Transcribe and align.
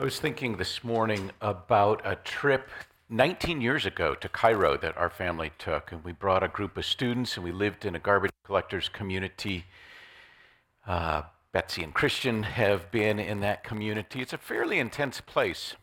I 0.00 0.04
was 0.04 0.18
thinking 0.18 0.56
this 0.56 0.82
morning 0.82 1.30
about 1.42 2.00
a 2.06 2.16
trip 2.16 2.70
19 3.10 3.60
years 3.60 3.84
ago 3.84 4.14
to 4.14 4.30
Cairo 4.30 4.78
that 4.78 4.96
our 4.96 5.10
family 5.10 5.52
took, 5.58 5.92
and 5.92 6.02
we 6.02 6.12
brought 6.12 6.42
a 6.42 6.48
group 6.48 6.78
of 6.78 6.86
students 6.86 7.36
and 7.36 7.44
we 7.44 7.52
lived 7.52 7.84
in 7.84 7.94
a 7.94 7.98
garbage 7.98 8.30
collectors 8.42 8.88
community. 8.88 9.66
Uh, 10.86 11.24
Betsy 11.52 11.82
and 11.82 11.92
Christian 11.92 12.44
have 12.44 12.90
been 12.90 13.18
in 13.18 13.40
that 13.40 13.62
community. 13.62 14.22
It's 14.22 14.32
a 14.32 14.38
fairly 14.38 14.78
intense 14.78 15.20
place. 15.20 15.74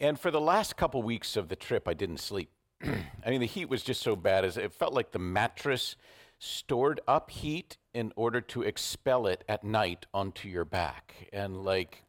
And 0.00 0.18
for 0.18 0.32
the 0.32 0.40
last 0.40 0.76
couple 0.76 1.04
weeks 1.04 1.36
of 1.36 1.48
the 1.48 1.54
trip, 1.54 1.86
I 1.86 1.94
didn't 1.94 2.18
sleep. 2.18 2.50
I 2.82 3.30
mean, 3.30 3.38
the 3.40 3.46
heat 3.46 3.68
was 3.68 3.84
just 3.84 4.02
so 4.02 4.16
bad 4.16 4.44
as 4.44 4.56
it 4.56 4.72
felt 4.72 4.94
like 4.94 5.12
the 5.12 5.20
mattress 5.20 5.94
stored 6.40 7.00
up 7.06 7.30
heat 7.30 7.76
in 7.94 8.12
order 8.16 8.40
to 8.40 8.62
expel 8.62 9.28
it 9.28 9.44
at 9.48 9.62
night 9.62 10.06
onto 10.12 10.48
your 10.48 10.64
back. 10.64 11.28
And 11.32 11.64
like 11.64 12.02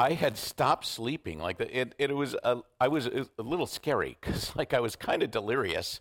I 0.00 0.14
had 0.14 0.38
stopped 0.38 0.86
sleeping. 0.86 1.38
Like 1.38 1.60
it, 1.60 1.94
it 1.98 2.16
was 2.16 2.34
a, 2.42 2.60
I 2.80 2.88
was 2.88 3.06
a 3.06 3.26
little 3.36 3.66
scary 3.66 4.16
because 4.18 4.56
like 4.56 4.72
I 4.72 4.80
was 4.80 4.96
kind 4.96 5.22
of 5.22 5.30
delirious 5.30 6.00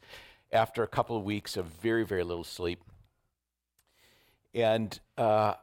after 0.53 0.83
a 0.83 0.87
couple 0.87 1.17
of 1.17 1.23
weeks 1.25 1.57
of 1.57 1.65
very 1.65 2.05
very 2.05 2.23
little 2.23 2.45
sleep. 2.45 2.81
And 4.53 4.97
uh, 5.17 5.55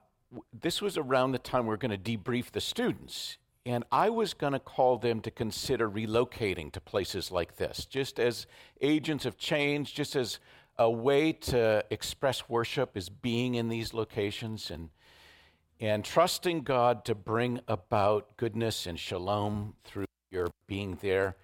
this 0.53 0.83
was 0.83 0.99
around 0.99 1.33
the 1.33 1.39
time 1.39 1.67
we 1.67 1.73
are 1.73 1.79
going 1.79 1.99
to 1.99 2.19
debrief 2.19 2.53
the 2.53 2.61
students, 2.61 3.39
and 3.65 3.85
I 3.91 4.11
was 4.11 4.35
going 4.35 4.53
to 4.53 4.61
call 4.61 4.99
them 4.99 5.23
to 5.23 5.31
consider 5.31 5.91
relocating 5.91 6.71
to 6.73 6.81
places 6.81 7.33
like 7.33 7.57
this, 7.57 7.87
just 7.87 8.21
as 8.21 8.47
agents 8.83 9.25
of 9.25 9.39
change, 9.39 9.95
just 9.95 10.15
as 10.15 10.41
a 10.79 10.91
way 10.91 11.33
to 11.33 11.83
express 11.91 12.51
worship 12.51 12.99
is 12.99 13.09
being 13.09 13.55
in 13.55 13.71
these 13.71 13.95
locations 13.95 14.71
and 14.71 14.91
and 15.81 16.05
trusting 16.05 16.63
God 16.63 17.05
to 17.05 17.15
bring 17.15 17.61
about 17.69 18.37
goodness 18.37 18.87
and 18.87 18.99
shalom 18.99 19.75
through 19.85 20.07
your 20.31 20.49
being 20.67 20.99
there. 21.03 21.37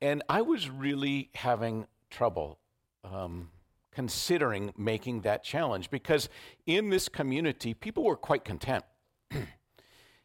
And 0.00 0.22
I 0.28 0.42
was 0.42 0.68
really 0.70 1.30
having 1.34 1.86
trouble 2.10 2.58
um, 3.04 3.50
considering 3.92 4.72
making 4.76 5.20
that 5.22 5.44
challenge 5.44 5.90
because 5.90 6.28
in 6.66 6.90
this 6.90 7.08
community, 7.08 7.74
people 7.74 8.04
were 8.04 8.16
quite 8.16 8.44
content. 8.44 8.84
and 9.30 9.46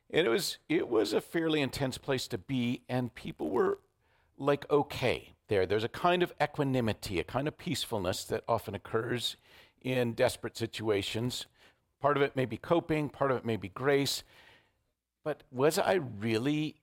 it 0.10 0.30
was, 0.30 0.58
it 0.70 0.88
was 0.88 1.14
a 1.14 1.22
fairly 1.22 1.62
intense 1.62 1.98
place 1.98 2.28
to 2.30 2.38
be, 2.38 2.82
and 2.90 3.14
people 3.14 3.50
were 3.50 3.80
like 4.38 4.70
okay 4.70 5.34
there. 5.48 5.66
There's 5.66 5.84
a 5.84 5.90
kind 5.90 6.24
of 6.24 6.34
equanimity, 6.42 7.20
a 7.20 7.24
kind 7.24 7.48
of 7.48 7.58
peacefulness 7.58 8.24
that 8.26 8.44
often 8.48 8.76
occurs 8.76 9.38
in 9.82 10.14
desperate 10.14 10.58
situations. 10.58 11.46
Part 12.06 12.18
of 12.18 12.22
it 12.22 12.36
may 12.36 12.46
be 12.46 12.58
coping, 12.58 13.10
part 13.10 13.32
of 13.32 13.38
it 13.38 13.46
may 13.46 13.58
be 13.58 13.70
grace. 13.70 14.24
But 15.24 15.42
was 15.50 15.80
I 15.80 15.94
really 15.94 16.76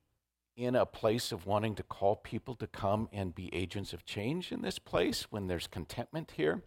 in 0.57 0.75
a 0.75 0.85
place 0.85 1.31
of 1.31 1.47
wanting 1.47 1.77
to 1.77 1.85
call 1.85 2.17
people 2.17 2.57
to 2.57 2.67
come 2.67 3.09
and 3.13 3.33
be 3.33 3.49
agents 3.55 3.93
of 3.93 4.05
change 4.05 4.51
in 4.51 4.63
this 4.63 4.81
place 4.81 5.29
when 5.31 5.47
there's 5.47 5.69
contentment 5.69 6.33
here? 6.33 6.65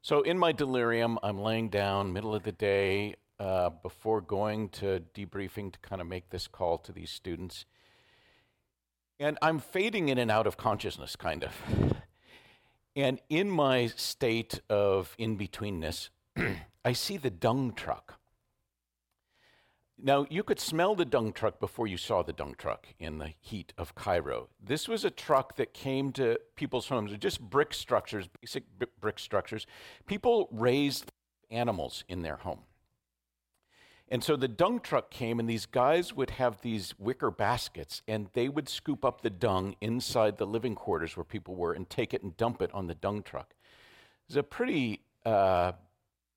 So, 0.00 0.22
in 0.22 0.38
my 0.38 0.52
delirium, 0.52 1.18
I'm 1.22 1.38
laying 1.38 1.68
down, 1.68 2.14
middle 2.14 2.34
of 2.34 2.44
the 2.44 2.52
day, 2.52 3.16
uh, 3.38 3.68
before 3.82 4.22
going 4.22 4.70
to 4.70 5.02
debriefing 5.12 5.70
to 5.74 5.78
kind 5.80 6.00
of 6.00 6.08
make 6.08 6.30
this 6.30 6.48
call 6.48 6.78
to 6.78 6.92
these 6.92 7.10
students. 7.10 7.66
And 9.20 9.36
I'm 9.42 9.58
fading 9.58 10.08
in 10.08 10.16
and 10.16 10.30
out 10.30 10.46
of 10.46 10.56
consciousness, 10.56 11.14
kind 11.14 11.44
of. 11.44 11.52
And 12.96 13.20
in 13.28 13.50
my 13.50 13.88
state 13.88 14.62
of 14.70 15.14
in 15.18 15.36
betweenness, 15.36 16.08
I 16.88 16.94
see 16.94 17.18
the 17.18 17.28
dung 17.28 17.74
truck. 17.74 18.18
Now, 20.02 20.24
you 20.30 20.42
could 20.42 20.58
smell 20.58 20.94
the 20.94 21.04
dung 21.04 21.34
truck 21.34 21.60
before 21.60 21.86
you 21.86 21.98
saw 21.98 22.22
the 22.22 22.32
dung 22.32 22.54
truck 22.56 22.86
in 22.98 23.18
the 23.18 23.34
heat 23.42 23.74
of 23.76 23.94
Cairo. 23.94 24.48
This 24.58 24.88
was 24.88 25.04
a 25.04 25.10
truck 25.10 25.56
that 25.56 25.74
came 25.74 26.12
to 26.12 26.40
people's 26.56 26.88
homes, 26.88 27.12
just 27.18 27.42
brick 27.42 27.74
structures, 27.74 28.30
basic 28.40 28.64
brick 29.02 29.18
structures. 29.18 29.66
People 30.06 30.48
raised 30.50 31.12
animals 31.50 32.04
in 32.08 32.22
their 32.22 32.36
home. 32.36 32.60
And 34.08 34.24
so 34.24 34.34
the 34.34 34.48
dung 34.48 34.80
truck 34.80 35.10
came, 35.10 35.38
and 35.38 35.46
these 35.46 35.66
guys 35.66 36.14
would 36.14 36.30
have 36.30 36.62
these 36.62 36.94
wicker 36.98 37.30
baskets, 37.30 38.00
and 38.08 38.30
they 38.32 38.48
would 38.48 38.66
scoop 38.66 39.04
up 39.04 39.20
the 39.20 39.28
dung 39.28 39.76
inside 39.82 40.38
the 40.38 40.46
living 40.46 40.74
quarters 40.74 41.18
where 41.18 41.24
people 41.24 41.54
were 41.54 41.74
and 41.74 41.90
take 41.90 42.14
it 42.14 42.22
and 42.22 42.34
dump 42.38 42.62
it 42.62 42.72
on 42.72 42.86
the 42.86 42.94
dung 42.94 43.22
truck. 43.22 43.50
It 43.50 44.30
was 44.30 44.36
a 44.36 44.42
pretty 44.42 45.02
uh, 45.26 45.72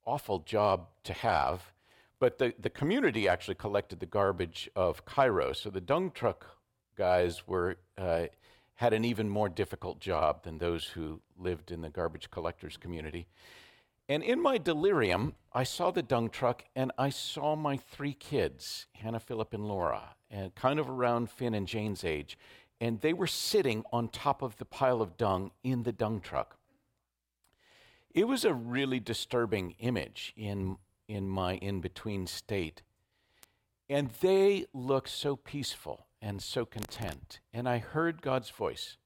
awful 0.06 0.40
job 0.40 0.88
to 1.04 1.14
have. 1.14 1.72
But 2.20 2.38
the, 2.38 2.54
the 2.60 2.70
community 2.70 3.28
actually 3.28 3.56
collected 3.56 4.00
the 4.00 4.06
garbage 4.06 4.70
of 4.76 5.06
Cairo. 5.06 5.54
So 5.54 5.70
the 5.70 5.82
dung 5.82 6.12
truck 6.12 6.46
guys 6.96 7.48
were, 7.48 7.78
uh, 7.98 8.26
had 8.76 8.94
an 8.94 9.06
even 9.06 9.28
more 9.28 9.50
difficult 9.50 10.00
job 10.00 10.44
than 10.44 10.58
those 10.58 10.86
who 10.86 11.22
lived 11.38 11.72
in 11.72 11.82
the 11.82 11.90
garbage 11.90 12.30
collectors 12.30 12.78
community. 12.78 13.28
And 14.08 14.24
in 14.24 14.42
my 14.42 14.58
delirium, 14.58 15.36
I 15.54 15.64
saw 15.64 15.90
the 15.90 16.04
dung 16.04 16.30
truck 16.30 16.66
and 16.76 16.92
I 16.98 17.10
saw 17.10 17.56
my 17.56 17.78
three 17.78 18.14
kids, 18.14 18.88
Hannah, 18.94 19.20
Philip, 19.20 19.54
and 19.54 19.68
Laura, 19.68 20.16
and 20.30 20.54
kind 20.54 20.80
of 20.80 20.90
around 20.90 21.30
Finn 21.30 21.54
and 21.54 21.68
Jane's 21.68 22.04
age. 22.04 22.38
And 22.80 23.00
they 23.02 23.14
were 23.14 23.28
sitting 23.28 23.84
on 23.94 24.10
top 24.10 24.42
of 24.42 24.58
the 24.58 24.66
pile 24.66 25.02
of 25.02 25.16
dung 25.18 25.52
in 25.64 25.84
the 25.84 25.92
dung 25.92 26.20
truck. 26.20 26.58
It 28.14 28.28
was 28.28 28.44
a 28.44 28.54
really 28.54 29.00
disturbing 29.00 29.76
image 29.80 30.34
in, 30.36 30.78
in 31.08 31.30
my 31.30 31.56
in 31.56 31.80
between 31.80 32.28
state. 32.28 32.82
And 33.90 34.10
they 34.22 34.66
looked 34.74 35.10
so 35.10 35.36
peaceful 35.36 36.08
and 36.22 36.42
so 36.42 36.66
content. 36.66 37.40
And 37.54 37.68
I 37.68 37.78
heard 37.78 38.22
God's 38.22 38.50
voice 38.50 38.98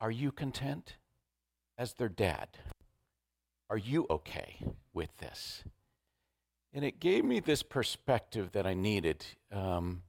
Are 0.00 0.10
you 0.10 0.32
content? 0.32 0.96
As 1.76 1.94
their 1.94 2.08
dad. 2.10 2.48
Are 3.70 3.78
you 3.78 4.06
okay 4.10 4.58
with 4.92 5.16
this? 5.16 5.64
And 6.74 6.84
it 6.84 7.00
gave 7.00 7.24
me 7.24 7.40
this 7.40 7.62
perspective 7.62 8.52
that 8.52 8.66
I 8.66 8.74
needed 8.74 9.24
um, 9.50 10.02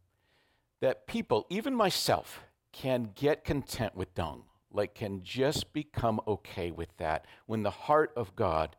that 0.81 1.08
people, 1.08 1.46
even 1.50 1.74
myself, 1.74 2.42
can 2.74 3.12
get 3.16 3.46
content 3.46 3.96
with 3.96 4.13
dung 4.13 4.44
like 4.73 4.95
can 4.95 5.23
just 5.23 5.73
become 5.73 6.19
okay 6.27 6.71
with 6.71 6.95
that 6.97 7.25
when 7.45 7.63
the 7.63 7.71
heart 7.71 8.11
of 8.15 8.35
God 8.35 8.75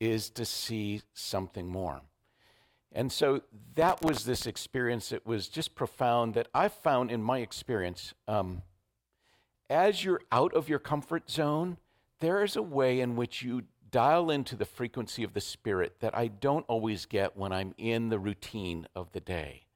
is 0.00 0.30
to 0.30 0.44
see 0.44 1.02
something 1.12 1.68
more. 1.68 2.02
And 2.92 3.10
so 3.10 3.42
that 3.74 4.02
was 4.02 4.24
this 4.24 4.46
experience 4.46 5.08
that 5.08 5.26
was 5.26 5.48
just 5.48 5.74
profound 5.74 6.34
that 6.34 6.48
I 6.54 6.68
found 6.68 7.10
in 7.10 7.22
my 7.22 7.38
experience. 7.38 8.14
Um, 8.28 8.62
as 9.68 10.04
you're 10.04 10.20
out 10.30 10.54
of 10.54 10.68
your 10.68 10.78
comfort 10.78 11.28
zone, 11.28 11.78
there 12.20 12.44
is 12.44 12.54
a 12.54 12.62
way 12.62 13.00
in 13.00 13.16
which 13.16 13.42
you 13.42 13.62
dial 13.90 14.30
into 14.30 14.56
the 14.56 14.64
frequency 14.64 15.24
of 15.24 15.34
the 15.34 15.40
Spirit 15.40 15.96
that 16.00 16.16
I 16.16 16.28
don't 16.28 16.64
always 16.68 17.06
get 17.06 17.36
when 17.36 17.52
I'm 17.52 17.74
in 17.78 18.08
the 18.08 18.18
routine 18.18 18.86
of 18.94 19.12
the 19.12 19.20
day. 19.20 19.66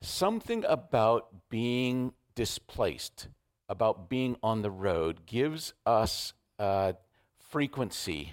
Something 0.00 0.64
about 0.66 1.48
being 1.48 2.12
displaced 2.34 3.28
about 3.68 4.08
being 4.08 4.36
on 4.42 4.62
the 4.62 4.70
road 4.70 5.26
gives 5.26 5.74
us 5.84 6.32
a 6.58 6.94
frequency 7.38 8.32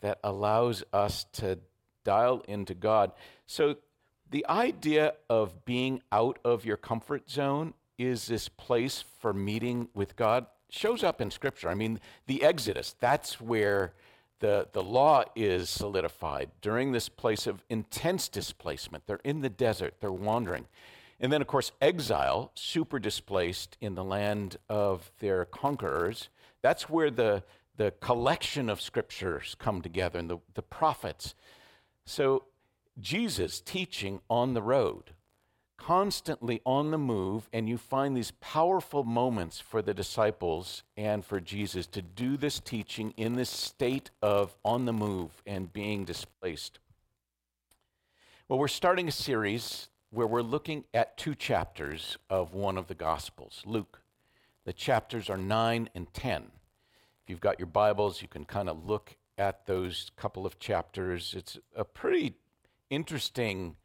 that 0.00 0.18
allows 0.24 0.82
us 0.92 1.24
to 1.32 1.58
dial 2.04 2.42
into 2.48 2.74
God. 2.74 3.12
So, 3.46 3.76
the 4.30 4.46
idea 4.48 5.14
of 5.28 5.64
being 5.64 6.02
out 6.12 6.38
of 6.44 6.64
your 6.64 6.76
comfort 6.76 7.28
zone 7.28 7.74
is 7.98 8.28
this 8.28 8.48
place 8.48 9.04
for 9.20 9.32
meeting 9.32 9.88
with 9.92 10.14
God 10.14 10.46
shows 10.70 11.02
up 11.02 11.20
in 11.20 11.30
Scripture. 11.30 11.68
I 11.68 11.74
mean, 11.74 12.00
the 12.26 12.42
Exodus, 12.42 12.94
that's 13.00 13.40
where 13.40 13.92
the, 14.38 14.68
the 14.72 14.82
law 14.82 15.24
is 15.36 15.68
solidified 15.68 16.50
during 16.60 16.92
this 16.92 17.08
place 17.08 17.46
of 17.46 17.62
intense 17.68 18.28
displacement. 18.28 19.06
They're 19.06 19.20
in 19.24 19.40
the 19.40 19.50
desert, 19.50 19.94
they're 20.00 20.12
wandering. 20.12 20.66
And 21.20 21.30
then, 21.30 21.42
of 21.42 21.46
course, 21.46 21.72
exile, 21.82 22.50
super 22.54 22.98
displaced 22.98 23.76
in 23.80 23.94
the 23.94 24.04
land 24.04 24.56
of 24.70 25.12
their 25.20 25.44
conquerors. 25.44 26.30
That's 26.62 26.88
where 26.88 27.10
the, 27.10 27.44
the 27.76 27.92
collection 28.00 28.70
of 28.70 28.80
scriptures 28.80 29.54
come 29.58 29.82
together 29.82 30.18
and 30.18 30.30
the, 30.30 30.38
the 30.54 30.62
prophets. 30.62 31.34
So, 32.06 32.44
Jesus 32.98 33.60
teaching 33.60 34.20
on 34.28 34.54
the 34.54 34.62
road, 34.62 35.12
constantly 35.76 36.60
on 36.66 36.90
the 36.90 36.98
move, 36.98 37.48
and 37.52 37.68
you 37.68 37.78
find 37.78 38.16
these 38.16 38.32
powerful 38.40 39.04
moments 39.04 39.60
for 39.60 39.80
the 39.80 39.94
disciples 39.94 40.82
and 40.96 41.24
for 41.24 41.40
Jesus 41.40 41.86
to 41.88 42.02
do 42.02 42.36
this 42.36 42.60
teaching 42.60 43.12
in 43.16 43.34
this 43.34 43.48
state 43.48 44.10
of 44.20 44.56
on 44.64 44.86
the 44.86 44.92
move 44.92 45.42
and 45.46 45.72
being 45.72 46.04
displaced. 46.04 46.78
Well, 48.48 48.58
we're 48.58 48.68
starting 48.68 49.08
a 49.08 49.12
series 49.12 49.88
where 50.10 50.26
we're 50.26 50.42
looking 50.42 50.84
at 50.92 51.16
two 51.16 51.34
chapters 51.34 52.18
of 52.28 52.52
one 52.52 52.76
of 52.76 52.88
the 52.88 52.94
Gospels, 52.94 53.62
Luke. 53.64 54.02
The 54.64 54.72
chapters 54.72 55.30
are 55.30 55.36
9 55.36 55.88
and 55.94 56.12
10. 56.12 56.42
If 57.22 57.30
you've 57.30 57.40
got 57.40 57.58
your 57.58 57.66
Bibles, 57.66 58.20
you 58.20 58.28
can 58.28 58.44
kind 58.44 58.68
of 58.68 58.84
look 58.84 59.16
at 59.38 59.66
those 59.66 60.10
couple 60.16 60.44
of 60.44 60.58
chapters. 60.58 61.34
It's 61.36 61.58
a 61.76 61.84
pretty 61.84 62.34
interesting 62.90 63.76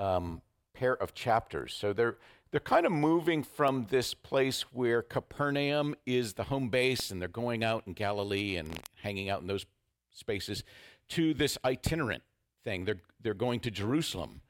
um, 0.00 0.40
pair 0.72 0.94
of 0.94 1.14
chapters. 1.14 1.74
So 1.74 1.92
they're 1.92 2.16
they're 2.50 2.60
kind 2.60 2.86
of 2.86 2.92
moving 2.92 3.42
from 3.42 3.88
this 3.90 4.14
place 4.14 4.62
where 4.72 5.02
Capernaum 5.02 5.94
is 6.06 6.32
the 6.32 6.44
home 6.44 6.70
base 6.70 7.10
and 7.10 7.20
they're 7.20 7.28
going 7.28 7.62
out 7.62 7.82
in 7.86 7.92
Galilee 7.92 8.56
and 8.56 8.80
hanging 9.02 9.28
out 9.28 9.42
in 9.42 9.48
those 9.48 9.66
spaces 10.10 10.64
to 11.10 11.34
this 11.34 11.58
itinerant 11.62 12.22
thing. 12.64 12.86
They're 12.86 13.02
they're 13.20 13.34
going 13.34 13.60
to 13.60 13.70
Jerusalem 13.70 14.40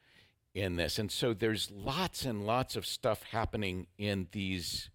in 0.59 0.77
this. 0.77 0.99
And 0.99 1.11
so 1.11 1.33
there's 1.33 1.71
lots 1.71 2.25
and 2.25 2.45
lots 2.45 2.77
of 2.77 2.85
stuff 2.85 3.23
happening 3.23 3.87
in 3.97 4.29
these 4.33 4.91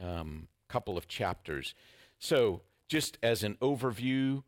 um, 0.00 0.48
couple 0.68 0.98
of 0.98 1.08
chapters. 1.08 1.74
So, 2.18 2.62
just 2.88 3.18
as 3.22 3.44
an 3.44 3.56
overview, 3.60 4.42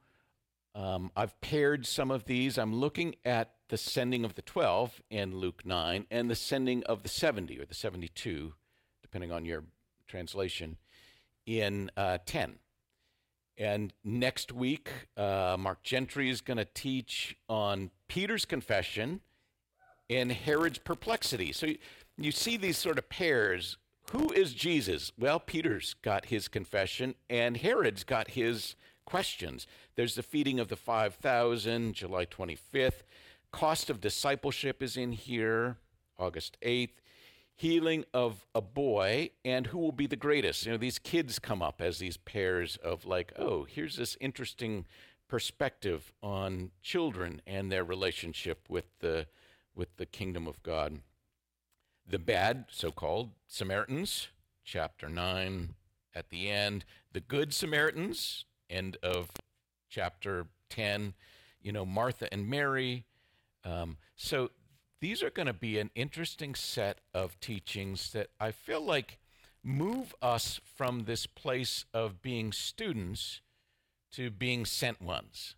um, 0.75 1.11
I've 1.15 1.39
paired 1.41 1.87
some 1.87 2.11
of 2.11 2.25
these. 2.25 2.59
I'm 2.59 2.75
looking 2.75 3.17
at 3.25 3.53
the 3.69 3.77
sending 3.77 4.25
of 4.25 4.35
the 4.35 4.43
12 4.43 5.03
in 5.11 5.37
Luke 5.37 5.63
9 5.65 6.07
and 6.11 6.31
the 6.31 6.35
sending 6.35 6.83
of 6.85 7.03
the 7.03 7.09
70 7.09 7.61
or 7.61 7.67
the 7.67 7.75
72, 7.75 8.55
depending 9.03 9.31
on 9.31 9.45
your 9.45 9.65
translation, 10.09 10.79
in 11.47 11.91
uh, 11.97 12.19
10. 12.25 12.57
And 13.59 13.93
next 14.03 14.53
week, 14.53 14.91
uh, 15.19 15.57
Mark 15.59 15.83
Gentry 15.83 16.31
is 16.31 16.41
going 16.41 16.57
to 16.57 16.65
teach 16.65 17.37
on 17.47 17.91
Peter's 18.09 18.47
confession 18.47 19.21
and 20.11 20.33
Herod's 20.33 20.79
perplexity. 20.79 21.53
So 21.53 21.67
you, 21.67 21.79
you 22.19 22.33
see 22.33 22.57
these 22.57 22.77
sort 22.77 22.99
of 22.99 23.09
pairs. 23.09 23.79
Who 24.13 24.31
is 24.33 24.53
Jesus? 24.53 25.13
Well, 25.17 25.39
Peter's 25.39 25.95
got 26.03 26.27
his 26.27 26.49
confession, 26.49 27.15
and 27.31 27.57
Herod's 27.57 28.03
got 28.03 28.31
his 28.31 28.75
questions. 29.07 29.67
There's 29.95 30.17
the 30.17 30.23
feeding 30.23 30.59
of 30.59 30.69
the 30.69 30.77
5,000, 30.77 31.95
July 31.95 32.27
25th. 32.27 33.03
Cost 33.53 33.89
of 33.89 34.01
discipleship 34.01 34.83
is 34.83 34.97
in 34.97 35.13
here, 35.13 35.77
August 36.19 36.57
8th. 36.63 36.91
Healing 37.55 38.05
of 38.15 38.47
a 38.55 38.63
boy, 38.63 39.31
and 39.45 39.67
who 39.67 39.79
will 39.79 39.93
be 39.93 40.07
the 40.07 40.17
greatest? 40.17 40.65
You 40.65 40.73
know, 40.73 40.79
these 40.79 40.99
kids 40.99 41.39
come 41.39 41.61
up 41.63 41.81
as 41.81 41.99
these 41.99 42.17
pairs 42.17 42.79
of, 42.83 43.05
like, 43.05 43.33
oh, 43.39 43.65
here's 43.65 43.97
this 43.97 44.17
interesting 44.19 44.87
perspective 45.29 46.13
on 46.23 46.71
children 46.83 47.43
and 47.47 47.71
their 47.71 47.85
relationship 47.85 48.65
with 48.69 48.87
the 49.01 49.27
with 49.81 49.97
the 49.97 50.05
kingdom 50.05 50.47
of 50.47 50.63
God. 50.63 51.01
The 52.07 52.19
bad, 52.19 52.67
so 52.71 52.91
called, 52.91 53.31
Samaritans, 53.47 54.29
chapter 54.63 55.09
9 55.09 55.75
at 56.15 56.29
the 56.29 56.51
end. 56.51 56.85
The 57.15 57.21
good 57.21 57.55
Samaritans, 57.55 58.45
end 58.69 58.99
of 59.03 59.31
chapter 59.89 60.49
10. 60.69 61.15
You 61.63 61.73
know, 61.73 61.87
Martha 61.87 62.31
and 62.31 62.47
Mary. 62.47 63.07
Um, 63.65 63.97
so 64.17 64.51
these 65.01 65.23
are 65.23 65.31
going 65.31 65.47
to 65.47 65.55
be 65.55 65.79
an 65.79 65.91
interesting 65.95 66.55
set 66.55 66.99
of 67.15 67.41
teachings 67.41 68.13
that 68.13 68.29
I 68.39 68.51
feel 68.51 68.83
like 68.83 69.19
move 69.65 70.15
us 70.21 70.61
from 70.77 71.05
this 71.05 71.25
place 71.25 71.87
of 71.95 72.21
being 72.21 72.53
students 72.53 73.41
to 74.13 74.31
being 74.31 74.67
sent 74.67 75.01
ones 75.01 75.55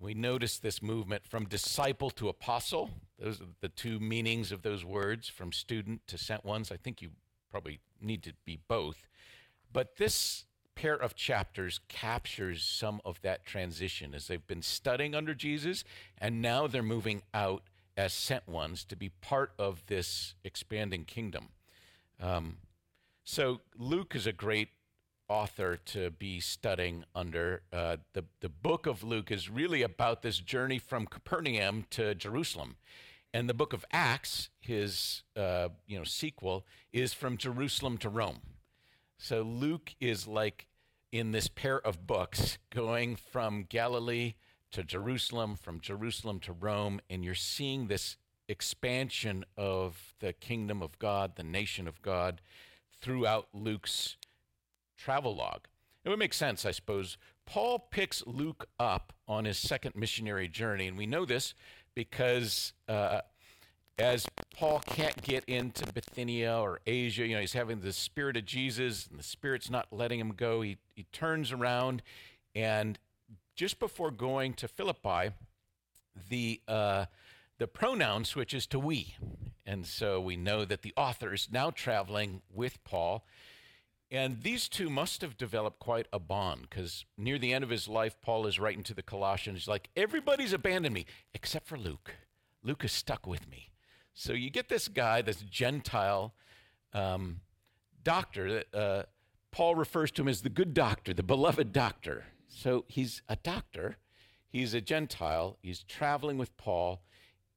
we 0.00 0.14
notice 0.14 0.58
this 0.58 0.80
movement 0.80 1.26
from 1.26 1.46
disciple 1.46 2.10
to 2.10 2.28
apostle. 2.28 2.90
Those 3.18 3.40
are 3.40 3.46
the 3.60 3.68
two 3.68 3.98
meanings 3.98 4.52
of 4.52 4.62
those 4.62 4.84
words 4.84 5.28
from 5.28 5.52
student 5.52 6.06
to 6.06 6.16
sent 6.16 6.44
ones. 6.44 6.70
I 6.70 6.76
think 6.76 7.02
you 7.02 7.10
probably 7.50 7.80
need 8.00 8.22
to 8.22 8.32
be 8.44 8.60
both. 8.68 9.08
But 9.72 9.96
this 9.96 10.44
pair 10.76 10.94
of 10.94 11.16
chapters 11.16 11.80
captures 11.88 12.62
some 12.62 13.00
of 13.04 13.20
that 13.22 13.44
transition 13.44 14.14
as 14.14 14.28
they've 14.28 14.46
been 14.46 14.62
studying 14.62 15.14
under 15.14 15.34
Jesus 15.34 15.82
and 16.18 16.40
now 16.40 16.68
they're 16.68 16.82
moving 16.82 17.22
out 17.34 17.64
as 17.96 18.12
sent 18.12 18.48
ones 18.48 18.84
to 18.84 18.94
be 18.94 19.08
part 19.08 19.52
of 19.58 19.84
this 19.86 20.36
expanding 20.44 21.04
kingdom. 21.04 21.48
Um, 22.20 22.58
so 23.24 23.60
Luke 23.76 24.14
is 24.14 24.28
a 24.28 24.32
great 24.32 24.68
author 25.28 25.76
to 25.76 26.10
be 26.10 26.40
studying 26.40 27.04
under. 27.14 27.62
Uh, 27.72 27.98
the, 28.12 28.24
the 28.40 28.48
book 28.48 28.86
of 28.86 29.02
Luke 29.02 29.30
is 29.30 29.50
really 29.50 29.82
about 29.82 30.22
this 30.22 30.38
journey 30.38 30.78
from 30.78 31.06
Capernaum 31.06 31.84
to 31.90 32.14
Jerusalem. 32.14 32.76
And 33.34 33.48
the 33.48 33.54
book 33.54 33.72
of 33.72 33.84
Acts, 33.92 34.48
his 34.58 35.22
uh, 35.36 35.68
you 35.86 35.98
know 35.98 36.04
sequel, 36.04 36.64
is 36.92 37.12
from 37.12 37.36
Jerusalem 37.36 37.98
to 37.98 38.08
Rome. 38.08 38.40
So 39.18 39.42
Luke 39.42 39.94
is 40.00 40.26
like 40.26 40.66
in 41.12 41.32
this 41.32 41.48
pair 41.48 41.78
of 41.78 42.06
books 42.06 42.58
going 42.70 43.16
from 43.16 43.64
Galilee 43.68 44.34
to 44.70 44.82
Jerusalem, 44.82 45.56
from 45.56 45.80
Jerusalem 45.80 46.40
to 46.40 46.52
Rome, 46.52 47.00
and 47.08 47.24
you're 47.24 47.34
seeing 47.34 47.86
this 47.86 48.16
expansion 48.48 49.44
of 49.56 50.14
the 50.20 50.32
kingdom 50.32 50.82
of 50.82 50.98
God, 50.98 51.36
the 51.36 51.42
nation 51.42 51.86
of 51.86 52.00
God, 52.02 52.40
throughout 53.00 53.48
Luke's 53.52 54.16
travel 54.98 55.34
log. 55.34 55.68
It 56.04 56.10
would 56.10 56.18
make 56.18 56.34
sense, 56.34 56.66
I 56.66 56.72
suppose. 56.72 57.16
Paul 57.46 57.78
picks 57.90 58.26
Luke 58.26 58.66
up 58.78 59.12
on 59.26 59.44
his 59.46 59.58
second 59.58 59.94
missionary 59.94 60.48
journey, 60.48 60.86
and 60.86 60.98
we 60.98 61.06
know 61.06 61.24
this 61.24 61.54
because 61.94 62.72
uh, 62.88 63.22
as 63.98 64.26
Paul 64.54 64.80
can't 64.86 65.20
get 65.22 65.44
into 65.46 65.90
Bithynia 65.92 66.56
or 66.56 66.80
Asia, 66.86 67.26
you 67.26 67.34
know, 67.34 67.40
he's 67.40 67.54
having 67.54 67.80
the 67.80 67.92
Spirit 67.92 68.36
of 68.36 68.44
Jesus, 68.44 69.06
and 69.06 69.18
the 69.18 69.24
Spirit's 69.24 69.70
not 69.70 69.86
letting 69.90 70.20
him 70.20 70.34
go. 70.36 70.60
He, 70.60 70.78
he 70.94 71.04
turns 71.12 71.52
around, 71.52 72.02
and 72.54 72.98
just 73.56 73.78
before 73.78 74.10
going 74.10 74.54
to 74.54 74.68
Philippi, 74.68 75.32
the 76.28 76.60
uh, 76.68 77.06
the 77.58 77.66
pronoun 77.66 78.24
switches 78.24 78.66
to 78.68 78.78
we, 78.78 79.16
and 79.66 79.84
so 79.84 80.20
we 80.20 80.36
know 80.36 80.64
that 80.64 80.82
the 80.82 80.92
author 80.96 81.32
is 81.32 81.48
now 81.50 81.70
traveling 81.70 82.42
with 82.52 82.82
Paul 82.84 83.24
and 84.10 84.42
these 84.42 84.68
two 84.68 84.88
must 84.88 85.20
have 85.20 85.36
developed 85.36 85.78
quite 85.78 86.06
a 86.12 86.18
bond 86.18 86.62
because 86.62 87.04
near 87.16 87.38
the 87.38 87.52
end 87.52 87.62
of 87.62 87.70
his 87.70 87.88
life, 87.88 88.16
Paul 88.22 88.46
is 88.46 88.58
writing 88.58 88.82
to 88.84 88.94
the 88.94 89.02
Colossians, 89.02 89.68
like, 89.68 89.90
everybody's 89.96 90.52
abandoned 90.52 90.94
me 90.94 91.04
except 91.34 91.66
for 91.66 91.76
Luke. 91.76 92.14
Luke 92.62 92.84
is 92.84 92.92
stuck 92.92 93.26
with 93.26 93.48
me. 93.50 93.70
So 94.14 94.32
you 94.32 94.50
get 94.50 94.68
this 94.68 94.88
guy, 94.88 95.22
this 95.22 95.42
Gentile 95.42 96.34
um, 96.92 97.40
doctor, 98.02 98.52
that 98.52 98.74
uh, 98.74 99.02
Paul 99.52 99.74
refers 99.74 100.10
to 100.12 100.22
him 100.22 100.28
as 100.28 100.42
the 100.42 100.48
good 100.48 100.72
doctor, 100.72 101.12
the 101.12 101.22
beloved 101.22 101.72
doctor. 101.72 102.24
So 102.48 102.84
he's 102.88 103.22
a 103.28 103.36
doctor, 103.36 103.98
he's 104.48 104.72
a 104.72 104.80
Gentile, 104.80 105.58
he's 105.62 105.82
traveling 105.82 106.38
with 106.38 106.56
Paul. 106.56 107.02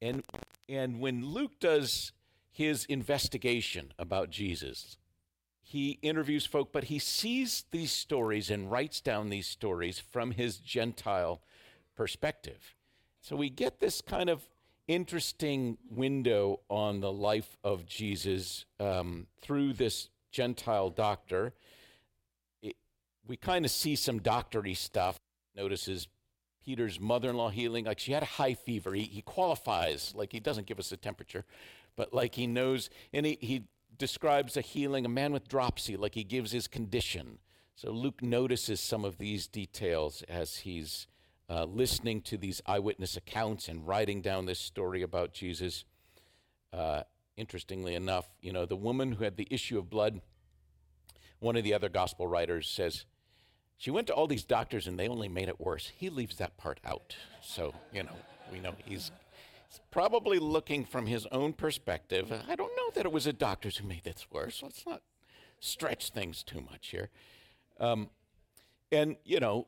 And, 0.02 0.24
and 0.68 1.00
when 1.00 1.26
Luke 1.26 1.60
does 1.60 2.12
his 2.52 2.86
investigation 2.86 3.94
about 3.98 4.30
Jesus, 4.30 4.98
he 5.72 6.00
interviews 6.02 6.46
folk, 6.46 6.74
but 6.74 6.86
he 6.86 7.00
sees 7.00 7.64
these 7.72 7.94
stories 7.94 8.50
and 8.50 8.70
writes 8.70 9.00
down 9.00 9.30
these 9.30 9.48
stories 9.48 10.00
from 10.00 10.32
his 10.32 10.58
Gentile 10.58 11.40
perspective. 11.96 12.76
So 13.22 13.38
we 13.38 13.50
get 13.50 13.80
this 13.80 14.02
kind 14.02 14.30
of 14.30 14.42
interesting 14.90 15.78
window 15.90 16.60
on 16.70 17.00
the 17.00 17.12
life 17.12 17.56
of 17.64 17.86
Jesus 17.86 18.66
um, 18.82 19.28
through 19.42 19.72
this 19.72 20.10
Gentile 20.34 20.90
doctor. 20.90 21.54
It, 22.62 22.76
we 23.26 23.38
kind 23.38 23.64
of 23.64 23.72
see 23.72 23.96
some 23.96 24.20
doctory 24.20 24.74
stuff. 24.74 25.22
Notices 25.56 26.10
Peter's 26.66 27.00
mother 27.00 27.30
in 27.30 27.38
law 27.38 27.50
healing, 27.50 27.86
like 27.86 28.00
she 28.00 28.12
had 28.12 28.24
a 28.24 28.26
high 28.38 28.56
fever. 28.56 28.94
He, 28.94 29.04
he 29.04 29.22
qualifies, 29.22 30.12
like 30.18 30.34
he 30.34 30.42
doesn't 30.42 30.68
give 30.68 30.80
us 30.80 30.92
a 30.92 30.98
temperature, 30.98 31.46
but 31.96 32.14
like 32.14 32.36
he 32.36 32.46
knows, 32.46 32.90
and 33.14 33.26
he, 33.26 33.38
he 33.40 33.64
describes 34.02 34.58
a 34.58 34.62
healing, 34.62 35.06
a 35.06 35.10
man 35.10 35.32
with 35.32 35.48
dropsy, 35.48 35.96
like 35.96 36.16
he 36.16 36.24
gives 36.24 36.52
his 36.52 36.68
condition. 36.68 37.38
So 37.76 37.92
Luke 37.92 38.24
notices 38.24 38.80
some 38.80 39.06
of 39.06 39.20
these 39.20 39.46
details 39.46 40.24
as 40.28 40.58
he's 40.58 41.06
uh, 41.48 41.66
listening 41.66 42.22
to 42.22 42.36
these 42.36 42.64
eyewitness 42.66 43.16
accounts 43.16 43.68
and 43.68 43.88
writing 43.88 44.22
down 44.22 44.48
this 44.48 44.60
story 44.60 45.04
about 45.04 45.34
Jesus. 45.34 45.86
Uh, 46.74 47.04
interestingly 47.38 47.94
enough, 47.94 48.28
you 48.42 48.52
know, 48.52 48.66
the 48.66 48.76
woman 48.76 49.12
who 49.12 49.24
had 49.24 49.38
the 49.38 49.48
issue 49.52 49.78
of 49.78 49.88
blood, 49.88 50.22
one 51.38 51.56
of 51.56 51.64
the 51.64 51.76
other 51.76 51.88
gospel 51.88 52.26
writers 52.26 52.68
says, 52.68 53.06
she 53.78 53.92
went 53.92 54.08
to 54.08 54.14
all 54.14 54.26
these 54.26 54.44
doctors 54.44 54.88
and 54.88 54.98
they 54.98 55.08
only 55.08 55.30
made 55.30 55.48
it 55.48 55.62
worse. 55.62 55.92
He 55.96 56.10
leaves 56.10 56.38
that 56.38 56.58
part 56.58 56.80
out. 56.84 57.16
So, 57.44 57.76
you 57.94 58.02
know, 58.02 58.18
we 58.52 58.60
know 58.60 58.74
he's 58.84 59.12
probably 59.92 60.40
looking 60.40 60.84
from 60.86 61.06
his 61.06 61.26
own 61.28 61.54
perspective. 61.54 62.32
I 62.50 62.56
don't 62.56 62.76
know 62.76 62.92
that 62.96 63.06
it 63.06 63.12
was 63.12 63.26
the 63.26 63.34
doctors 63.34 63.78
who 63.78 63.88
made 63.88 64.04
this 64.04 64.28
worse. 64.32 64.62
Let's 64.62 64.86
not 64.86 65.02
stretch 65.60 66.10
things 66.10 66.44
too 66.44 66.62
much 66.62 66.88
here. 66.88 67.10
Um, 67.80 68.10
and, 68.92 69.16
you 69.24 69.40
know, 69.40 69.68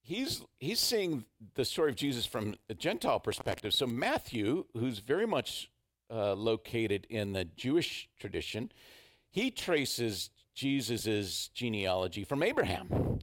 he's, 0.00 0.42
he's 0.58 0.80
seeing 0.80 1.24
the 1.54 1.64
story 1.64 1.90
of 1.90 1.96
Jesus 1.96 2.26
from 2.26 2.54
a 2.68 2.74
Gentile 2.74 3.20
perspective. 3.20 3.74
So 3.74 3.86
Matthew, 3.86 4.64
who's 4.74 5.00
very 5.00 5.26
much 5.26 5.70
uh, 6.10 6.34
located 6.34 7.06
in 7.10 7.32
the 7.32 7.44
Jewish 7.44 8.08
tradition, 8.18 8.72
he 9.30 9.50
traces 9.50 10.30
Jesus' 10.54 11.48
genealogy 11.54 12.24
from 12.24 12.42
Abraham, 12.42 13.20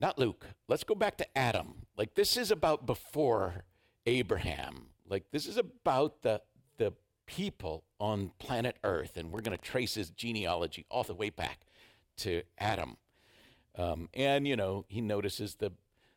not 0.00 0.18
Luke. 0.18 0.46
Let's 0.66 0.84
go 0.84 0.94
back 0.94 1.16
to 1.18 1.38
Adam. 1.38 1.86
Like, 1.96 2.14
this 2.14 2.36
is 2.36 2.50
about 2.50 2.86
before 2.86 3.64
Abraham. 4.06 4.87
Like 5.08 5.30
this 5.30 5.46
is 5.46 5.56
about 5.56 6.22
the 6.22 6.42
the 6.76 6.92
people 7.26 7.84
on 8.00 8.32
planet 8.38 8.76
Earth, 8.82 9.16
and 9.16 9.30
we're 9.30 9.40
going 9.40 9.56
to 9.56 9.62
trace 9.62 9.94
his 9.94 10.10
genealogy 10.10 10.86
all 10.90 11.04
the 11.04 11.14
way 11.14 11.30
back 11.30 11.60
to 12.18 12.42
Adam. 12.58 12.96
Um, 13.76 14.08
and, 14.14 14.48
you 14.48 14.56
know, 14.56 14.84
he 14.88 15.00
notices 15.00 15.56
the 15.56 15.72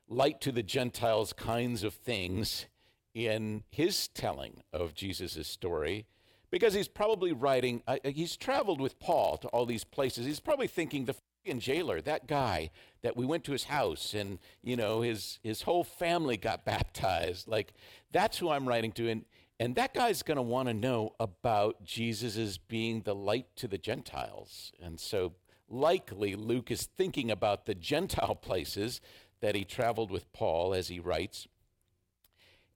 light 0.08 0.42
to 0.42 0.52
the 0.52 0.64
Gentiles 0.64 1.34
kinds 1.34 1.84
of 1.84 1.94
things 1.94 2.66
in 3.14 3.64
his 3.70 4.08
telling 4.08 4.64
of 4.74 4.94
Jesus' 4.94 5.48
story 5.48 6.06
because 6.50 6.74
he's 6.74 6.88
probably 6.88 7.32
writing, 7.32 7.84
uh, 7.88 7.98
he's 8.04 8.36
traveled 8.36 8.82
with 8.82 9.00
Paul 9.00 9.38
to 9.38 9.48
all 9.50 9.66
these 9.66 9.84
places. 9.84 10.26
He's 10.26 10.40
probably 10.40 10.68
thinking 10.68 11.06
the 11.06 11.16
jailer, 11.46 12.02
that 12.02 12.28
guy 12.28 12.70
that 13.02 13.18
we 13.18 13.26
went 13.26 13.44
to 13.46 13.52
his 13.52 13.66
house 13.66 14.14
and, 14.14 14.40
you 14.64 14.76
know, 14.76 15.02
his, 15.02 15.40
his 15.44 15.64
whole 15.64 15.84
family 15.84 16.38
got 16.38 16.66
baptized. 16.66 17.48
Like, 17.48 17.74
that's 18.12 18.38
who 18.38 18.50
I'm 18.50 18.68
writing 18.68 18.92
to. 18.94 19.10
And, 19.10 19.26
and 19.60 19.76
that 19.76 19.94
guy's 19.94 20.24
going 20.24 20.38
to 20.38 20.42
want 20.42 20.68
to 20.68 20.74
know 20.74 21.14
about 21.20 21.84
Jesus 21.84 22.38
as 22.38 22.58
being 22.58 23.02
the 23.02 23.16
light 23.16 23.48
to 23.58 23.68
the 23.68 23.78
Gentiles. 23.78 24.72
And 24.82 25.00
so, 25.00 25.34
likely, 25.70 26.36
Luke 26.36 26.72
is 26.72 26.84
thinking 26.98 27.32
about 27.32 27.66
the 27.66 27.76
Gentile 27.76 28.36
places 28.42 29.02
that 29.42 29.56
he 29.56 29.64
traveled 29.64 30.12
with 30.12 30.32
Paul 30.34 30.74
as 30.74 30.88
he 30.88 31.00
writes. 31.00 31.48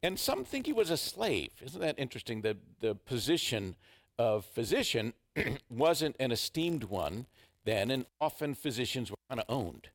And 0.01 0.19
some 0.19 0.43
think 0.43 0.65
he 0.65 0.73
was 0.73 0.89
a 0.89 0.97
slave. 0.97 1.49
Isn't 1.63 1.81
that 1.81 1.97
interesting? 1.97 2.41
The, 2.41 2.57
the 2.79 2.95
position 2.95 3.75
of 4.17 4.45
physician 4.45 5.13
wasn't 5.69 6.15
an 6.19 6.31
esteemed 6.31 6.85
one 6.85 7.25
then, 7.65 7.91
and 7.91 8.05
often 8.21 8.55
physicians 8.55 9.11
were 9.11 9.17
kind 9.29 9.41
of 9.41 9.45
owned. 9.49 9.89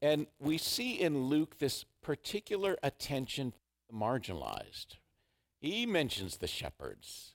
And 0.00 0.26
we 0.40 0.58
see 0.58 1.00
in 1.00 1.24
Luke 1.24 1.58
this 1.58 1.84
particular 2.02 2.76
attention 2.82 3.52
to 3.52 3.58
the 3.88 3.96
marginalized. 3.96 4.96
He 5.60 5.86
mentions 5.86 6.38
the 6.38 6.48
shepherds. 6.48 7.34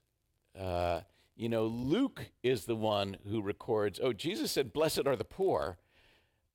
Uh, 0.58 1.02
you 1.36 1.50
know, 1.50 1.66
Luke 1.66 2.26
is 2.44 2.66
the 2.66 2.76
one 2.76 3.18
who 3.30 3.42
records, 3.42 4.00
oh, 4.02 4.12
Jesus 4.12 4.52
said, 4.52 4.74
Blessed 4.74 5.06
are 5.06 5.16
the 5.16 5.24
poor 5.24 5.78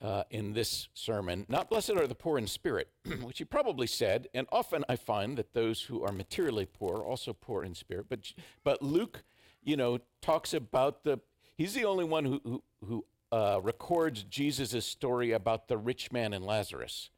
uh, 0.02 0.24
in 0.30 0.52
this 0.52 0.88
sermon. 0.92 1.46
Not 1.48 1.70
blessed 1.70 1.90
are 1.90 2.06
the 2.06 2.14
poor 2.14 2.36
in 2.36 2.46
spirit, 2.46 2.88
which 3.22 3.38
he 3.38 3.44
probably 3.44 3.86
said. 3.86 4.28
And 4.34 4.46
often 4.50 4.84
I 4.88 4.96
find 4.96 5.38
that 5.38 5.54
those 5.54 5.82
who 5.82 6.02
are 6.02 6.12
materially 6.12 6.66
poor 6.66 6.98
are 6.98 7.04
also 7.04 7.32
poor 7.32 7.62
in 7.62 7.74
spirit. 7.74 8.06
But, 8.08 8.32
but 8.64 8.82
Luke, 8.82 9.22
you 9.62 9.76
know, 9.76 10.00
talks 10.20 10.52
about 10.52 11.04
the, 11.04 11.20
he's 11.62 11.74
the 11.74 11.84
only 11.84 12.02
one 12.02 12.24
who, 12.24 12.40
who, 12.44 12.62
who 12.84 13.04
uh, 13.30 13.60
records 13.62 14.24
Jesus' 14.24 14.84
story 14.84 15.30
about 15.30 15.68
the 15.68 15.78
rich 15.78 16.10
man 16.10 16.32
and 16.32 16.44
Lazarus. 16.44 17.10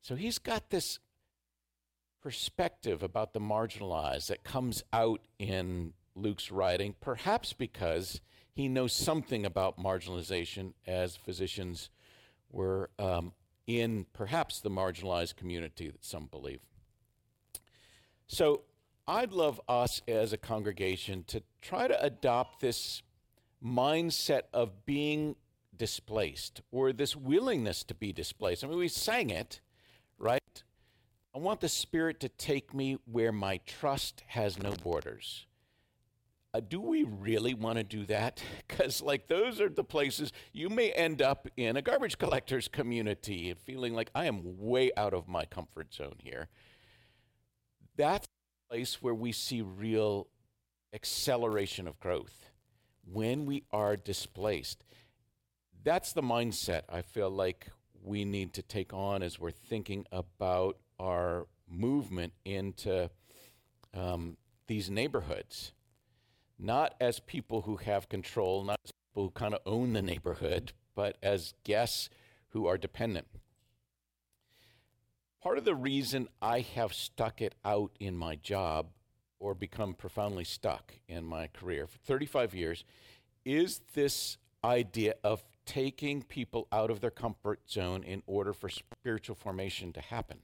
So 0.00 0.14
he's 0.14 0.38
got 0.38 0.70
this 0.70 1.00
perspective 2.22 3.02
about 3.02 3.34
the 3.34 3.40
marginalized 3.40 4.28
that 4.28 4.42
comes 4.42 4.82
out 4.90 5.20
in 5.38 5.92
Luke's 6.16 6.50
writing, 6.50 6.94
perhaps 6.98 7.52
because 7.52 8.22
he 8.54 8.68
knows 8.68 8.94
something 8.94 9.44
about 9.44 9.78
marginalization 9.78 10.72
as 10.86 11.14
physicians 11.16 11.90
were 12.50 12.88
um, 12.98 13.34
in 13.66 14.06
perhaps 14.14 14.60
the 14.60 14.70
marginalized 14.70 15.36
community 15.36 15.90
that 15.90 16.06
some 16.06 16.24
believe. 16.24 16.60
So 18.28 18.62
I'd 19.06 19.32
love 19.32 19.60
us 19.68 20.00
as 20.08 20.32
a 20.32 20.38
congregation 20.38 21.24
to 21.24 21.42
try 21.60 21.86
to 21.86 22.02
adopt 22.02 22.60
this 22.60 23.02
mindset 23.64 24.42
of 24.52 24.84
being 24.84 25.36
displaced 25.76 26.60
or 26.70 26.92
this 26.92 27.16
willingness 27.16 27.84
to 27.84 27.94
be 27.94 28.12
displaced. 28.12 28.64
I 28.64 28.68
mean, 28.68 28.78
we 28.78 28.88
sang 28.88 29.30
it, 29.30 29.60
right? 30.18 30.62
I 31.34 31.38
want 31.38 31.60
the 31.60 31.68
Spirit 31.68 32.20
to 32.20 32.28
take 32.28 32.74
me 32.74 32.98
where 33.10 33.32
my 33.32 33.58
trust 33.66 34.22
has 34.28 34.58
no 34.58 34.72
borders 34.72 35.46
uh, 36.54 36.60
do 36.60 36.80
we 36.80 37.02
really 37.02 37.52
want 37.52 37.76
to 37.78 37.84
do 37.84 38.06
that? 38.06 38.42
Because, 38.68 39.02
like, 39.02 39.28
those 39.28 39.60
are 39.60 39.68
the 39.68 39.84
places 39.84 40.32
you 40.52 40.68
may 40.68 40.90
end 40.92 41.22
up 41.22 41.46
in 41.56 41.76
a 41.76 41.82
garbage 41.82 42.18
collector's 42.18 42.66
community 42.66 43.54
feeling 43.64 43.94
like 43.94 44.10
I 44.14 44.24
am 44.24 44.40
way 44.58 44.90
out 44.96 45.14
of 45.14 45.28
my 45.28 45.44
comfort 45.44 45.92
zone 45.94 46.16
here. 46.18 46.48
That's 47.96 48.26
a 48.26 48.74
place 48.74 49.00
where 49.00 49.14
we 49.14 49.30
see 49.30 49.62
real 49.62 50.28
acceleration 50.92 51.86
of 51.86 52.00
growth 52.00 52.50
when 53.10 53.46
we 53.46 53.64
are 53.72 53.96
displaced. 53.96 54.84
That's 55.82 56.12
the 56.12 56.22
mindset 56.22 56.82
I 56.88 57.02
feel 57.02 57.30
like 57.30 57.68
we 58.02 58.24
need 58.24 58.52
to 58.54 58.62
take 58.62 58.92
on 58.92 59.22
as 59.22 59.38
we're 59.38 59.50
thinking 59.50 60.06
about 60.12 60.78
our 60.98 61.46
movement 61.68 62.32
into 62.44 63.10
um, 63.92 64.36
these 64.66 64.90
neighborhoods 64.90 65.72
not 66.58 66.94
as 67.00 67.20
people 67.20 67.62
who 67.62 67.76
have 67.76 68.08
control, 68.08 68.64
not 68.64 68.80
as 68.84 68.92
people 68.92 69.24
who 69.24 69.30
kind 69.30 69.54
of 69.54 69.60
own 69.66 69.92
the 69.92 70.02
neighborhood, 70.02 70.72
but 70.94 71.16
as 71.22 71.54
guests 71.64 72.08
who 72.50 72.66
are 72.66 72.78
dependent. 72.78 73.26
Part 75.42 75.58
of 75.58 75.64
the 75.64 75.74
reason 75.74 76.28
I 76.40 76.60
have 76.60 76.94
stuck 76.94 77.42
it 77.42 77.54
out 77.64 77.92
in 78.00 78.16
my 78.16 78.36
job 78.36 78.86
or 79.44 79.54
become 79.54 79.92
profoundly 79.92 80.42
stuck 80.42 80.94
in 81.06 81.22
my 81.22 81.46
career 81.48 81.86
for 81.86 81.98
35 81.98 82.54
years 82.54 82.82
is 83.44 83.82
this 83.92 84.38
idea 84.64 85.12
of 85.22 85.44
taking 85.66 86.22
people 86.22 86.66
out 86.72 86.90
of 86.90 87.00
their 87.00 87.10
comfort 87.10 87.60
zone 87.68 88.02
in 88.04 88.22
order 88.26 88.54
for 88.54 88.70
spiritual 88.70 89.36
formation 89.36 89.92
to 89.92 90.00
happen. 90.00 90.38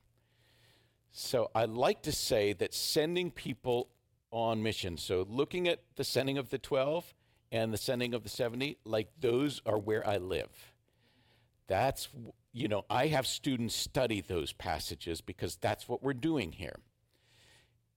So 1.12 1.50
I 1.54 1.64
like 1.64 2.02
to 2.02 2.12
say 2.12 2.52
that 2.52 2.74
sending 2.74 3.30
people 3.30 3.88
on 4.30 4.62
mission. 4.62 4.98
So 4.98 5.26
looking 5.26 5.66
at 5.66 5.80
the 5.96 6.04
sending 6.04 6.36
of 6.36 6.50
the 6.50 6.58
12 6.58 7.14
and 7.50 7.72
the 7.72 7.78
sending 7.78 8.12
of 8.12 8.22
the 8.22 8.28
70, 8.28 8.76
like 8.84 9.08
those 9.18 9.62
are 9.64 9.78
where 9.78 10.06
I 10.06 10.18
live. 10.18 10.74
That's, 11.68 12.10
you 12.52 12.68
know, 12.68 12.84
I 12.90 13.06
have 13.06 13.26
students 13.26 13.74
study 13.74 14.20
those 14.20 14.52
passages 14.52 15.22
because 15.22 15.56
that's 15.56 15.88
what 15.88 16.02
we're 16.02 16.12
doing 16.12 16.52
here. 16.52 16.76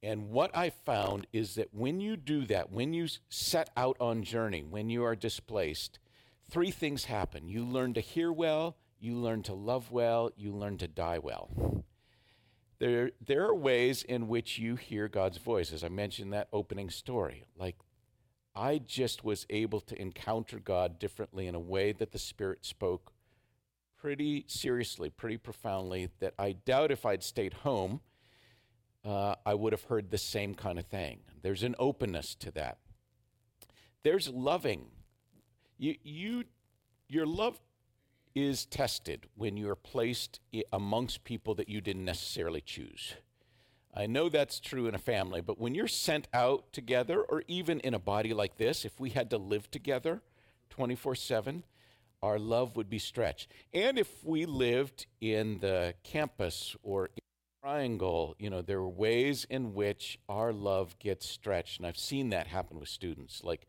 And 0.03 0.29
what 0.29 0.55
I 0.55 0.69
found 0.69 1.27
is 1.31 1.55
that 1.55 1.73
when 1.73 2.01
you 2.01 2.17
do 2.17 2.45
that, 2.47 2.71
when 2.71 2.93
you 2.93 3.07
set 3.29 3.69
out 3.77 3.95
on 4.01 4.21
journey, 4.23 4.61
when 4.61 4.89
you 4.89 5.05
are 5.05 5.15
displaced, 5.15 5.97
three 6.51 6.71
things 6.71 7.05
happen. 7.05 7.47
You 7.47 7.63
learn 7.65 7.93
to 7.93 8.01
hear 8.01 8.31
well, 8.31 8.75
you 8.99 9.15
learn 9.15 9.43
to 9.43 9.53
love 9.53 9.91
well, 9.91 10.29
you 10.35 10.51
learn 10.51 10.77
to 10.79 10.89
die 10.89 11.19
well. 11.19 11.85
There, 12.79 13.11
there 13.25 13.45
are 13.45 13.55
ways 13.55 14.03
in 14.03 14.27
which 14.27 14.59
you 14.59 14.75
hear 14.75 15.07
God's 15.07 15.37
voice, 15.37 15.71
as 15.71 15.85
I 15.85 15.89
mentioned 15.89 16.33
that 16.33 16.49
opening 16.51 16.89
story. 16.89 17.45
Like, 17.57 17.77
I 18.53 18.79
just 18.79 19.23
was 19.23 19.45
able 19.49 19.79
to 19.79 19.99
encounter 19.99 20.59
God 20.59 20.99
differently 20.99 21.47
in 21.47 21.55
a 21.55 21.59
way 21.59 21.93
that 21.93 22.11
the 22.11 22.19
Spirit 22.19 22.65
spoke 22.65 23.13
pretty 23.95 24.43
seriously, 24.49 25.09
pretty 25.09 25.37
profoundly, 25.37 26.09
that 26.19 26.33
I 26.37 26.51
doubt 26.51 26.91
if 26.91 27.05
I'd 27.05 27.23
stayed 27.23 27.53
home, 27.53 28.01
uh, 29.05 29.35
I 29.45 29.53
would 29.53 29.73
have 29.73 29.83
heard 29.83 30.09
the 30.11 30.17
same 30.17 30.55
kind 30.55 30.79
of 30.79 30.85
thing. 30.85 31.19
There's 31.41 31.63
an 31.63 31.75
openness 31.77 32.35
to 32.35 32.51
that. 32.51 32.77
There's 34.03 34.29
loving. 34.29 34.87
You, 35.77 35.95
you, 36.03 36.43
your 37.07 37.25
love 37.25 37.59
is 38.35 38.65
tested 38.65 39.27
when 39.35 39.57
you 39.57 39.69
are 39.69 39.75
placed 39.75 40.39
amongst 40.71 41.23
people 41.23 41.55
that 41.55 41.69
you 41.69 41.81
didn't 41.81 42.05
necessarily 42.05 42.61
choose. 42.61 43.15
I 43.95 44.07
know 44.07 44.27
that's 44.27 44.59
true 44.59 44.87
in 44.87 44.95
a 44.95 44.99
family, 44.99 45.41
but 45.41 45.59
when 45.59 45.75
you're 45.75 45.87
sent 45.87 46.27
out 46.33 46.73
together, 46.73 47.21
or 47.21 47.43
even 47.47 47.79
in 47.81 47.93
a 47.93 47.99
body 47.99 48.33
like 48.33 48.57
this, 48.57 48.85
if 48.85 48.99
we 48.99 49.11
had 49.11 49.29
to 49.29 49.37
live 49.37 49.69
together 49.69 50.21
24 50.71 51.13
7, 51.13 51.63
our 52.23 52.39
love 52.39 52.75
would 52.75 52.89
be 52.89 52.97
stretched. 52.97 53.51
And 53.71 53.99
if 53.99 54.23
we 54.23 54.45
lived 54.45 55.05
in 55.21 55.59
the 55.59 55.93
campus 56.03 56.75
or 56.81 57.09
triangle, 57.63 58.35
you 58.39 58.49
know, 58.49 58.61
there 58.61 58.79
are 58.79 58.89
ways 58.89 59.45
in 59.49 59.73
which 59.73 60.19
our 60.27 60.51
love 60.51 60.99
gets 60.99 61.25
stretched. 61.25 61.77
And 61.77 61.87
I've 61.87 61.97
seen 61.97 62.29
that 62.29 62.47
happen 62.47 62.77
with 62.77 62.89
students. 62.89 63.41
Like, 63.41 63.67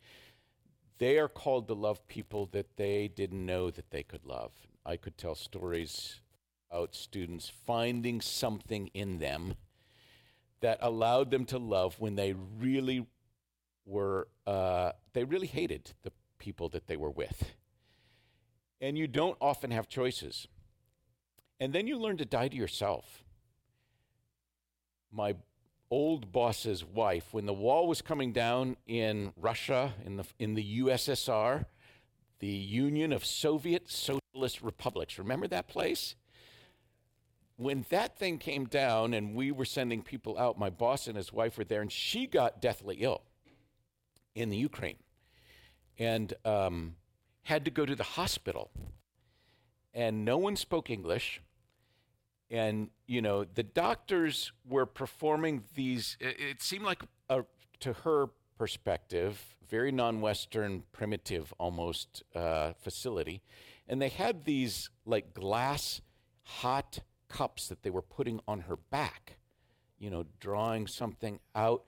they 0.98 1.16
are 1.18 1.28
called 1.28 1.68
to 1.68 1.74
love 1.74 2.06
people 2.08 2.46
that 2.46 2.76
they 2.76 3.06
didn't 3.06 3.46
know 3.46 3.70
that 3.70 3.90
they 3.90 4.02
could 4.02 4.24
love. 4.24 4.50
I 4.84 4.96
could 4.96 5.16
tell 5.16 5.36
stories 5.36 6.20
about 6.70 6.96
students 6.96 7.48
finding 7.48 8.20
something 8.20 8.90
in 8.94 9.18
them 9.18 9.54
that 10.60 10.78
allowed 10.80 11.30
them 11.30 11.44
to 11.44 11.58
love 11.58 12.00
when 12.00 12.16
they 12.16 12.34
really 12.58 13.06
were, 13.86 14.26
uh, 14.44 14.90
they 15.12 15.22
really 15.22 15.46
hated 15.46 15.92
the 16.02 16.12
people 16.38 16.68
that 16.70 16.88
they 16.88 16.96
were 16.96 17.10
with. 17.10 17.54
And 18.80 18.98
you 18.98 19.06
don't 19.06 19.36
often 19.40 19.70
have 19.70 19.88
choices. 19.88 20.48
And 21.60 21.72
then 21.72 21.86
you 21.86 21.96
learn 21.96 22.16
to 22.16 22.24
die 22.24 22.48
to 22.48 22.56
yourself. 22.56 23.23
My 25.14 25.36
old 25.90 26.32
boss's 26.32 26.84
wife, 26.84 27.28
when 27.32 27.46
the 27.46 27.52
wall 27.52 27.86
was 27.86 28.02
coming 28.02 28.32
down 28.32 28.76
in 28.86 29.32
Russia, 29.36 29.94
in 30.04 30.16
the, 30.16 30.24
in 30.40 30.54
the 30.54 30.80
USSR, 30.80 31.66
the 32.40 32.48
Union 32.48 33.12
of 33.12 33.24
Soviet 33.24 33.88
Socialist 33.88 34.60
Republics, 34.60 35.18
remember 35.18 35.46
that 35.46 35.68
place? 35.68 36.16
When 37.56 37.86
that 37.90 38.18
thing 38.18 38.38
came 38.38 38.64
down 38.64 39.14
and 39.14 39.36
we 39.36 39.52
were 39.52 39.64
sending 39.64 40.02
people 40.02 40.36
out, 40.36 40.58
my 40.58 40.70
boss 40.70 41.06
and 41.06 41.16
his 41.16 41.32
wife 41.32 41.56
were 41.56 41.64
there, 41.64 41.80
and 41.80 41.92
she 41.92 42.26
got 42.26 42.60
deathly 42.60 42.96
ill. 42.96 43.22
in 44.34 44.50
the 44.50 44.56
Ukraine 44.56 44.96
and 45.98 46.34
um, 46.44 46.96
had 47.42 47.64
to 47.64 47.70
go 47.70 47.86
to 47.86 47.94
the 47.94 48.02
hospital. 48.02 48.70
And 49.92 50.24
no 50.24 50.38
one 50.38 50.56
spoke 50.56 50.90
English. 50.90 51.40
And, 52.50 52.90
you 53.06 53.22
know, 53.22 53.44
the 53.44 53.62
doctors 53.62 54.52
were 54.68 54.86
performing 54.86 55.64
these, 55.74 56.16
it, 56.20 56.62
seemed 56.62 56.84
like, 56.84 57.02
a, 57.28 57.44
to 57.80 57.92
her 57.92 58.28
perspective, 58.58 59.56
very 59.68 59.90
non 59.90 60.20
Western, 60.20 60.84
primitive 60.92 61.52
almost 61.58 62.22
uh, 62.34 62.72
facility. 62.74 63.42
And 63.88 64.00
they 64.00 64.08
had 64.08 64.44
these 64.44 64.90
like 65.04 65.34
glass 65.34 66.00
hot 66.42 67.00
cups 67.28 67.68
that 67.68 67.82
they 67.82 67.90
were 67.90 68.02
putting 68.02 68.40
on 68.46 68.60
her 68.60 68.76
back, 68.76 69.38
you 69.98 70.10
know, 70.10 70.24
drawing 70.40 70.86
something 70.86 71.40
out. 71.54 71.84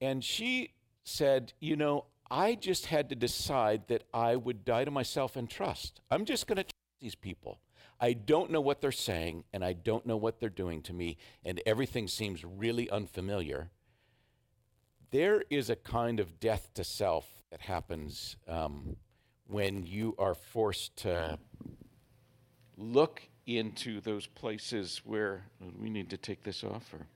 And 0.00 0.22
she 0.22 0.74
said, 1.02 1.52
You 1.60 1.76
know, 1.76 2.06
I 2.30 2.54
just 2.54 2.86
had 2.86 3.08
to 3.08 3.16
decide 3.16 3.88
that 3.88 4.04
I 4.14 4.36
would 4.36 4.64
die 4.64 4.84
to 4.84 4.90
myself 4.90 5.36
and 5.36 5.48
trust. 5.48 6.00
I'm 6.10 6.24
just 6.24 6.46
going 6.46 6.56
to 6.56 6.64
trust 6.64 6.74
these 7.00 7.14
people. 7.14 7.60
I 8.00 8.14
don't 8.14 8.50
know 8.50 8.62
what 8.62 8.80
they're 8.80 8.92
saying, 8.92 9.44
and 9.52 9.62
I 9.64 9.74
don't 9.74 10.06
know 10.06 10.16
what 10.16 10.40
they're 10.40 10.48
doing 10.48 10.80
to 10.82 10.92
me, 10.94 11.18
and 11.44 11.60
everything 11.66 12.08
seems 12.08 12.44
really 12.44 12.88
unfamiliar. 12.88 13.70
There 15.10 15.44
is 15.50 15.68
a 15.68 15.76
kind 15.76 16.18
of 16.18 16.40
death 16.40 16.70
to 16.74 16.84
self 16.84 17.26
that 17.50 17.60
happens 17.60 18.36
um, 18.48 18.96
when 19.46 19.84
you 19.84 20.14
are 20.18 20.34
forced 20.34 20.96
to 20.98 21.38
look 22.78 23.22
into 23.46 24.00
those 24.00 24.26
places 24.26 25.02
where 25.04 25.44
we 25.78 25.90
need 25.90 26.08
to 26.10 26.16
take 26.16 26.42
this 26.42 26.64
off 26.64 26.94
or 26.94 27.06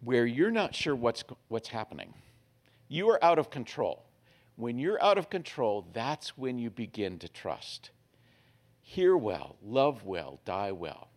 where 0.00 0.26
you're 0.26 0.50
not 0.50 0.74
sure 0.74 0.94
what's 0.94 1.24
what's 1.48 1.68
happening. 1.68 2.12
You 2.88 3.08
are 3.10 3.24
out 3.24 3.38
of 3.38 3.48
control. 3.48 4.03
When 4.56 4.78
you're 4.78 5.02
out 5.02 5.18
of 5.18 5.30
control, 5.30 5.86
that's 5.92 6.38
when 6.38 6.58
you 6.58 6.70
begin 6.70 7.18
to 7.18 7.28
trust. 7.28 7.90
Hear 8.80 9.16
well, 9.16 9.56
love 9.62 10.04
well, 10.04 10.40
die 10.44 10.72
well. 10.72 11.08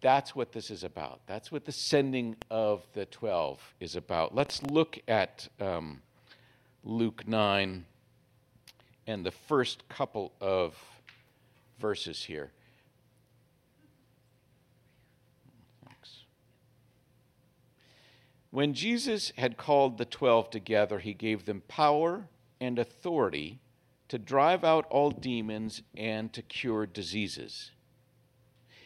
That's 0.00 0.34
what 0.34 0.52
this 0.52 0.70
is 0.70 0.82
about. 0.82 1.20
That's 1.26 1.52
what 1.52 1.64
the 1.64 1.72
sending 1.72 2.36
of 2.50 2.86
the 2.92 3.06
12 3.06 3.74
is 3.80 3.94
about. 3.96 4.34
Let's 4.34 4.62
look 4.62 4.98
at 5.06 5.48
um, 5.60 6.02
Luke 6.82 7.26
9 7.26 7.84
and 9.06 9.26
the 9.26 9.30
first 9.30 9.88
couple 9.88 10.32
of 10.40 10.76
verses 11.78 12.24
here. 12.24 12.50
When 18.52 18.72
Jesus 18.72 19.32
had 19.36 19.56
called 19.56 19.98
the 19.98 20.04
twelve 20.04 20.50
together, 20.50 21.00
he 21.00 21.14
gave 21.14 21.46
them 21.46 21.62
power 21.66 22.28
and 22.60 22.78
authority 22.78 23.58
to 24.06 24.18
drive 24.18 24.62
out 24.62 24.86
all 24.88 25.10
demons 25.10 25.82
and 25.96 26.32
to 26.32 26.42
cure 26.42 26.86
diseases. 26.86 27.72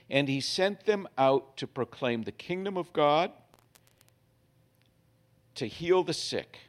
And 0.09 0.29
he 0.29 0.41
sent 0.41 0.87
them 0.87 1.07
out 1.19 1.59
to 1.59 1.67
proclaim 1.67 2.23
the 2.23 2.33
kingdom 2.33 2.79
of 2.79 2.95
God, 2.95 3.33
to 5.57 5.67
heal 5.67 6.03
the 6.03 6.15
sick 6.15 6.61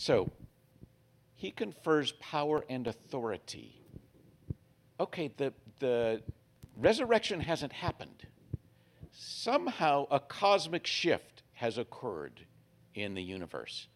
So, 0.00 0.30
he 1.34 1.50
confers 1.50 2.12
power 2.12 2.64
and 2.70 2.86
authority. 2.86 3.82
Okay, 4.98 5.30
the, 5.36 5.52
the 5.80 6.22
resurrection 6.76 7.40
hasn't 7.40 7.72
happened. 7.72 8.26
Somehow 9.12 10.06
a 10.10 10.20
cosmic 10.20 10.86
shift 10.86 11.42
has 11.54 11.76
occurred 11.76 12.40
in 12.94 13.14
the 13.14 13.22
universe. 13.22 13.88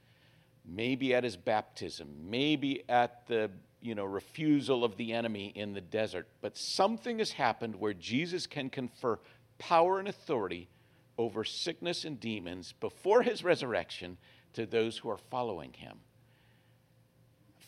Maybe 0.67 1.15
at 1.15 1.25
his 1.25 1.37
baptism, 1.37 2.09
maybe 2.29 2.85
at 2.89 3.27
the 3.27 3.51
you 3.81 3.95
know, 3.95 4.05
refusal 4.05 4.83
of 4.83 4.97
the 4.97 5.13
enemy 5.13 5.53
in 5.55 5.75
the 5.75 5.81
desert, 5.81 6.27
but 6.41 6.57
something 6.57 7.19
has 7.19 7.33
happened 7.33 7.77
where 7.77 7.93
Jesus 7.93 8.47
can 8.47 8.71
confer 8.71 9.19
power 9.59 9.99
and 9.99 10.09
authority 10.09 10.69
over 11.19 11.45
sickness 11.45 12.05
and 12.05 12.19
demons 12.19 12.73
before 12.81 13.23
his 13.23 13.45
resurrection 13.45 14.17
to 14.55 14.65
those 14.65 14.97
who 14.97 15.11
are 15.11 15.19
following 15.19 15.75
him. 15.75 15.99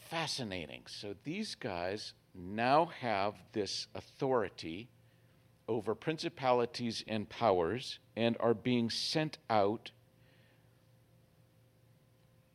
Fascinating. 0.09 0.83
So 0.87 1.15
these 1.23 1.55
guys 1.55 2.15
now 2.37 2.87
have 3.01 3.35
this 3.53 3.87
authority 3.95 4.89
over 5.69 5.95
principalities 5.95 7.05
and 7.09 7.29
powers 7.29 7.99
and 8.17 8.37
are 8.41 8.55
being 8.55 8.91
sent 8.91 9.39
out 9.51 9.91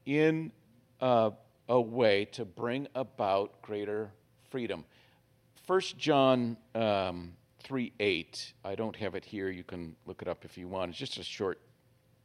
in 0.06 0.52
a, 1.00 1.32
a 1.68 1.82
way 1.82 2.26
to 2.26 2.46
bring 2.46 2.88
about 2.96 3.62
greater 3.62 4.12
freedom. 4.50 4.86
1 5.68 5.82
John 5.98 6.58
um, 6.74 7.34
3 7.64 7.92
8, 8.00 8.54
I 8.64 8.76
don't 8.76 8.96
have 8.96 9.16
it 9.16 9.26
here. 9.26 9.50
You 9.50 9.64
can 9.64 9.96
look 10.06 10.22
it 10.22 10.28
up 10.28 10.46
if 10.46 10.58
you 10.58 10.68
want. 10.68 10.92
It's 10.92 11.00
just 11.00 11.18
a 11.18 11.24
short 11.24 11.60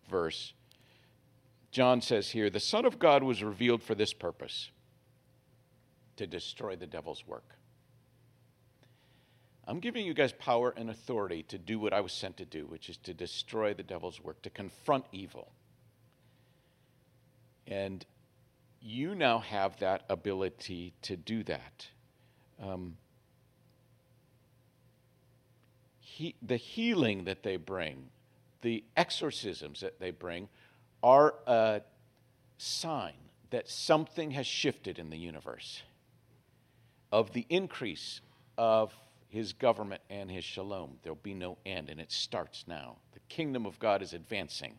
verse. 0.09 0.53
John 1.71 2.01
says 2.01 2.31
here, 2.31 2.49
the 2.49 2.61
Son 2.61 2.87
of 2.87 2.99
God 2.99 3.23
was 3.23 3.42
revealed 3.42 3.83
for 3.83 3.95
this 3.95 4.12
purpose 4.12 4.71
to 6.16 6.26
destroy 6.26 6.76
the 6.76 6.87
devil's 6.87 7.26
work. 7.26 7.57
I'm 9.68 9.81
giving 9.81 10.07
you 10.07 10.14
guys 10.14 10.33
power 10.33 10.72
and 10.76 10.90
authority 10.90 11.42
to 11.44 11.59
do 11.59 11.79
what 11.79 11.92
I 11.92 12.00
was 12.00 12.12
sent 12.12 12.37
to 12.37 12.44
do, 12.44 12.66
which 12.66 12.88
is 12.88 12.96
to 12.98 13.14
destroy 13.14 13.74
the 13.74 13.83
devil's 13.83 14.22
work, 14.22 14.40
to 14.42 14.50
confront 14.50 15.05
evil. 15.11 15.50
And 17.66 18.05
you 18.81 19.16
now 19.16 19.40
have 19.40 19.76
that 19.81 20.05
ability 20.09 20.92
to 21.02 21.16
do 21.16 21.42
that. 21.44 21.88
Um, 22.62 22.96
he, 25.98 26.37
the 26.40 26.57
healing 26.57 27.24
that 27.24 27.42
they 27.42 27.57
bring, 27.57 28.11
the 28.62 28.85
exorcisms 28.96 29.81
that 29.81 29.98
they 29.98 30.12
bring, 30.12 30.48
are 31.02 31.35
a 31.46 31.83
sign 32.57 33.14
that 33.50 33.68
something 33.68 34.31
has 34.31 34.46
shifted 34.46 34.98
in 34.98 35.11
the 35.11 35.18
universe, 35.18 35.83
of 37.16 37.33
the 37.33 37.46
increase 37.48 38.20
of 38.59 38.94
his 39.29 39.55
government 39.55 40.02
and 40.11 40.31
his 40.31 40.44
shalom. 40.44 40.98
There'll 41.02 41.18
be 41.22 41.33
no 41.33 41.57
end, 41.64 41.88
and 41.88 41.98
it 41.98 42.12
starts 42.12 42.64
now. 42.68 42.96
The 43.14 43.20
kingdom 43.31 43.64
of 43.64 43.79
God 43.79 44.02
is 44.02 44.12
advancing 44.12 44.74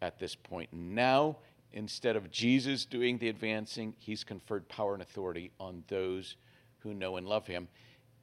at 0.00 0.20
this 0.20 0.36
point. 0.36 0.68
Now, 0.72 1.38
instead 1.72 2.14
of 2.14 2.30
Jesus 2.30 2.84
doing 2.84 3.18
the 3.18 3.28
advancing, 3.28 3.92
he's 3.98 4.22
conferred 4.22 4.68
power 4.68 4.94
and 4.94 5.02
authority 5.02 5.50
on 5.58 5.82
those 5.88 6.36
who 6.78 6.94
know 6.94 7.16
and 7.16 7.26
love 7.26 7.48
him. 7.48 7.66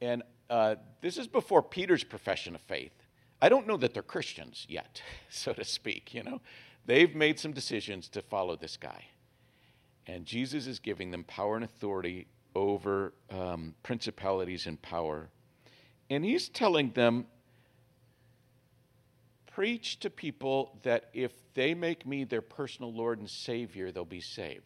And 0.00 0.22
uh, 0.48 0.76
this 1.02 1.18
is 1.18 1.28
before 1.28 1.62
Peter's 1.62 2.04
profession 2.04 2.54
of 2.54 2.62
faith. 2.62 2.94
I 3.42 3.50
don't 3.50 3.66
know 3.66 3.76
that 3.76 3.92
they're 3.92 4.02
Christians 4.02 4.64
yet, 4.66 5.02
so 5.28 5.52
to 5.52 5.64
speak, 5.64 6.14
you 6.14 6.22
know. 6.22 6.40
They've 6.86 7.14
made 7.14 7.38
some 7.38 7.52
decisions 7.52 8.08
to 8.08 8.22
follow 8.22 8.56
this 8.56 8.78
guy. 8.78 9.04
And 10.06 10.24
Jesus 10.24 10.66
is 10.66 10.78
giving 10.78 11.10
them 11.10 11.24
power 11.24 11.56
and 11.56 11.66
authority 11.66 12.26
over 12.54 13.12
um, 13.30 13.74
principalities 13.82 14.66
and 14.66 14.80
power. 14.80 15.28
And 16.08 16.24
he's 16.24 16.48
telling 16.48 16.90
them, 16.92 17.26
preach 19.52 20.00
to 20.00 20.10
people 20.10 20.78
that 20.82 21.10
if 21.12 21.32
they 21.54 21.74
make 21.74 22.06
me 22.06 22.24
their 22.24 22.42
personal 22.42 22.92
Lord 22.92 23.18
and 23.18 23.28
Savior, 23.28 23.92
they'll 23.92 24.04
be 24.04 24.20
saved. 24.20 24.64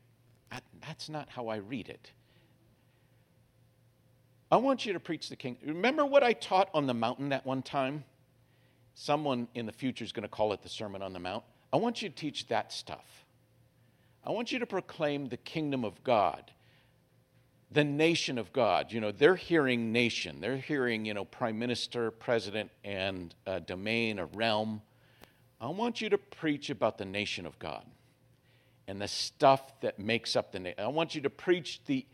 That, 0.51 0.63
that's 0.87 1.09
not 1.09 1.29
how 1.29 1.49
I 1.49 1.57
read 1.57 1.89
it. 1.89 2.13
I 4.51 4.57
want 4.57 4.87
you 4.87 4.93
to 4.93 5.01
preach 5.01 5.29
the 5.29 5.37
king. 5.37 5.57
Remember 5.65 6.07
what 6.07 6.23
I 6.23 6.33
taught 6.33 6.71
on 6.75 6.87
the 6.87 6.95
mountain 6.95 7.31
that 7.31 7.45
one 7.45 7.63
time? 7.63 8.05
Someone 8.95 9.49
in 9.55 9.67
the 9.67 9.73
future 9.73 10.05
is 10.05 10.13
going 10.13 10.23
to 10.23 10.29
call 10.29 10.53
it 10.53 10.63
the 10.63 10.69
Sermon 10.69 11.03
on 11.03 11.13
the 11.13 11.19
Mount. 11.19 11.43
I 11.73 11.77
want 11.77 12.03
you 12.03 12.09
to 12.09 12.15
teach 12.15 12.47
that 12.49 12.73
stuff. 12.73 13.25
I 14.25 14.31
want 14.31 14.53
you 14.53 14.61
to 14.61 14.67
proclaim 14.67 15.29
the 15.29 15.37
kingdom 15.37 15.85
of 15.85 16.05
God, 16.05 16.53
the 17.75 17.85
nation 17.85 18.39
of 18.39 18.53
God. 18.53 18.93
You 18.93 19.01
know, 19.01 19.11
they're 19.11 19.37
hearing 19.37 19.93
nation, 19.93 20.41
they're 20.41 20.57
hearing, 20.57 21.05
you 21.05 21.13
know, 21.13 21.25
prime 21.25 21.59
minister, 21.59 22.11
president, 22.11 22.71
and 22.85 23.35
a 23.47 23.61
domain, 23.61 24.19
a 24.19 24.27
realm. 24.27 24.81
I 25.61 25.69
want 25.69 26.01
you 26.01 26.09
to 26.11 26.19
preach 26.19 26.71
about 26.71 26.99
the 26.99 27.05
nation 27.05 27.47
of 27.47 27.59
God 27.59 27.85
and 28.87 29.01
the 29.01 29.09
stuff 29.09 29.81
that 29.81 29.99
makes 29.99 30.37
up 30.37 30.53
the 30.53 30.61
nation. 30.61 30.79
I 30.79 30.89
want 30.89 31.15
you 31.15 31.21
to 31.23 31.31
preach 31.31 31.81
the 31.87 32.07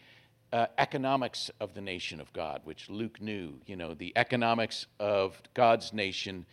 uh, 0.53 0.67
economics 0.79 1.51
of 1.61 1.75
the 1.75 1.81
nation 1.81 2.21
of 2.21 2.33
God, 2.33 2.63
which 2.65 2.89
Luke 2.89 3.21
knew. 3.21 3.55
You 3.67 3.77
know, 3.77 3.95
the 3.95 4.13
economics 4.17 4.87
of 4.99 5.41
God's 5.55 5.93
nation 5.93 6.47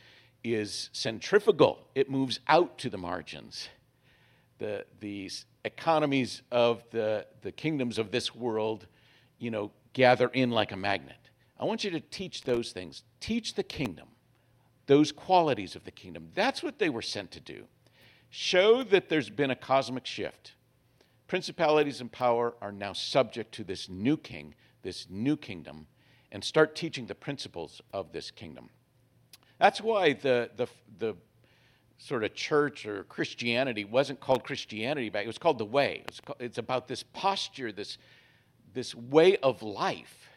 is 0.44 0.90
centrifugal, 0.94 1.88
it 1.96 2.10
moves 2.10 2.40
out 2.48 2.78
to 2.80 2.90
the 2.90 2.98
margins. 2.98 3.70
The, 4.60 4.86
the 5.02 5.30
economies 5.66 6.42
of 6.52 6.84
the, 6.90 7.28
the 7.42 7.52
kingdoms 7.52 8.00
of 8.00 8.10
this 8.12 8.34
world, 8.34 8.88
you 9.40 9.52
know, 9.52 9.72
gather 9.94 10.28
in 10.30 10.52
like 10.52 10.72
a 10.72 10.78
magnet. 10.78 11.18
I 11.60 11.66
want 11.66 11.84
you 11.84 11.92
to 11.92 12.00
teach 12.00 12.44
those 12.44 12.72
things. 12.72 13.04
Teach 13.20 13.56
the 13.56 13.64
kingdom, 13.64 14.10
those 14.86 15.12
qualities 15.12 15.76
of 15.76 15.84
the 15.84 15.92
kingdom. 15.92 16.30
That's 16.36 16.62
what 16.62 16.80
they 16.80 16.90
were 16.90 17.02
sent 17.02 17.32
to 17.32 17.40
do. 17.40 17.66
Show 18.30 18.84
that 18.84 19.10
there's 19.10 19.30
been 19.30 19.52
a 19.52 19.56
cosmic 19.56 20.06
shift. 20.06 20.54
Principalities 21.28 22.00
and 22.02 22.12
power 22.12 22.56
are 22.62 22.72
now 22.72 22.94
subject 22.94 23.54
to 23.54 23.64
this 23.64 23.90
new 23.90 24.18
king, 24.18 24.54
this 24.84 25.08
new 25.10 25.36
kingdom, 25.36 25.88
and 26.32 26.44
start 26.44 26.76
teaching 26.76 27.06
the 27.08 27.16
principles 27.16 27.82
of 27.94 28.12
this 28.12 28.32
kingdom. 28.32 28.70
That's 29.60 29.82
why 29.82 30.14
the, 30.14 30.52
the, 30.56 30.68
the 31.00 31.16
sort 31.98 32.24
of 32.24 32.34
church 32.36 32.86
or 32.86 33.04
Christianity 33.06 33.84
wasn't 33.84 34.20
called 34.20 34.44
Christianity 34.44 35.10
back. 35.10 35.24
It 35.24 35.28
was 35.28 35.38
called 35.38 35.58
the 35.58 35.66
way. 35.66 36.04
It's 36.40 36.58
about 36.58 36.88
this 36.88 37.04
posture, 37.04 37.72
this, 37.72 37.98
this 38.78 38.94
way 38.94 39.38
of 39.38 39.64
life. 39.64 40.30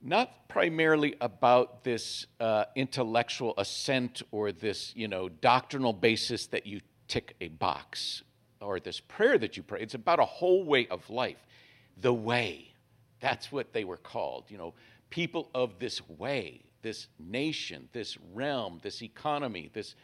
Not 0.00 0.48
primarily 0.48 1.14
about 1.20 1.84
this 1.84 2.24
uh, 2.40 2.64
intellectual 2.74 3.52
assent 3.58 4.22
or 4.30 4.50
this, 4.50 4.94
you 4.96 5.08
know, 5.08 5.28
doctrinal 5.28 5.92
basis 5.92 6.46
that 6.46 6.66
you 6.66 6.80
tick 7.06 7.36
a 7.42 7.48
box 7.48 8.22
or 8.62 8.80
this 8.80 8.98
prayer 8.98 9.36
that 9.36 9.58
you 9.58 9.62
pray. 9.62 9.82
It's 9.82 9.92
about 9.92 10.20
a 10.20 10.24
whole 10.24 10.64
way 10.64 10.88
of 10.88 11.10
life. 11.10 11.36
The 12.00 12.14
way. 12.14 12.72
That's 13.20 13.52
what 13.52 13.74
they 13.74 13.84
were 13.84 13.98
called. 13.98 14.44
You 14.48 14.56
know, 14.56 14.72
people 15.10 15.50
of 15.54 15.78
this 15.78 16.00
way 16.08 16.62
this 16.80 17.08
nation, 17.18 17.90
this 17.92 18.16
realm, 18.32 18.78
this 18.82 19.02
economy, 19.02 19.68
this, 19.74 19.96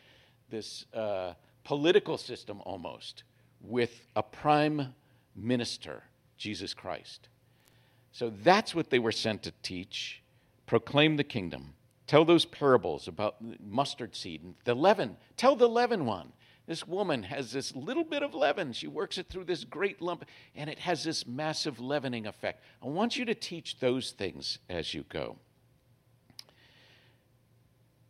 this 0.51 0.85
uh, 0.93 1.33
political 1.63 2.19
system 2.19 2.61
almost, 2.67 3.23
with 3.63 4.07
a 4.17 4.23
prime 4.23 4.93
minister, 5.35 6.03
Jesus 6.45 6.75
Christ. 6.75 7.31
So 8.13 8.29
that's 8.29 8.75
what 8.75 8.91
they 8.91 8.99
were 8.99 9.13
sent 9.13 9.45
to 9.45 9.53
teach 9.63 10.23
proclaim 10.67 11.17
the 11.17 11.25
kingdom, 11.25 11.73
tell 12.07 12.27
those 12.27 12.45
parables 12.45 13.09
about 13.09 13.37
mustard 13.67 14.15
seed 14.15 14.43
and 14.43 14.55
the 14.65 14.75
leaven. 14.75 15.17
Tell 15.39 15.57
the 15.57 15.69
leaven 15.69 16.05
one. 16.05 16.35
This 16.67 16.87
woman 16.87 17.23
has 17.23 17.51
this 17.51 17.75
little 17.75 18.05
bit 18.05 18.23
of 18.23 18.35
leaven. 18.35 18.75
She 18.75 18.87
works 18.87 19.17
it 19.17 19.29
through 19.31 19.45
this 19.45 19.65
great 19.65 20.03
lump, 20.03 20.27
and 20.55 20.69
it 20.69 20.79
has 20.81 21.03
this 21.03 21.27
massive 21.27 21.81
leavening 21.81 22.27
effect. 22.27 22.63
I 22.83 22.89
want 22.89 23.17
you 23.17 23.25
to 23.25 23.35
teach 23.35 23.79
those 23.81 24.11
things 24.11 24.59
as 24.69 24.93
you 24.93 25.05
go. 25.09 25.37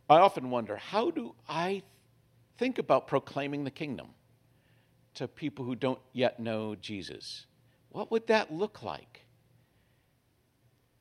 I 0.09 0.17
often 0.17 0.49
wonder 0.49 0.75
how 0.75 1.09
do 1.09 1.35
I 1.47 1.83
think 2.57 2.79
about 2.79 3.07
proclaiming 3.07 3.63
the 3.63 3.71
kingdom 3.71 4.07
to 5.13 5.27
people 5.27 5.63
who 5.63 5.75
don't 5.75 5.99
yet 6.11 6.39
know 6.39 6.75
Jesus? 6.75 7.45
What 7.95 8.11
would 8.11 8.27
that 8.27 8.51
look 8.51 8.83
like? 8.83 9.21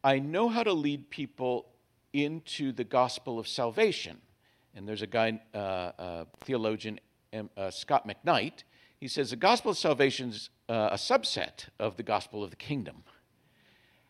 I 0.05 0.21
know 0.21 0.49
how 0.49 0.63
to 0.63 0.73
lead 0.73 1.11
people 1.11 1.67
into 2.13 2.71
the 2.71 2.85
gospel 2.85 3.41
of 3.41 3.49
salvation. 3.49 4.19
And 4.77 4.87
there's 4.87 5.03
a 5.03 5.09
guy, 5.09 5.41
uh, 5.53 5.59
uh, 5.59 6.25
theologian, 6.45 7.01
uh, 7.33 7.73
Scot 7.73 8.07
McKnight. 8.07 8.63
He 9.01 9.09
says 9.09 9.31
the 9.31 9.37
gospel 9.37 9.73
of 9.73 9.77
salvation 9.77 10.29
is 10.29 10.51
uh, 10.69 10.91
a 10.93 10.97
subset 10.97 11.67
of 11.81 11.97
the 11.97 12.05
gospel 12.05 12.45
of 12.45 12.51
the 12.51 12.57
kingdom. 12.57 13.03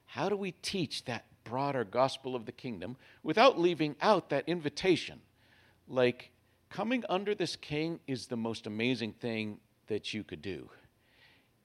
How 0.05 0.29
do 0.29 0.37
we 0.37 0.53
teach 0.53 1.07
that 1.07 1.25
broader 1.43 1.85
gospel 1.85 2.37
of 2.37 2.45
the 2.45 2.53
kingdom 2.53 2.99
without 3.23 3.59
leaving 3.59 3.97
out 4.03 4.29
that 4.29 4.47
invitation. 4.47 5.23
Like, 5.89 6.33
coming 6.69 7.03
under 7.09 7.35
this 7.35 7.57
king 7.57 8.01
is 8.07 8.27
the 8.27 8.37
most 8.37 8.67
amazing 8.67 9.15
thing 9.15 9.59
that 9.87 10.13
you 10.13 10.23
could 10.23 10.43
do. 10.43 10.69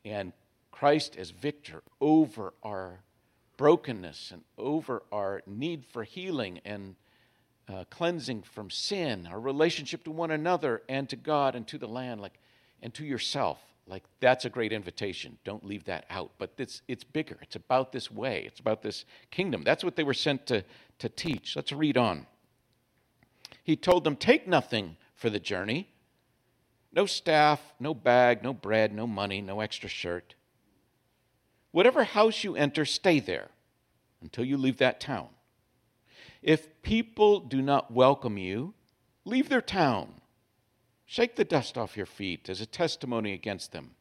And 0.06 0.32
Christ 0.80 1.18
as 1.18 1.32
victor 1.32 1.84
over 2.00 2.54
our 2.64 3.02
brokenness 3.58 4.32
and 4.32 4.44
over 4.58 5.04
our 5.12 5.42
need 5.46 5.86
for 5.86 6.06
healing 6.06 6.62
and 6.64 6.96
uh, 7.68 7.84
cleansing 7.90 8.44
from 8.44 8.70
sin, 8.70 9.28
our 9.30 9.42
relationship 9.42 10.06
to 10.06 10.12
one 10.12 10.32
another 10.32 10.82
and 10.88 11.10
to 11.10 11.18
God 11.18 11.54
and 11.54 11.68
to 11.68 11.78
the 11.78 11.86
land, 11.86 12.22
like, 12.22 12.40
and 12.82 12.94
to 12.94 13.04
yourself. 13.04 13.60
Like, 13.88 14.06
that's 14.22 14.46
a 14.46 14.50
great 14.50 14.72
invitation. 14.72 15.38
Don't 15.44 15.66
leave 15.66 15.84
that 15.84 16.06
out. 16.10 16.32
But 16.38 16.54
it's, 16.58 16.82
it's 16.88 17.04
bigger. 17.04 17.38
It's 17.42 17.58
about 17.58 17.92
this 17.92 18.10
way, 18.10 18.46
it's 18.48 18.62
about 18.62 18.82
this 18.82 19.04
kingdom. 19.32 19.64
That's 19.66 19.84
what 19.84 19.98
they 19.98 20.04
were 20.04 20.14
sent 20.14 20.46
to, 20.46 20.64
to 21.00 21.10
teach. 21.10 21.58
Let's 21.58 21.74
read 21.74 21.98
on. 21.98 22.26
He 23.66 23.76
told 23.76 24.06
them, 24.06 24.16
Take 24.16 24.48
nothing 24.48 24.96
for 25.14 25.30
the 25.30 25.42
journey 25.42 25.90
no 26.94 27.06
staff, 27.06 27.62
no 27.82 27.94
bag, 27.94 28.44
no 28.44 28.54
bread, 28.54 28.94
no 28.94 29.06
money, 29.06 29.42
no 29.42 29.60
extra 29.60 29.90
shirt. 29.90 30.36
Whatever 31.72 32.04
house 32.04 32.44
you 32.44 32.56
enter, 32.56 32.86
stay 32.86 33.20
there 33.20 33.50
until 34.22 34.46
you 34.46 34.58
leave 34.58 34.78
that 34.78 35.00
town. 35.00 35.28
If 36.42 36.82
people 36.82 37.40
do 37.40 37.62
not 37.62 37.92
welcome 37.92 38.38
you, 38.38 38.74
leave 39.26 39.50
their 39.50 39.62
town 39.62 40.20
Shake 41.12 41.38
the 41.38 41.44
dust 41.44 41.76
off 41.76 41.98
your 41.98 42.06
feet 42.06 42.50
as 42.50 42.62
a 42.62 42.68
testimony 42.68 43.34
against 43.34 43.72
them. 43.72 43.96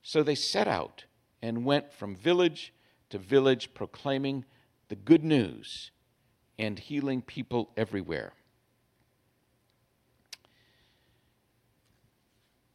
So 0.00 0.22
they 0.22 0.34
set 0.34 0.66
out 0.66 1.04
and 1.42 1.66
went 1.66 1.92
from 1.92 2.16
village 2.16 2.72
to 3.10 3.18
village, 3.18 3.74
proclaiming 3.74 4.46
the 4.88 4.96
good 4.96 5.22
news 5.22 5.90
and 6.58 6.78
healing 6.78 7.20
people 7.20 7.72
everywhere. 7.76 8.32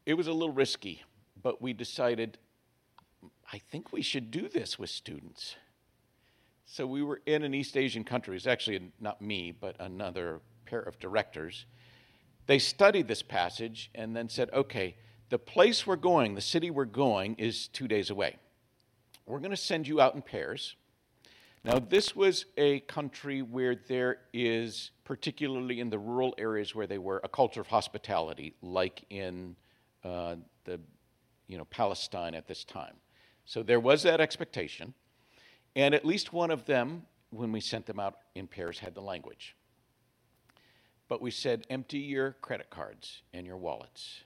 It 0.05 0.13
was 0.13 0.27
a 0.27 0.33
little 0.33 0.53
risky, 0.53 1.01
but 1.41 1.63
we 1.63 1.73
decided 1.73 2.37
I 3.51 3.59
think 3.59 3.93
we 3.93 4.01
should 4.01 4.31
do 4.31 4.47
this 4.47 4.79
with 4.79 4.89
students. 4.89 5.55
So 6.65 6.87
we 6.87 7.03
were 7.03 7.21
in 7.25 7.43
an 7.43 7.53
East 7.53 7.77
Asian 7.77 8.03
country. 8.03 8.35
It's 8.35 8.47
actually 8.47 8.91
not 8.99 9.21
me, 9.21 9.51
but 9.51 9.75
another 9.79 10.41
pair 10.65 10.81
of 10.81 10.99
directors. 10.99 11.65
They 12.47 12.59
studied 12.59 13.07
this 13.07 13.21
passage 13.21 13.91
and 13.93 14.15
then 14.15 14.29
said, 14.29 14.49
okay, 14.51 14.95
the 15.29 15.39
place 15.39 15.85
we're 15.85 15.95
going, 15.95 16.35
the 16.35 16.41
city 16.41 16.71
we're 16.71 16.85
going, 16.85 17.35
is 17.35 17.67
two 17.67 17.87
days 17.87 18.09
away. 18.09 18.37
We're 19.25 19.39
going 19.39 19.51
to 19.51 19.57
send 19.57 19.87
you 19.87 20.01
out 20.01 20.15
in 20.15 20.21
pairs. 20.21 20.75
Now, 21.63 21.79
this 21.79 22.15
was 22.15 22.45
a 22.57 22.81
country 22.81 23.41
where 23.41 23.75
there 23.75 24.17
is, 24.33 24.91
particularly 25.03 25.79
in 25.79 25.89
the 25.89 25.97
rural 25.97 26.35
areas 26.37 26.75
where 26.75 26.85
they 26.85 26.99
were, 26.99 27.21
a 27.23 27.29
culture 27.29 27.61
of 27.61 27.67
hospitality, 27.67 28.53
like 28.61 29.03
in 29.09 29.55
uh, 30.03 30.35
the, 30.65 30.79
you 31.47 31.57
know, 31.57 31.65
Palestine 31.65 32.35
at 32.35 32.47
this 32.47 32.63
time. 32.63 32.93
So 33.45 33.63
there 33.63 33.79
was 33.79 34.03
that 34.03 34.19
expectation, 34.19 34.93
and 35.75 35.93
at 35.93 36.05
least 36.05 36.33
one 36.33 36.51
of 36.51 36.65
them, 36.65 37.03
when 37.29 37.51
we 37.51 37.59
sent 37.59 37.85
them 37.85 37.99
out 37.99 38.17
in 38.33 38.47
pairs, 38.47 38.79
had 38.79 38.95
the 38.95 39.01
language. 39.01 39.55
But 41.07 41.21
we 41.21 41.31
said, 41.31 41.65
empty 41.69 41.99
your 41.99 42.31
credit 42.41 42.69
cards 42.69 43.21
and 43.33 43.45
your 43.45 43.57
wallets. 43.57 44.23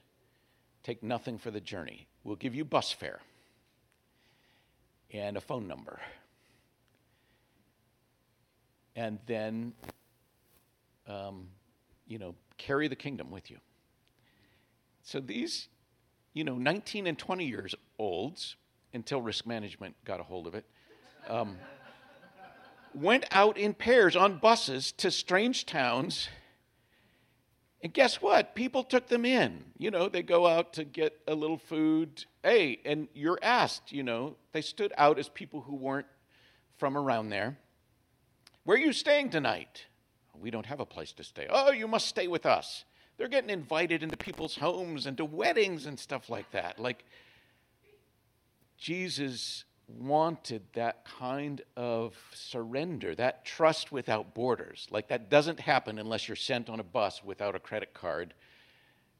Take 0.84 1.03
nothing 1.03 1.38
for 1.38 1.51
the 1.51 1.60
journey. 1.60 2.08
We'll 2.23 2.38
give 2.38 2.55
you 2.55 2.63
bus 2.63 2.91
fare 2.91 3.19
and 5.12 5.36
a 5.36 5.41
phone 5.41 5.67
number. 5.67 5.99
And 8.95 9.19
then, 9.25 9.73
um, 11.08 11.47
you 12.08 12.19
know, 12.19 12.36
carry 12.58 12.88
the 12.88 12.95
kingdom 12.95 13.32
with 13.32 13.49
you. 13.49 13.58
So 15.03 15.19
these, 15.19 15.67
you 16.34 16.43
know, 16.43 16.55
19 16.55 17.08
and 17.08 17.17
20 17.17 17.45
years 17.45 17.75
olds, 17.97 18.55
until 18.93 19.21
risk 19.21 19.45
management 19.45 19.95
got 20.06 20.19
a 20.19 20.23
hold 20.23 20.47
of 20.47 20.56
it, 20.56 20.65
um, 21.28 21.58
went 22.93 23.25
out 23.32 23.58
in 23.58 23.73
pairs 23.73 24.15
on 24.15 24.38
buses 24.38 24.91
to 24.93 25.12
strange 25.12 25.65
towns 25.65 26.30
and 27.82 27.93
guess 27.93 28.21
what? 28.21 28.56
People 28.56 28.84
took 28.84 29.08
them 29.08 29.25
in. 29.25 29.63
You 29.78 29.89
know, 29.91 30.10
they 30.10 30.21
go 30.21 30.45
out 30.45 30.73
to 30.73 30.84
get 30.84 31.17
a 31.28 31.36
little 31.36 31.58
food. 31.58 32.25
Hey, 32.43 32.80
and 32.84 33.08
you're 33.13 33.39
asked, 33.41 33.91
you 33.91 34.04
know, 34.04 34.36
they 34.52 34.62
stood 34.62 34.91
out 34.97 35.17
as 35.17 35.30
people 35.30 35.62
who 35.62 35.75
weren't 35.75 36.08
from 36.78 36.97
around 36.97 37.30
there. 37.30 37.58
Where 38.65 38.75
are 38.75 38.82
you 38.82 38.91
staying 38.91 39.30
tonight? 39.30 39.86
We 40.38 40.52
don't 40.52 40.65
have 40.65 40.80
a 40.80 40.86
place 40.86 41.13
to 41.13 41.23
stay. 41.23 41.47
Oh, 41.49 41.71
you 41.71 41.88
must 41.88 42.08
stay 42.08 42.28
with 42.28 42.45
us. 42.45 42.84
They're 43.17 43.28
getting 43.28 43.49
invited 43.49 44.04
into 44.04 44.17
people's 44.17 44.56
homes 44.56 45.06
and 45.06 45.17
to 45.17 45.25
weddings 45.25 45.86
and 45.86 45.99
stuff 45.99 46.30
like 46.30 46.52
that. 46.52 46.80
Like, 46.80 47.06
Jesus 48.80 49.65
wanted 49.88 50.63
that 50.74 51.06
kind 51.06 51.62
of 51.76 52.15
surrender, 52.34 53.13
that 53.15 53.44
trust 53.44 53.92
without 53.92 54.34
borders. 54.34 54.88
Like 54.89 55.10
that 55.10 55.30
doesn't 55.30 55.60
happen 55.60 56.00
unless 56.00 56.28
you're 56.28 56.36
sent 56.36 56.70
on 56.70 56.80
a 56.80 56.84
bus 56.84 57.24
without 57.24 57.56
a 57.56 57.60
credit 57.60 57.94
card 57.94 58.34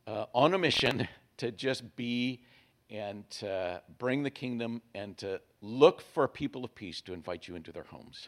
uh, 0.08 0.26
on 0.34 0.54
a 0.54 0.58
mission 0.58 1.08
to 1.38 1.52
just 1.52 1.96
be 1.96 2.42
and 2.90 3.30
to 3.30 3.82
bring 3.98 4.24
the 4.24 4.30
kingdom 4.30 4.82
and 4.96 5.18
to 5.18 5.42
look 5.62 6.02
for 6.02 6.28
people 6.28 6.64
of 6.64 6.74
peace 6.74 7.02
to 7.02 7.14
invite 7.14 7.48
you 7.48 7.56
into 7.56 7.72
their 7.72 7.84
homes. 7.84 8.28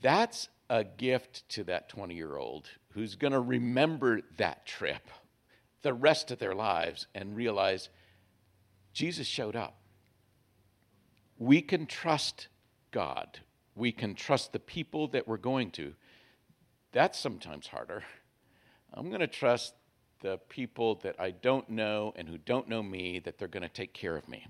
That's 0.00 0.48
a 0.68 0.84
gift 0.84 1.48
to 1.50 1.64
that 1.64 1.88
20 1.88 2.14
year 2.14 2.36
old 2.36 2.68
who's 2.90 3.16
going 3.16 3.32
to 3.32 3.40
remember 3.40 4.20
that 4.36 4.66
trip 4.66 5.08
the 5.82 5.94
rest 5.94 6.30
of 6.30 6.38
their 6.38 6.54
lives 6.54 7.06
and 7.14 7.36
realize 7.36 7.88
Jesus 8.94 9.26
showed 9.26 9.56
up 9.56 9.76
we 11.36 11.60
can 11.60 11.86
trust 11.86 12.48
God. 12.90 13.40
We 13.74 13.90
can 13.90 14.14
trust 14.14 14.52
the 14.52 14.60
people 14.60 15.08
that 15.08 15.26
we're 15.26 15.36
going 15.36 15.72
to. 15.72 15.94
That's 16.92 17.18
sometimes 17.18 17.66
harder. 17.66 18.04
I'm 18.92 19.08
going 19.08 19.20
to 19.20 19.26
trust 19.26 19.74
the 20.20 20.38
people 20.48 20.94
that 21.02 21.16
I 21.18 21.32
don't 21.32 21.68
know 21.68 22.12
and 22.14 22.28
who 22.28 22.38
don't 22.38 22.68
know 22.68 22.82
me 22.82 23.18
that 23.18 23.36
they're 23.36 23.48
going 23.48 23.64
to 23.64 23.68
take 23.68 23.92
care 23.92 24.16
of 24.16 24.28
me. 24.28 24.46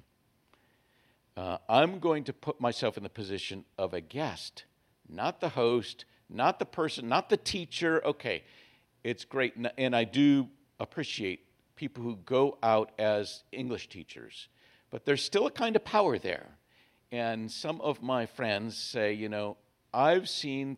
Uh, 1.37 1.57
I'm 1.69 1.99
going 1.99 2.25
to 2.25 2.33
put 2.35 2.61
myself 2.61 2.99
in 2.99 3.03
the 3.03 3.09
position 3.09 3.65
of 3.79 3.95
a 3.95 4.01
guest, 4.01 4.67
not 5.09 5.41
the 5.41 5.49
host, 5.49 6.05
not 6.29 6.59
the 6.59 6.67
person, 6.67 7.09
not 7.09 7.31
the 7.31 7.39
teacher. 7.39 8.05
Okay, 8.05 8.45
it's 9.03 9.25
great. 9.25 9.55
And 9.79 9.97
I 9.97 10.05
do 10.05 10.49
appreciate 10.79 11.44
people 11.77 12.03
who 12.03 12.17
go 12.17 12.59
out 12.63 12.93
as 12.99 13.43
English 13.53 13.89
teachers, 13.89 14.49
but 14.91 15.05
there's 15.05 15.23
still 15.23 15.47
a 15.47 15.51
kind 15.51 15.77
of 15.77 15.85
power 15.85 16.19
there. 16.19 16.59
And 17.13 17.51
some 17.51 17.81
of 17.81 18.03
my 18.03 18.27
friends 18.27 18.77
say, 18.77 19.13
you 19.13 19.29
know, 19.29 19.57
I've 19.93 20.29
seen 20.29 20.77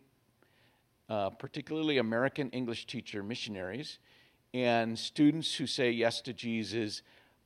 uh, 1.09 1.29
particularly 1.31 1.97
American 1.97 2.49
English 2.51 2.85
teacher 2.85 3.23
missionaries 3.23 3.99
and 4.53 4.97
students 4.97 5.55
who 5.55 5.67
say 5.67 5.91
yes 5.91 6.21
to 6.21 6.33
Jesus 6.33 7.01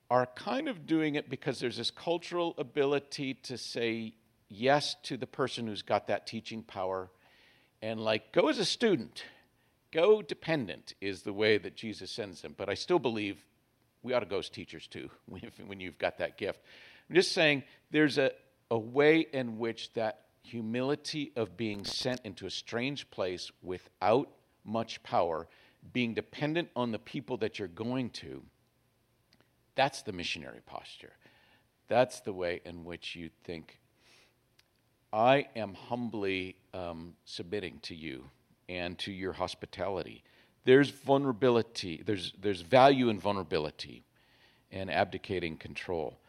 are 0.09 0.25
kind 0.35 0.67
of 0.67 0.85
doing 0.85 1.15
it 1.15 1.29
because 1.29 1.59
there's 1.59 1.77
this 1.77 1.91
cultural 1.91 2.53
ability 2.57 3.33
to 3.35 3.57
say 3.57 4.13
yes 4.49 4.95
to 5.03 5.15
the 5.15 5.27
person 5.27 5.67
who's 5.67 5.81
got 5.81 6.07
that 6.07 6.27
teaching 6.27 6.63
power 6.63 7.09
and 7.81 7.99
like 7.99 8.31
go 8.31 8.49
as 8.49 8.59
a 8.59 8.65
student 8.65 9.23
go 9.91 10.21
dependent 10.21 10.93
is 11.01 11.21
the 11.21 11.33
way 11.33 11.57
that 11.57 11.75
jesus 11.75 12.11
sends 12.11 12.41
them 12.41 12.53
but 12.57 12.69
i 12.69 12.73
still 12.73 12.99
believe 12.99 13.45
we 14.03 14.13
ought 14.13 14.21
to 14.21 14.25
go 14.25 14.39
as 14.39 14.49
teachers 14.49 14.87
too 14.87 15.09
when 15.65 15.79
you've 15.79 15.97
got 15.97 16.17
that 16.17 16.37
gift 16.37 16.61
i'm 17.09 17.15
just 17.15 17.31
saying 17.31 17.63
there's 17.91 18.17
a, 18.17 18.31
a 18.69 18.77
way 18.77 19.25
in 19.33 19.57
which 19.57 19.93
that 19.93 20.25
humility 20.43 21.31
of 21.35 21.55
being 21.55 21.85
sent 21.85 22.19
into 22.23 22.45
a 22.45 22.49
strange 22.49 23.09
place 23.11 23.51
without 23.61 24.29
much 24.65 25.01
power 25.03 25.47
being 25.93 26.13
dependent 26.13 26.69
on 26.75 26.91
the 26.91 26.99
people 26.99 27.37
that 27.37 27.59
you're 27.59 27.67
going 27.67 28.09
to 28.09 28.41
that's 29.75 30.01
the 30.01 30.11
missionary 30.11 30.61
posture. 30.65 31.13
That's 31.87 32.19
the 32.21 32.33
way 32.33 32.61
in 32.65 32.83
which 32.83 33.15
you 33.15 33.29
think, 33.43 33.79
I 35.13 35.47
am 35.55 35.73
humbly 35.73 36.55
um, 36.73 37.15
submitting 37.25 37.79
to 37.83 37.95
you 37.95 38.25
and 38.71 38.97
to 38.99 39.11
your 39.11 39.33
hospitality. 39.33 40.23
There's 40.63 40.89
vulnerability, 40.89 42.01
there's, 42.05 42.33
there's 42.39 42.61
value 42.61 43.09
in 43.09 43.19
vulnerability 43.19 44.03
and 44.71 44.89
abdicating 44.89 45.57
control. 45.57 46.19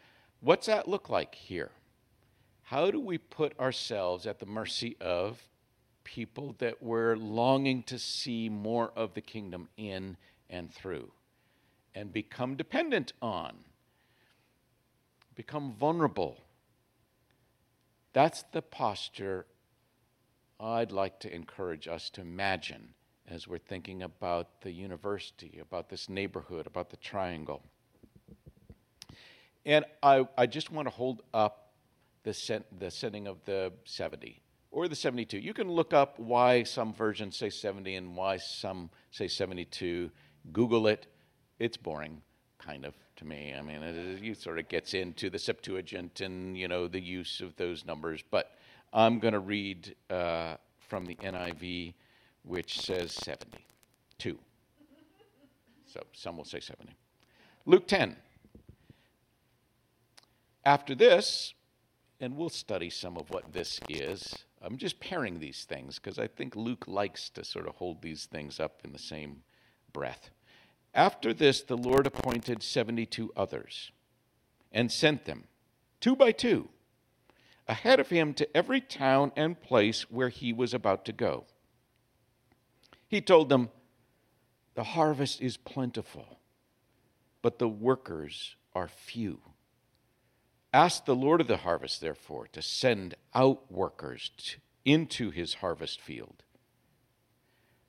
What's 0.40 0.66
that 0.66 0.88
look 0.88 1.08
like 1.08 1.34
here? 1.34 1.70
How 2.62 2.90
do 2.90 2.98
we 2.98 3.18
put 3.18 3.58
ourselves 3.60 4.26
at 4.26 4.40
the 4.40 4.46
mercy 4.46 4.96
of 5.00 5.40
people 6.04 6.56
that 6.58 6.82
we're 6.82 7.16
longing 7.16 7.82
to 7.84 7.98
see 7.98 8.48
more 8.48 8.92
of 8.96 9.14
the 9.14 9.20
kingdom 9.20 9.68
in 9.76 10.16
and 10.50 10.72
through? 10.72 11.12
and 11.94 12.12
become 12.12 12.56
dependent 12.56 13.12
on, 13.20 13.52
become 15.34 15.72
vulnerable. 15.72 16.38
That's 18.12 18.44
the 18.52 18.62
posture 18.62 19.46
I'd 20.62 20.92
like 20.92 21.18
to 21.20 21.34
encourage 21.34 21.88
us 21.88 22.08
to 22.10 22.20
imagine 22.20 22.94
as 23.28 23.48
we're 23.48 23.58
thinking 23.58 24.02
about 24.02 24.60
the 24.60 24.70
university, 24.70 25.58
about 25.60 25.88
this 25.88 26.08
neighborhood, 26.08 26.66
about 26.66 26.90
the 26.90 26.96
triangle. 26.96 27.62
And 29.66 29.84
I, 30.02 30.26
I 30.36 30.46
just 30.46 30.70
want 30.70 30.86
to 30.86 30.94
hold 30.94 31.22
up 31.34 31.72
the, 32.22 32.34
set, 32.34 32.64
the 32.78 32.90
setting 32.90 33.26
of 33.26 33.44
the 33.44 33.72
70 33.84 34.40
or 34.70 34.86
the 34.86 34.96
72. 34.96 35.38
You 35.38 35.54
can 35.54 35.70
look 35.70 35.92
up 35.92 36.18
why 36.18 36.62
some 36.62 36.92
versions 36.92 37.36
say 37.36 37.50
70 37.50 37.96
and 37.96 38.16
why 38.16 38.36
some 38.36 38.90
say 39.10 39.28
72. 39.28 40.10
Google 40.52 40.86
it 40.86 41.06
it's 41.62 41.76
boring, 41.76 42.22
kind 42.58 42.84
of 42.84 42.94
to 43.16 43.24
me. 43.24 43.54
I 43.56 43.62
mean, 43.62 43.82
it, 43.82 44.24
it 44.24 44.40
sort 44.40 44.58
of 44.58 44.68
gets 44.68 44.94
into 44.94 45.30
the 45.30 45.38
Septuagint 45.38 46.20
and 46.20 46.58
you 46.58 46.66
know 46.66 46.88
the 46.88 47.00
use 47.00 47.40
of 47.40 47.54
those 47.54 47.84
numbers. 47.84 48.24
But 48.28 48.50
I'm 48.92 49.18
going 49.18 49.32
to 49.32 49.40
read 49.40 49.94
uh, 50.10 50.56
from 50.88 51.06
the 51.06 51.14
NIV, 51.16 51.94
which 52.44 52.80
says 52.80 53.12
72. 53.12 54.38
So 55.86 56.00
some 56.12 56.36
will 56.36 56.44
say 56.44 56.60
70. 56.60 56.92
Luke 57.64 57.86
10. 57.86 58.16
After 60.64 60.94
this, 60.94 61.54
and 62.20 62.36
we'll 62.36 62.48
study 62.48 62.88
some 62.88 63.16
of 63.16 63.30
what 63.30 63.52
this 63.52 63.80
is. 63.88 64.34
I'm 64.62 64.76
just 64.76 65.00
pairing 65.00 65.40
these 65.40 65.64
things 65.64 65.98
because 65.98 66.18
I 66.18 66.28
think 66.28 66.54
Luke 66.54 66.84
likes 66.86 67.28
to 67.30 67.44
sort 67.44 67.66
of 67.66 67.74
hold 67.74 68.00
these 68.00 68.26
things 68.26 68.60
up 68.60 68.80
in 68.84 68.92
the 68.92 68.98
same 68.98 69.42
breath. 69.92 70.30
After 70.94 71.32
this, 71.34 71.62
the 71.62 71.76
Lord 71.76 72.06
appointed 72.06 72.62
72 72.62 73.32
others 73.36 73.90
and 74.70 74.92
sent 74.92 75.24
them, 75.24 75.44
two 76.00 76.14
by 76.14 76.30
two, 76.30 76.68
ahead 77.72 77.98
of 77.98 78.10
him 78.10 78.34
to 78.34 78.56
every 78.56 78.82
town 78.82 79.32
and 79.34 79.60
place 79.60 80.10
where 80.10 80.28
he 80.28 80.52
was 80.52 80.74
about 80.74 81.06
to 81.06 81.12
go. 81.12 81.46
He 83.08 83.22
told 83.22 83.48
them, 83.48 83.70
The 84.74 84.84
harvest 84.84 85.40
is 85.40 85.56
plentiful, 85.56 86.38
but 87.40 87.58
the 87.58 87.68
workers 87.68 88.56
are 88.74 88.88
few. 88.88 89.40
Ask 90.74 91.06
the 91.06 91.16
Lord 91.16 91.40
of 91.40 91.48
the 91.48 91.58
harvest, 91.58 92.00
therefore, 92.02 92.46
to 92.52 92.60
send 92.60 93.14
out 93.34 93.72
workers 93.72 94.30
into 94.84 95.30
his 95.30 95.54
harvest 95.54 96.00
field. 96.00 96.42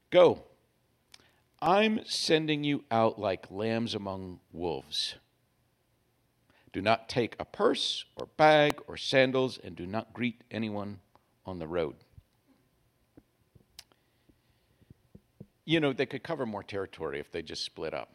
Go 0.10 0.44
I'm 1.62 2.02
sending 2.06 2.64
you 2.64 2.84
out 2.92 3.20
like 3.20 3.52
lambs 3.52 3.96
among 3.96 4.40
wolves. 4.52 5.16
Do 6.74 6.82
not 6.82 7.08
take 7.08 7.36
a 7.40 7.46
purse 7.46 8.04
or 8.16 8.26
bag 8.36 8.82
or 8.88 8.98
sandals, 8.98 9.60
and 9.64 9.76
do 9.76 9.86
not 9.86 10.14
greet 10.14 10.42
anyone 10.50 11.00
on 11.46 11.60
the 11.60 11.68
road. 11.68 11.96
You 15.66 15.80
know, 15.80 15.94
they 15.94 16.08
could 16.08 16.24
cover 16.24 16.46
more 16.46 16.64
territory 16.64 17.20
if 17.20 17.32
they 17.32 17.44
just 17.44 17.64
split 17.64 17.94
up. 17.94 18.10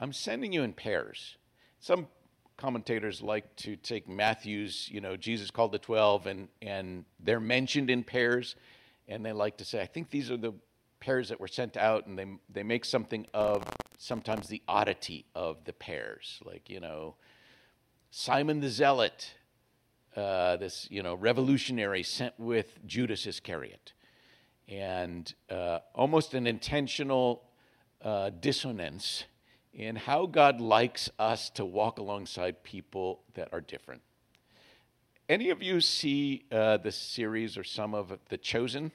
I'm 0.00 0.12
sending 0.12 0.52
you 0.52 0.62
in 0.62 0.72
pairs. 0.72 1.36
Some 1.80 2.08
commentators 2.56 3.22
like 3.22 3.54
to 3.56 3.76
take 3.76 4.08
Matthew's, 4.08 4.88
you 4.90 5.00
know, 5.00 5.16
Jesus 5.16 5.50
called 5.50 5.72
the 5.72 5.78
12, 5.78 6.26
and, 6.26 6.48
and 6.62 7.04
they're 7.20 7.40
mentioned 7.40 7.90
in 7.90 8.02
pairs. 8.02 8.56
And 9.06 9.24
they 9.24 9.32
like 9.32 9.58
to 9.58 9.64
say, 9.64 9.80
I 9.80 9.86
think 9.86 10.10
these 10.10 10.30
are 10.30 10.36
the 10.36 10.54
pairs 11.00 11.28
that 11.28 11.40
were 11.40 11.48
sent 11.48 11.76
out, 11.76 12.06
and 12.06 12.18
they 12.18 12.26
they 12.48 12.62
make 12.62 12.84
something 12.84 13.26
of 13.34 13.64
sometimes 13.98 14.48
the 14.48 14.62
oddity 14.68 15.26
of 15.34 15.64
the 15.64 15.72
pairs, 15.72 16.40
like 16.44 16.68
you 16.68 16.80
know, 16.80 17.16
Simon 18.10 18.60
the 18.60 18.68
Zealot, 18.68 19.34
uh, 20.16 20.56
this 20.56 20.88
you 20.90 21.02
know 21.02 21.14
revolutionary 21.14 22.02
sent 22.02 22.38
with 22.38 22.78
Judas 22.86 23.26
Iscariot, 23.26 23.92
and 24.68 25.32
uh, 25.50 25.80
almost 25.94 26.34
an 26.34 26.46
intentional 26.46 27.42
uh, 28.02 28.30
dissonance 28.40 29.24
in 29.72 29.96
how 29.96 30.24
God 30.26 30.60
likes 30.60 31.10
us 31.18 31.50
to 31.50 31.64
walk 31.64 31.98
alongside 31.98 32.62
people 32.62 33.20
that 33.34 33.48
are 33.52 33.60
different. 33.60 34.00
Any 35.28 35.50
of 35.50 35.62
you 35.62 35.80
see 35.80 36.44
uh, 36.50 36.76
the 36.78 36.92
series 36.92 37.58
or 37.58 37.64
some 37.64 37.94
of 37.94 38.16
The 38.28 38.38
Chosen? 38.38 38.92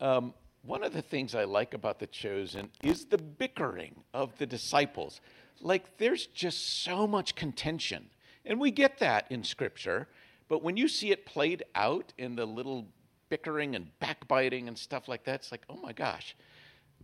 Um, 0.00 0.34
one 0.62 0.82
of 0.82 0.92
the 0.92 1.02
things 1.02 1.34
I 1.34 1.44
like 1.44 1.74
about 1.74 1.98
The 1.98 2.06
Chosen 2.06 2.70
is 2.82 3.06
the 3.06 3.18
bickering 3.18 3.96
of 4.12 4.36
the 4.38 4.46
disciples. 4.46 5.20
Like, 5.60 5.98
there's 5.98 6.26
just 6.26 6.82
so 6.82 7.06
much 7.06 7.34
contention. 7.34 8.10
And 8.44 8.60
we 8.60 8.70
get 8.70 8.98
that 8.98 9.26
in 9.30 9.44
Scripture, 9.44 10.08
but 10.48 10.62
when 10.62 10.76
you 10.76 10.88
see 10.88 11.10
it 11.10 11.26
played 11.26 11.64
out 11.74 12.12
in 12.16 12.36
the 12.36 12.46
little 12.46 12.86
bickering 13.28 13.74
and 13.74 13.90
backbiting 13.98 14.68
and 14.68 14.78
stuff 14.78 15.08
like 15.08 15.24
that, 15.24 15.36
it's 15.36 15.52
like, 15.52 15.64
oh 15.68 15.76
my 15.76 15.92
gosh, 15.92 16.36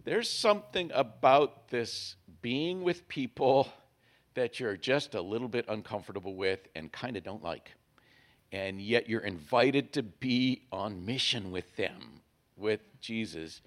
there's 0.04 0.30
something 0.30 0.90
about 0.94 1.68
this 1.68 2.16
being 2.42 2.82
with 2.82 3.08
people 3.08 3.68
that 4.34 4.58
you're 4.58 4.76
just 4.76 5.14
a 5.14 5.20
little 5.20 5.48
bit 5.48 5.64
uncomfortable 5.68 6.34
with 6.34 6.60
and 6.74 6.90
kind 6.92 7.16
of 7.16 7.24
don't 7.24 7.42
like. 7.42 7.72
And 8.52 8.80
yet 8.80 9.08
you're 9.08 9.20
invited 9.20 9.92
to 9.94 10.02
be 10.02 10.62
on 10.72 11.04
mission 11.04 11.50
with 11.50 11.76
them 11.76 12.20
with 12.56 12.80
Jesus, 13.00 13.60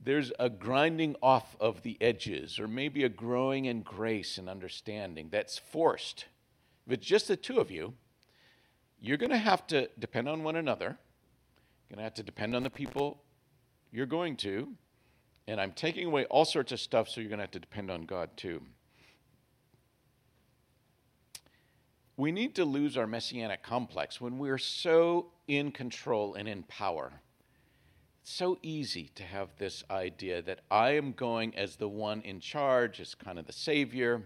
there's 0.00 0.32
a 0.38 0.48
grinding 0.48 1.16
off 1.22 1.56
of 1.60 1.82
the 1.82 1.96
edges, 2.00 2.58
or 2.58 2.68
maybe 2.68 3.04
a 3.04 3.08
growing 3.08 3.64
in 3.64 3.82
grace 3.82 4.38
and 4.38 4.48
understanding 4.48 5.28
that's 5.30 5.58
forced. 5.58 6.26
If 6.86 6.92
it's 6.92 7.06
just 7.06 7.28
the 7.28 7.36
two 7.36 7.58
of 7.58 7.70
you, 7.70 7.94
you're 9.00 9.16
going 9.16 9.30
to 9.30 9.38
have 9.38 9.66
to 9.68 9.88
depend 9.98 10.28
on 10.28 10.42
one 10.42 10.56
another. 10.56 10.96
You're 11.88 11.96
going 11.96 11.98
to 11.98 12.04
have 12.04 12.14
to 12.14 12.22
depend 12.22 12.54
on 12.54 12.62
the 12.62 12.70
people 12.70 13.22
you're 13.92 14.06
going 14.06 14.36
to. 14.36 14.68
And 15.48 15.60
I'm 15.60 15.72
taking 15.72 16.06
away 16.06 16.24
all 16.26 16.44
sorts 16.44 16.72
of 16.72 16.80
stuff, 16.80 17.08
so 17.08 17.20
you're 17.20 17.30
going 17.30 17.38
to 17.38 17.44
have 17.44 17.50
to 17.52 17.60
depend 17.60 17.90
on 17.90 18.02
God 18.02 18.30
too. 18.36 18.62
we 22.16 22.32
need 22.32 22.54
to 22.54 22.64
lose 22.64 22.96
our 22.96 23.06
messianic 23.06 23.62
complex 23.62 24.20
when 24.20 24.38
we're 24.38 24.58
so 24.58 25.26
in 25.46 25.70
control 25.70 26.34
and 26.34 26.48
in 26.48 26.62
power. 26.64 27.20
So 28.28 28.58
easy 28.60 29.08
to 29.14 29.22
have 29.22 29.50
this 29.56 29.84
idea 29.88 30.42
that 30.42 30.58
I 30.68 30.96
am 30.96 31.12
going 31.12 31.56
as 31.56 31.76
the 31.76 31.88
one 31.88 32.22
in 32.22 32.40
charge, 32.40 32.98
as 32.98 33.14
kind 33.14 33.38
of 33.38 33.46
the 33.46 33.52
savior. 33.52 34.24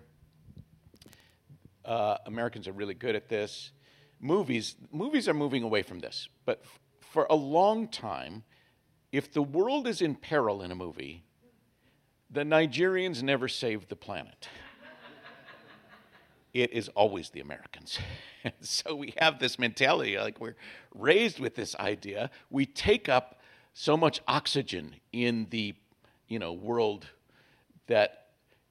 Uh, 1.85 2.17
Americans 2.25 2.67
are 2.67 2.73
really 2.73 2.95
good 2.95 3.15
at 3.15 3.29
this. 3.29 3.73
Movies, 4.19 4.77
movies 4.91 5.29
are 5.29 5.35
moving 5.35 5.63
away 5.63 5.83
from 5.83 5.99
this, 5.99 6.31
but 6.47 6.63
f- 6.65 6.81
for 7.13 7.27
a 7.29 7.35
long 7.35 7.89
time, 7.89 8.43
if 9.13 9.31
the 9.35 9.43
world 9.43 9.87
is 9.87 10.01
in 10.01 10.15
peril 10.15 10.63
in 10.63 10.71
a 10.71 10.75
movie, 10.75 11.23
the 12.31 12.43
Nigerians 12.43 13.23
never 13.23 13.49
saved 13.49 13.91
the 13.91 13.97
planet 13.97 14.49
it 16.55 16.73
is 16.73 16.89
always 16.97 17.29
the 17.29 17.41
Americans. 17.41 17.99
so 18.63 18.95
we 18.95 19.13
have 19.19 19.39
this 19.39 19.59
mentality, 19.59 20.19
like 20.19 20.41
we're 20.41 20.57
raised 20.95 21.39
with 21.39 21.55
this 21.55 21.77
idea. 21.77 22.31
We 22.49 22.65
take 22.65 23.11
up 23.11 23.40
so 23.73 23.97
much 23.97 24.21
oxygen 24.27 24.97
in 25.13 25.47
the 25.51 25.75
you 26.29 26.39
know 26.39 26.53
world 26.53 27.07
that 27.87 28.21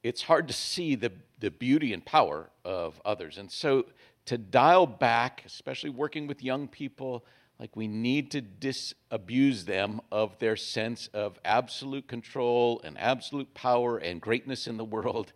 it's 0.04 0.22
hard 0.24 0.48
to 0.48 0.54
see 0.54 0.96
the, 0.96 1.12
the 1.40 1.52
beauty 1.52 1.94
and 1.94 2.06
power 2.06 2.50
of 2.64 3.02
others. 3.04 3.38
And 3.38 3.52
so 3.52 3.86
to 4.26 4.38
dial 4.38 4.88
back, 4.88 5.44
especially 5.46 5.90
working 5.90 6.28
with 6.28 6.44
young 6.44 6.68
people, 6.68 7.26
like 7.60 7.76
we 7.76 7.88
need 7.88 8.32
to 8.32 8.42
disabuse 8.42 9.66
them 9.66 10.00
of 10.12 10.40
their 10.40 10.56
sense 10.56 11.10
of 11.14 11.38
absolute 11.44 12.08
control 12.08 12.80
and 12.84 12.98
absolute 12.98 13.54
power 13.54 13.98
and 13.98 14.22
greatness 14.22 14.68
in 14.68 14.78
the 14.78 14.86
world 14.86 15.34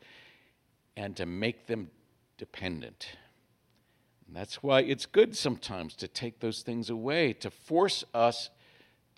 and 0.96 1.16
to 1.18 1.26
make 1.26 1.68
them 1.68 1.90
dependent. 2.38 3.10
And 4.28 4.36
that's 4.36 4.64
why 4.64 4.82
it's 4.82 5.06
good 5.06 5.36
sometimes 5.36 5.96
to 5.98 6.08
take 6.08 6.40
those 6.40 6.62
things 6.62 6.90
away, 6.90 7.34
to 7.34 7.50
force 7.50 8.06
us 8.14 8.50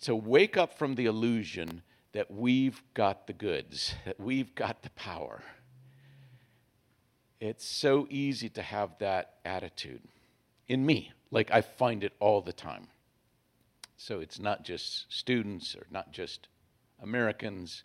to 0.02 0.14
wake 0.14 0.56
up 0.56 0.78
from 0.78 0.94
the 0.94 1.06
illusion 1.06 1.82
that 2.12 2.30
we've 2.30 2.82
got 2.94 3.26
the 3.26 3.32
goods, 3.32 3.94
that 4.04 4.18
we've 4.20 4.54
got 4.54 4.82
the 4.82 4.90
power. 4.90 5.42
It's 7.40 7.66
so 7.66 8.06
easy 8.08 8.48
to 8.50 8.62
have 8.62 8.98
that 8.98 9.34
attitude 9.44 10.02
in 10.68 10.84
me, 10.84 11.12
like 11.30 11.50
I 11.50 11.60
find 11.60 12.02
it 12.02 12.12
all 12.18 12.40
the 12.40 12.52
time. 12.52 12.88
So 13.96 14.20
it's 14.20 14.38
not 14.38 14.64
just 14.64 15.12
students 15.12 15.74
or 15.74 15.86
not 15.90 16.12
just 16.12 16.48
Americans. 17.02 17.84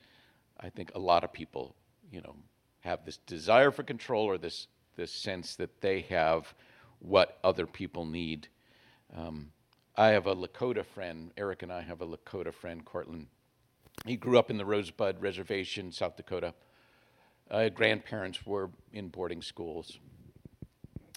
I 0.60 0.70
think 0.70 0.92
a 0.96 1.00
lot 1.00 1.24
of 1.24 1.32
people, 1.32 1.76
you 2.12 2.22
know, 2.22 2.36
have 2.82 3.06
this 3.06 3.18
desire 3.18 3.72
for 3.72 3.84
control 3.84 4.26
or 4.26 4.38
this 4.38 4.68
the 4.96 5.08
sense 5.08 5.56
that 5.56 5.82
they 5.82 6.02
have 6.02 6.54
what 7.00 7.40
other 7.44 7.66
people 7.66 8.06
need. 8.06 8.48
Um, 9.16 9.52
I 10.02 10.14
have 10.14 10.26
a 10.26 10.36
Lakota 10.36 10.84
friend, 10.84 11.30
Eric 11.38 11.62
and 11.62 11.72
I 11.72 11.82
have 11.82 12.02
a 12.02 12.08
Lakota 12.08 12.52
friend, 12.52 12.84
Cortland. 12.84 13.28
He 14.04 14.16
grew 14.16 14.40
up 14.40 14.50
in 14.50 14.58
the 14.58 14.66
Rosebud 14.66 15.22
Reservation, 15.22 15.92
South 15.92 16.18
Dakota. 16.18 16.56
Uh, 17.52 17.70
grandparents 17.70 18.44
were 18.44 18.72
in 18.92 19.10
boarding 19.10 19.44
schools. 19.44 20.00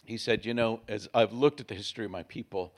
He 0.04 0.18
said, 0.18 0.44
You 0.44 0.52
know, 0.52 0.80
as 0.86 1.08
I've 1.14 1.32
looked 1.32 1.60
at 1.60 1.68
the 1.68 1.74
history 1.74 2.04
of 2.04 2.10
my 2.10 2.24
people, 2.24 2.74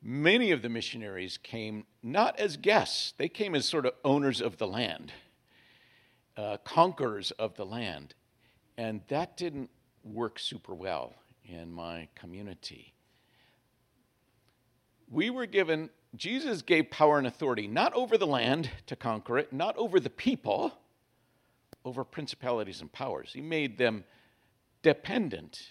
many 0.00 0.52
of 0.52 0.62
the 0.62 0.68
missionaries 0.68 1.38
came 1.38 1.86
not 2.04 2.38
as 2.38 2.56
guests, 2.56 3.14
they 3.18 3.28
came 3.28 3.56
as 3.56 3.66
sort 3.66 3.84
of 3.84 3.94
owners 4.04 4.40
of 4.40 4.58
the 4.58 4.68
land, 4.68 5.10
uh, 6.36 6.58
conquerors 6.58 7.32
of 7.32 7.56
the 7.56 7.66
land. 7.66 8.14
And 8.76 9.00
that 9.08 9.36
didn't 9.36 9.70
work 10.04 10.38
super 10.38 10.76
well 10.76 11.14
in 11.44 11.72
my 11.72 12.06
community. 12.14 12.94
We 15.10 15.30
were 15.30 15.46
given, 15.46 15.90
Jesus 16.14 16.62
gave 16.62 16.90
power 16.90 17.18
and 17.18 17.26
authority 17.26 17.66
not 17.66 17.92
over 17.94 18.18
the 18.18 18.26
land 18.26 18.70
to 18.86 18.96
conquer 18.96 19.38
it, 19.38 19.52
not 19.52 19.76
over 19.76 19.98
the 20.00 20.10
people, 20.10 20.72
over 21.84 22.04
principalities 22.04 22.80
and 22.80 22.92
powers. 22.92 23.30
He 23.32 23.40
made 23.40 23.78
them 23.78 24.04
dependent. 24.82 25.70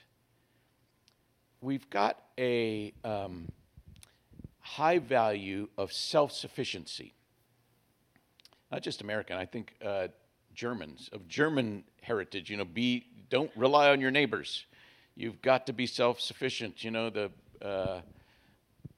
We've 1.61 1.89
got 1.89 2.19
a 2.37 2.93
um, 3.03 3.47
high 4.59 4.99
value 4.99 5.69
of 5.77 5.93
self 5.93 6.31
sufficiency. 6.31 7.13
Not 8.71 8.81
just 8.81 9.01
American, 9.01 9.37
I 9.37 9.45
think 9.45 9.75
uh, 9.83 10.09
Germans, 10.53 11.09
of 11.13 11.27
German 11.27 11.83
heritage, 12.01 12.49
you 12.49 12.57
know, 12.57 12.65
be 12.65 13.05
don't 13.29 13.51
rely 13.55 13.91
on 13.91 14.01
your 14.01 14.11
neighbors. 14.11 14.65
You've 15.15 15.41
got 15.41 15.67
to 15.67 15.73
be 15.73 15.85
self 15.85 16.19
sufficient. 16.19 16.83
You 16.83 16.91
know, 16.91 17.09
the 17.09 17.31
uh, 17.61 18.01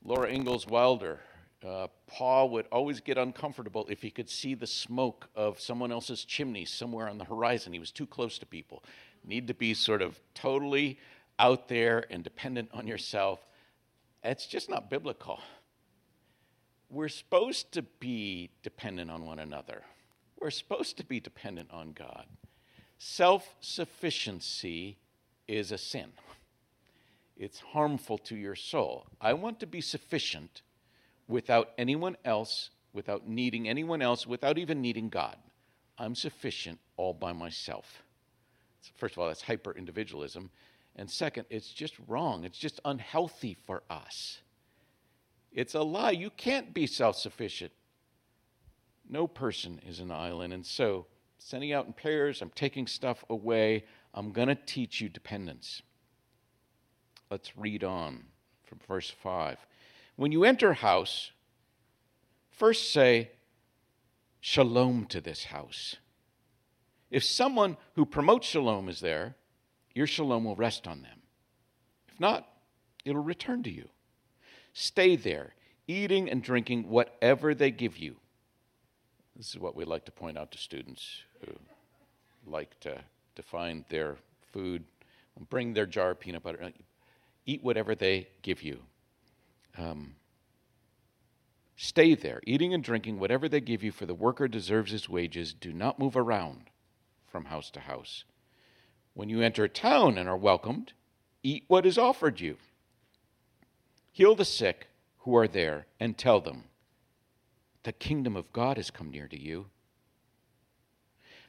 Laura 0.09 0.27
Ingalls 0.27 0.65
Wilder, 0.65 1.19
uh, 1.63 1.85
Paul 2.07 2.49
would 2.49 2.65
always 2.71 2.99
get 2.99 3.19
uncomfortable 3.19 3.85
if 3.91 4.01
he 4.01 4.09
could 4.09 4.27
see 4.27 4.55
the 4.55 4.65
smoke 4.65 5.29
of 5.35 5.59
someone 5.59 5.91
else's 5.91 6.25
chimney 6.25 6.65
somewhere 6.65 7.07
on 7.07 7.19
the 7.19 7.25
horizon. 7.25 7.73
He 7.73 7.77
was 7.77 7.91
too 7.91 8.07
close 8.07 8.39
to 8.39 8.47
people. 8.47 8.83
Need 9.23 9.45
to 9.49 9.53
be 9.53 9.75
sort 9.75 10.01
of 10.01 10.19
totally 10.33 10.97
out 11.37 11.67
there 11.67 12.07
and 12.09 12.23
dependent 12.23 12.69
on 12.73 12.87
yourself. 12.87 13.45
It's 14.23 14.47
just 14.47 14.67
not 14.67 14.89
biblical. 14.89 15.41
We're 16.89 17.07
supposed 17.07 17.71
to 17.73 17.83
be 17.83 18.49
dependent 18.63 19.11
on 19.11 19.27
one 19.27 19.37
another. 19.37 19.83
We're 20.41 20.49
supposed 20.49 20.97
to 20.97 21.05
be 21.05 21.19
dependent 21.19 21.69
on 21.69 21.91
God. 21.91 22.25
Self 22.97 23.55
sufficiency 23.59 24.97
is 25.47 25.71
a 25.71 25.77
sin, 25.77 26.13
it's 27.39 27.61
harmful 27.61 28.17
to 28.17 28.35
your 28.35 28.55
soul. 28.55 29.07
I 29.21 29.33
want 29.33 29.61
to 29.61 29.65
be 29.65 29.79
sufficient 29.79 30.61
without 31.27 31.69
anyone 31.77 32.17
else, 32.25 32.69
without 32.91 33.27
needing 33.27 33.69
anyone 33.69 34.01
else, 34.01 34.27
without 34.27 34.57
even 34.57 34.81
needing 34.81 35.07
God. 35.07 35.37
I'm 35.97 36.15
sufficient 36.15 36.79
all 36.97 37.13
by 37.13 37.31
myself. 37.31 38.03
First 38.95 39.13
of 39.13 39.19
all, 39.19 39.27
that's 39.27 39.41
hyper 39.41 39.71
individualism. 39.71 40.49
And 40.97 41.09
second, 41.09 41.45
it's 41.49 41.71
just 41.71 41.95
wrong. 42.07 42.43
It's 42.43 42.57
just 42.57 42.81
unhealthy 42.83 43.55
for 43.65 43.83
us. 43.89 44.39
It's 45.51 45.75
a 45.75 45.81
lie. 45.81 46.11
You 46.11 46.29
can't 46.31 46.73
be 46.73 46.87
self 46.87 47.15
sufficient. 47.15 47.71
No 49.09 49.27
person 49.27 49.79
is 49.87 49.99
an 49.99 50.11
island. 50.11 50.53
And 50.53 50.65
so, 50.65 51.07
sending 51.37 51.71
out 51.71 51.87
in 51.87 51.93
pairs, 51.93 52.41
I'm 52.41 52.51
taking 52.51 52.85
stuff 52.85 53.23
away. 53.29 53.85
I'm 54.13 54.31
going 54.31 54.49
to 54.49 54.55
teach 54.55 54.99
you 54.99 55.07
dependence. 55.07 55.81
Let's 57.29 57.57
read 57.57 57.83
on 57.83 58.23
from 58.63 58.79
verse 58.87 59.09
5. 59.09 59.57
When 60.15 60.31
you 60.31 60.43
enter 60.43 60.71
a 60.71 60.75
house, 60.75 61.31
first 62.49 62.91
say, 62.91 63.31
Shalom 64.41 65.05
to 65.07 65.19
this 65.19 65.45
house. 65.45 65.97
If 67.11 67.23
someone 67.23 67.75
who 67.95 68.05
promotes 68.05 68.47
shalom 68.47 68.87
is 68.87 69.01
there, 69.01 69.35
your 69.93 70.07
shalom 70.07 70.45
will 70.45 70.55
rest 70.55 70.87
on 70.87 71.01
them. 71.01 71.19
If 72.07 72.19
not, 72.19 72.47
it'll 73.03 73.21
return 73.21 73.63
to 73.63 73.69
you. 73.69 73.89
Stay 74.71 75.17
there, 75.17 75.55
eating 75.87 76.29
and 76.29 76.41
drinking 76.41 76.87
whatever 76.87 77.53
they 77.53 77.71
give 77.71 77.97
you 77.97 78.15
this 79.39 79.51
is 79.51 79.59
what 79.59 79.73
we 79.73 79.85
like 79.85 80.03
to 80.03 80.11
point 80.11 80.37
out 80.37 80.51
to 80.51 80.57
students 80.57 81.23
who 81.39 81.53
like 82.45 82.77
to 82.81 82.99
define 83.35 83.85
their 83.87 84.17
food, 84.51 84.83
bring 85.49 85.73
their 85.73 85.85
jar 85.85 86.11
of 86.11 86.19
peanut 86.19 86.43
butter, 86.43 86.59
eat 87.45 87.63
whatever 87.63 87.95
they 87.95 88.29
give 88.41 88.61
you. 88.61 88.81
Um, 89.77 90.15
stay 91.75 92.15
there, 92.15 92.41
eating 92.45 92.73
and 92.73 92.83
drinking 92.83 93.19
whatever 93.19 93.47
they 93.47 93.61
give 93.61 93.83
you, 93.83 93.91
for 93.91 94.05
the 94.05 94.13
worker 94.13 94.47
deserves 94.47 94.91
his 94.91 95.07
wages. 95.09 95.53
Do 95.53 95.71
not 95.71 95.99
move 95.99 96.17
around 96.17 96.69
from 97.27 97.45
house 97.45 97.69
to 97.71 97.79
house. 97.81 98.23
When 99.13 99.29
you 99.29 99.41
enter 99.41 99.63
a 99.63 99.69
town 99.69 100.17
and 100.17 100.27
are 100.29 100.37
welcomed, 100.37 100.93
eat 101.43 101.65
what 101.67 101.85
is 101.85 101.97
offered 101.97 102.39
you. 102.39 102.57
Heal 104.11 104.35
the 104.35 104.45
sick 104.45 104.87
who 105.19 105.35
are 105.35 105.47
there 105.47 105.87
and 105.99 106.17
tell 106.17 106.41
them, 106.41 106.65
the 107.83 107.91
kingdom 107.91 108.35
of 108.35 108.51
God 108.51 108.77
has 108.77 108.91
come 108.91 109.09
near 109.09 109.27
to 109.27 109.39
you. 109.39 109.67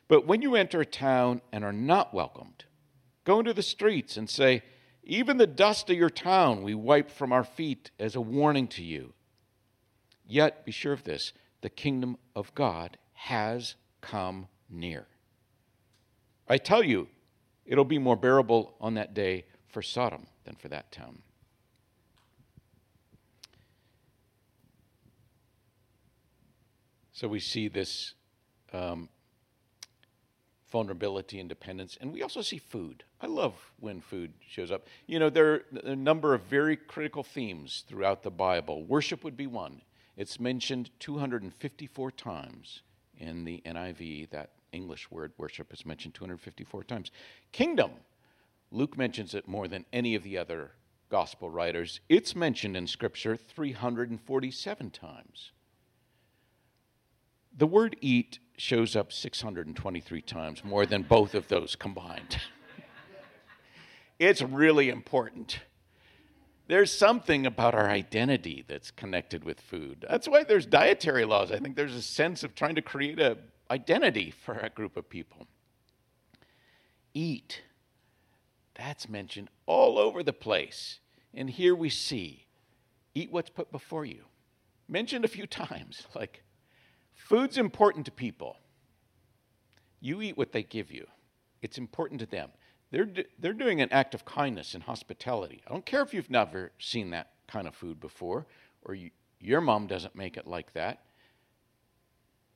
But 0.09 0.27
when 0.27 0.43
you 0.43 0.55
enter 0.55 0.81
a 0.81 0.87
town 0.87 1.41
and 1.53 1.64
are 1.64 1.73
not 1.73 2.14
welcomed, 2.14 2.64
go 3.25 3.39
into 3.39 3.53
the 3.53 3.62
streets 3.62 4.17
and 4.17 4.29
say, 4.29 4.62
Even 5.11 5.39
the 5.39 5.47
dust 5.49 5.91
of 5.91 5.97
your 5.97 6.09
town 6.09 6.63
we 6.63 6.73
wipe 6.73 7.11
from 7.11 7.33
our 7.33 7.43
feet 7.43 7.91
as 7.99 8.15
a 8.15 8.21
warning 8.21 8.69
to 8.69 8.85
you. 8.85 9.13
Yet 10.25 10.65
be 10.65 10.71
sure 10.71 10.93
of 10.93 11.03
this 11.03 11.33
the 11.63 11.69
kingdom 11.69 12.17
of 12.37 12.55
God 12.55 12.97
has 13.15 13.75
come 14.01 14.47
near. 14.71 15.09
I 16.47 16.59
tell 16.59 16.85
you, 16.85 17.09
it'll 17.67 17.85
be 17.85 17.99
more 17.99 18.15
bearable 18.15 18.77
on 18.81 18.95
that 18.95 19.13
day 19.13 19.47
for 19.67 19.83
Sodom 19.83 20.29
than 20.45 20.55
for 20.55 20.69
that 20.69 20.93
town. 20.93 21.23
So 27.11 27.27
we 27.27 27.41
see 27.41 27.67
this 27.67 28.15
um, 28.73 29.09
vulnerability 30.71 31.41
and 31.41 31.49
dependence. 31.49 31.99
And 32.01 32.12
we 32.12 32.23
also 32.23 32.43
see 32.43 32.59
food. 32.59 33.05
I 33.21 33.27
love 33.27 33.55
when 33.81 34.01
food 34.01 34.33
shows 34.49 34.71
up. 34.71 34.87
You 35.07 35.18
know, 35.18 35.31
there 35.31 35.53
are 35.53 35.64
a 35.85 35.97
number 35.97 36.35
of 36.35 36.43
very 36.43 36.77
critical 36.77 37.23
themes 37.23 37.85
throughout 37.89 38.23
the 38.23 38.31
Bible. 38.31 38.85
Worship 38.85 39.25
would 39.25 39.37
be 39.37 39.47
one. 39.47 39.83
It's 40.16 40.39
mentioned 40.39 40.91
254 41.01 42.11
times 42.12 42.83
in 43.18 43.45
the 43.45 43.62
NIV. 43.64 44.31
That 44.31 44.51
English 44.73 45.11
word 45.11 45.33
worship 45.39 45.73
is 45.73 45.87
mentioned 45.87 46.14
254 46.14 46.85
times. 46.85 47.11
Kingdom, 47.53 47.91
Luke 48.71 48.97
mentions 48.97 49.35
it 49.35 49.49
more 49.49 49.66
than 49.66 49.85
any 49.93 50.14
of 50.14 50.23
the 50.23 50.39
other 50.39 50.73
gospel 51.11 51.51
writers. 51.51 52.01
It's 52.09 52.37
mentioned 52.37 52.77
in 52.77 52.87
Scripture 52.87 53.37
347 53.37 54.91
times. 54.91 55.53
The 57.57 57.66
word 57.66 57.97
eat 58.01 58.39
shows 58.61 58.95
up 58.95 59.11
623 59.11 60.23
times, 60.23 60.63
more 60.63 60.85
than 60.85 61.03
both 61.03 61.35
of 61.35 61.49
those 61.49 61.75
combined. 61.77 62.39
it's 64.19 64.43
really 64.43 64.91
important. 64.91 65.61
There's 66.69 66.93
something 66.93 67.47
about 67.47 67.75
our 67.75 67.89
identity 67.89 68.65
that's 68.69 68.91
connected 68.91 69.45
with 69.45 69.61
food. 69.61 70.05
That's 70.09 70.29
why 70.29 70.45
there's 70.45 70.67
dietary 70.67 71.25
laws. 71.25 71.51
I 71.51 71.59
think 71.59 71.75
there's 71.75 71.95
a 71.95 72.03
sense 72.03 72.45
of 72.45 72.55
trying 72.55 72.75
to 72.75 72.83
create 72.83 73.19
a 73.19 73.39
identity 73.71 74.31
for 74.31 74.55
a 74.55 74.69
group 74.69 74.97
of 74.97 75.09
people. 75.09 75.47
Eat. 77.15 77.63
That's 78.75 79.09
mentioned 79.09 79.49
all 79.67 79.99
over 79.99 80.23
the 80.23 80.33
place. 80.33 81.01
And 81.33 81.49
here 81.49 81.75
we 81.75 81.89
see 81.89 82.47
eat 83.15 83.33
what's 83.33 83.51
put 83.51 83.73
before 83.73 84.05
you. 84.05 84.25
Mentioned 84.89 85.25
a 85.25 85.29
few 85.29 85.47
times, 85.47 86.07
like 86.15 86.43
Food's 87.31 87.59
important 87.59 88.07
to 88.07 88.11
people. 88.11 88.57
You 90.01 90.20
eat 90.20 90.37
what 90.37 90.51
they 90.51 90.64
give 90.64 90.91
you, 90.91 91.07
it's 91.62 91.78
important 91.78 92.18
to 92.18 92.26
them. 92.26 92.51
They're, 92.91 93.09
they're 93.39 93.53
doing 93.53 93.81
an 93.81 93.89
act 93.93 94.16
of 94.16 94.24
kindness 94.24 94.74
and 94.74 94.83
hospitality. 94.83 95.62
I 95.64 95.70
don't 95.70 95.87
care 95.87 96.03
if 96.03 96.12
you've 96.12 96.28
never 96.28 96.72
seen 96.81 97.11
that 97.11 97.31
kind 97.47 97.68
of 97.68 97.74
food 97.76 98.01
before 98.01 98.47
or 98.83 98.97
you, 98.97 99.11
your 99.39 99.61
mom 99.61 99.87
doesn't 99.87 100.16
make 100.16 100.37
it 100.37 100.49
like 100.49 100.72
that. 100.72 101.05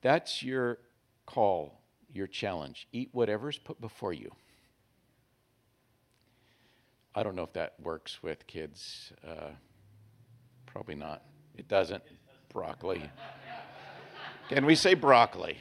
That's 0.03 0.43
your 0.43 0.79
call, 1.25 1.79
your 2.13 2.27
challenge. 2.27 2.89
Eat 2.91 3.11
whatever's 3.13 3.59
put 3.59 3.81
before 3.81 4.13
you. 4.13 4.33
I 7.15 7.23
don't 7.23 7.37
know 7.37 7.45
if 7.45 7.53
that 7.53 7.75
works 7.81 8.25
with 8.25 8.45
kids. 8.49 9.13
Uh, 9.25 9.51
probably 10.67 10.97
not. 10.97 11.23
It 11.57 11.69
doesn't. 11.69 12.03
Broccoli. 12.53 13.09
Can 14.49 14.67
we 14.67 14.75
say 14.75 14.95
broccoli? 14.95 15.59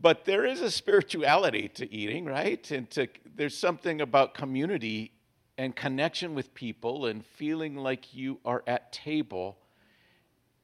But 0.00 0.24
there 0.24 0.44
is 0.44 0.60
a 0.60 0.70
spirituality 0.70 1.68
to 1.68 1.92
eating, 1.92 2.24
right? 2.24 2.68
And 2.70 2.90
to, 2.90 3.08
there's 3.36 3.56
something 3.56 4.00
about 4.00 4.34
community 4.34 5.12
and 5.58 5.74
connection 5.74 6.34
with 6.34 6.54
people 6.54 7.06
and 7.06 7.24
feeling 7.24 7.76
like 7.76 8.14
you 8.14 8.40
are 8.44 8.62
at 8.66 8.92
table 8.92 9.58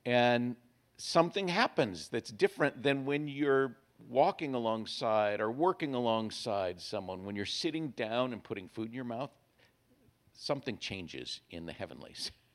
and 0.06 0.56
something 0.96 1.48
happens 1.48 2.08
that's 2.08 2.30
different 2.30 2.82
than 2.82 3.04
when 3.04 3.28
you're 3.28 3.76
walking 4.08 4.54
alongside 4.54 5.40
or 5.40 5.50
working 5.50 5.94
alongside 5.94 6.80
someone 6.80 7.24
when 7.24 7.36
you're 7.36 7.44
sitting 7.44 7.88
down 7.90 8.32
and 8.32 8.42
putting 8.42 8.68
food 8.68 8.88
in 8.88 8.94
your 8.94 9.04
mouth 9.04 9.30
something 10.32 10.78
changes 10.78 11.40
in 11.50 11.66
the 11.66 11.72
heavenlies 11.72 12.30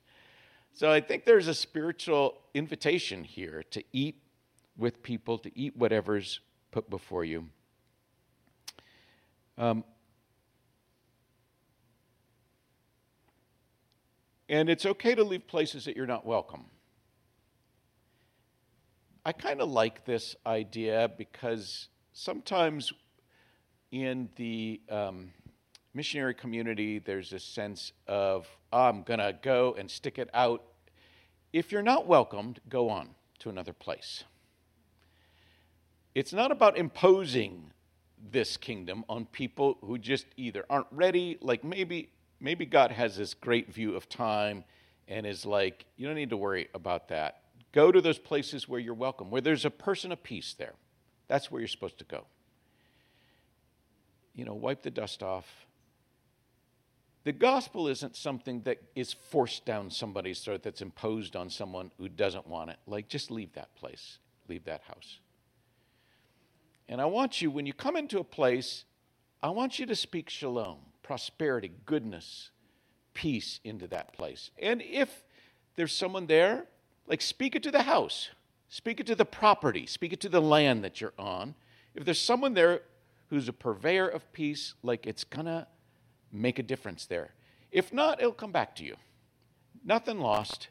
So 0.75 0.89
I 0.91 1.01
think 1.01 1.25
there's 1.25 1.47
a 1.47 1.53
spiritual 1.53 2.39
invitation 2.55 3.23
here 3.23 3.63
to 3.69 3.83
eat 3.93 4.23
with 4.75 5.03
people, 5.03 5.37
to 5.37 5.51
eat 5.57 5.77
whatever's 5.77 6.39
put 6.71 6.89
before 6.89 7.23
you. 7.23 7.47
Um, 9.55 9.83
and 14.49 14.67
it's 14.67 14.87
okay 14.87 15.13
to 15.13 15.23
leave 15.23 15.45
places 15.45 15.85
that 15.85 15.95
you're 15.95 16.07
not 16.07 16.25
welcome. 16.25 16.65
I 19.23 19.31
kind 19.31 19.61
of 19.61 19.69
like 19.69 20.05
this 20.05 20.35
idea 20.43 21.09
because 21.17 21.87
sometimes 22.13 22.91
in 23.91 24.29
the 24.37 24.81
um, 24.89 25.33
missionary 25.93 26.33
community, 26.33 26.99
there's 26.99 27.33
a 27.33 27.39
sense 27.39 27.91
of, 28.07 28.47
oh, 28.71 28.83
I'm 28.83 29.03
going 29.03 29.19
to 29.19 29.37
go 29.41 29.75
and 29.77 29.89
stick 29.89 30.17
it 30.17 30.29
out. 30.33 30.63
If 31.51 31.71
you're 31.71 31.83
not 31.83 32.07
welcomed, 32.07 32.59
go 32.69 32.89
on 32.89 33.09
to 33.39 33.49
another 33.49 33.73
place. 33.73 34.23
It's 36.15 36.33
not 36.33 36.51
about 36.51 36.77
imposing 36.77 37.71
this 38.31 38.57
kingdom 38.57 39.03
on 39.09 39.25
people 39.25 39.77
who 39.81 39.97
just 39.97 40.25
either 40.37 40.65
aren't 40.69 40.87
ready, 40.91 41.37
like 41.41 41.63
maybe 41.63 42.09
maybe 42.43 42.65
God 42.65 42.91
has 42.91 43.15
this 43.17 43.33
great 43.33 43.73
view 43.73 43.95
of 43.95 44.09
time 44.09 44.65
and 45.07 45.25
is 45.25 45.45
like, 45.45 45.85
you 45.95 46.05
don't 46.05 46.15
need 46.15 46.29
to 46.29 46.37
worry 46.37 46.67
about 46.75 47.07
that. 47.07 47.41
Go 47.71 47.91
to 47.91 48.01
those 48.01 48.19
places 48.19 48.69
where 48.69 48.79
you're 48.79 48.93
welcome, 48.93 49.31
where 49.31 49.41
there's 49.41 49.65
a 49.65 49.71
person 49.71 50.11
of 50.11 50.21
peace 50.21 50.53
there. 50.53 50.73
That's 51.27 51.49
where 51.49 51.61
you're 51.61 51.67
supposed 51.67 51.97
to 51.99 52.05
go. 52.05 52.25
You 54.35 54.45
know, 54.45 54.53
wipe 54.53 54.83
the 54.83 54.91
dust 54.91 55.23
off, 55.23 55.65
the 57.23 57.31
gospel 57.31 57.87
isn't 57.87 58.15
something 58.15 58.61
that 58.61 58.81
is 58.95 59.13
forced 59.13 59.65
down 59.65 59.89
somebody's 59.89 60.41
throat 60.41 60.63
that's 60.63 60.81
imposed 60.81 61.35
on 61.35 61.49
someone 61.49 61.91
who 61.97 62.09
doesn't 62.09 62.47
want 62.47 62.69
it. 62.69 62.77
Like, 62.85 63.07
just 63.07 63.31
leave 63.31 63.53
that 63.53 63.73
place, 63.75 64.17
leave 64.49 64.65
that 64.65 64.81
house. 64.83 65.19
And 66.89 66.99
I 66.99 67.05
want 67.05 67.41
you, 67.41 67.49
when 67.49 67.65
you 67.65 67.73
come 67.73 67.95
into 67.95 68.19
a 68.19 68.25
place, 68.25 68.83
I 69.41 69.49
want 69.49 69.79
you 69.79 69.85
to 69.85 69.95
speak 69.95 70.29
shalom, 70.29 70.77
prosperity, 71.01 71.71
goodness, 71.85 72.51
peace 73.13 73.61
into 73.63 73.87
that 73.87 74.13
place. 74.13 74.51
And 74.61 74.81
if 74.81 75.23
there's 75.75 75.93
someone 75.93 76.27
there, 76.27 76.65
like 77.07 77.21
speak 77.21 77.55
it 77.55 77.63
to 77.63 77.71
the 77.71 77.83
house, 77.83 78.29
speak 78.69 78.99
it 78.99 79.07
to 79.07 79.15
the 79.15 79.25
property, 79.25 79.85
speak 79.85 80.13
it 80.13 80.19
to 80.21 80.29
the 80.29 80.41
land 80.41 80.83
that 80.83 80.99
you're 80.99 81.13
on. 81.17 81.55
If 81.95 82.05
there's 82.05 82.19
someone 82.19 82.53
there 82.53 82.81
who's 83.29 83.47
a 83.47 83.53
purveyor 83.53 84.07
of 84.07 84.31
peace, 84.33 84.73
like 84.83 85.07
it's 85.07 85.23
gonna 85.23 85.67
make 86.33 86.59
a 86.59 86.63
difference 86.63 87.05
there. 87.05 87.31
If 87.71 87.93
not, 87.93 88.19
it'll 88.19 88.33
come 88.33 88.51
back 88.51 88.75
to 88.77 88.83
you. 88.83 88.95
Nothing 89.83 90.19
lost. 90.19 90.69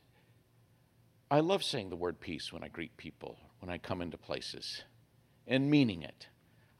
I 1.30 1.40
love 1.40 1.64
saying 1.64 1.90
the 1.90 1.96
word 1.96 2.20
peace 2.20 2.52
when 2.52 2.62
I 2.62 2.68
greet 2.68 2.96
people, 2.96 3.38
when 3.60 3.70
I 3.70 3.78
come 3.78 4.02
into 4.02 4.18
places, 4.18 4.82
and 5.46 5.70
meaning 5.70 6.02
it. 6.02 6.26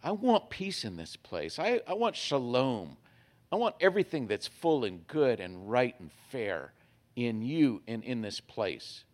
I 0.02 0.12
want 0.12 0.50
peace 0.50 0.84
in 0.84 0.96
this 0.96 1.16
place. 1.16 1.58
I, 1.58 1.80
I 1.86 1.94
want 1.94 2.16
shalom. 2.16 2.96
I 3.50 3.56
want 3.56 3.76
everything 3.80 4.26
that's 4.26 4.46
full 4.46 4.84
and 4.84 5.06
good 5.06 5.38
and 5.38 5.70
right 5.70 5.94
and 6.00 6.10
fair 6.30 6.72
in 7.14 7.42
you 7.42 7.82
and 7.86 8.02
in 8.02 8.22
this 8.22 8.40
place. 8.40 9.04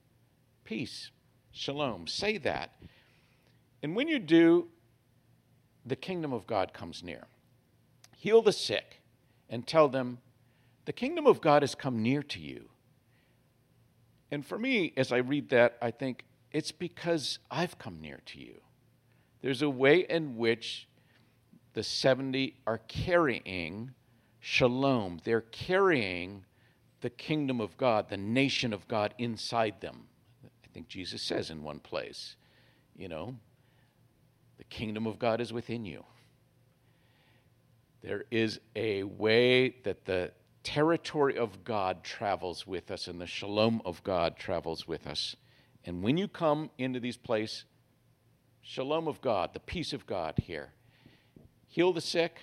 Peace, 0.64 1.11
shalom. 1.51 2.07
Say 2.07 2.39
that. 2.39 2.73
And 3.83 3.95
when 3.95 4.09
you 4.09 4.19
do, 4.19 4.69
the 5.85 5.97
kingdom 5.97 6.33
of 6.33 6.47
God 6.47 6.73
comes 6.73 7.03
near. 7.03 7.27
Heal 8.16 8.43
the 8.43 8.53
sick, 8.53 8.97
and 9.49 9.66
tell 9.66 9.88
them, 9.88 10.18
The 10.84 10.92
kingdom 10.92 11.26
of 11.26 11.40
God 11.40 11.62
has 11.62 11.74
come 11.74 12.03
near 12.03 12.22
to 12.22 12.40
you. 12.40 12.68
And 14.30 14.46
for 14.46 14.59
me, 14.59 14.92
as 14.96 15.12
I 15.12 15.18
read 15.18 15.49
that, 15.51 15.78
I 15.80 15.90
think 15.90 16.24
it's 16.53 16.72
because 16.72 17.38
I've 17.51 17.78
come 17.78 18.01
near 18.01 18.20
to 18.26 18.40
you. 18.40 18.61
There's 19.40 19.62
a 19.62 19.70
way 19.70 20.01
in 20.01 20.36
which 20.36 20.88
the 21.74 21.82
70 21.82 22.57
are 22.66 22.78
carrying 22.88 23.92
shalom, 24.40 25.20
they're 25.24 25.40
carrying 25.40 26.44
the 27.01 27.11
kingdom 27.11 27.61
of 27.61 27.76
God, 27.76 28.09
the 28.09 28.16
nation 28.16 28.72
of 28.72 28.88
God 28.88 29.14
inside 29.18 29.80
them. 29.80 30.09
I 30.44 30.68
think 30.72 30.88
Jesus 30.88 31.22
says 31.22 31.51
in 31.51 31.62
one 31.62 31.78
place, 31.78 32.36
you 32.96 33.09
know, 33.09 33.36
the 34.59 34.64
kingdom 34.64 35.07
of 35.07 35.18
God 35.18 35.40
is 35.40 35.53
within 35.53 35.84
you. 35.84 36.05
There 38.03 38.24
is 38.30 38.61
a 38.76 39.03
way 39.03 39.76
that 39.84 40.05
the 40.05 40.32
territory 40.62 41.36
of 41.36 41.64
God 41.64 42.05
travels 42.05 42.66
with 42.66 42.90
us 42.90 43.09
and 43.09 43.20
the 43.20 43.26
shalom 43.26 43.80
of 43.84 44.03
God 44.05 44.36
travels 44.36 44.86
with 44.86 45.07
us. 45.07 45.34
And 45.84 46.03
when 46.03 46.16
you 46.16 46.28
come 46.28 46.70
into 46.78 47.01
these 47.01 47.16
places, 47.16 47.64
shalom 48.61 49.09
of 49.09 49.20
God, 49.20 49.55
the 49.55 49.61
peace 49.61 49.92
of 49.92 50.07
God 50.07 50.34
here, 50.36 50.72
heal 51.66 51.92
the 51.92 52.01
sick, 52.01 52.38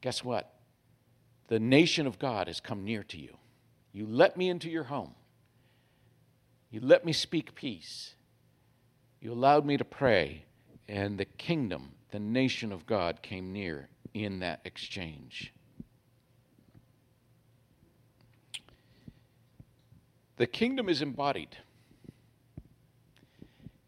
guess 0.00 0.22
what? 0.22 0.54
The 1.48 1.58
nation 1.58 2.06
of 2.06 2.18
God 2.18 2.46
has 2.46 2.60
come 2.60 2.84
near 2.84 3.02
to 3.04 3.18
you. 3.18 3.36
You 3.92 4.06
let 4.06 4.36
me 4.36 4.48
into 4.48 4.70
your 4.70 4.84
home. 4.84 5.14
You 6.70 6.80
let 6.80 7.04
me 7.04 7.12
speak 7.12 7.54
peace. 7.54 8.14
You 9.20 9.32
allowed 9.32 9.64
me 9.64 9.76
to 9.76 9.84
pray, 9.84 10.44
and 10.88 11.16
the 11.16 11.24
kingdom, 11.24 11.92
the 12.10 12.18
nation 12.18 12.72
of 12.72 12.86
God 12.86 13.22
came 13.22 13.52
near 13.52 13.88
in 14.14 14.38
that 14.38 14.60
exchange. 14.64 15.52
The 20.36 20.46
kingdom 20.46 20.88
is 20.88 21.02
embodied. 21.02 21.56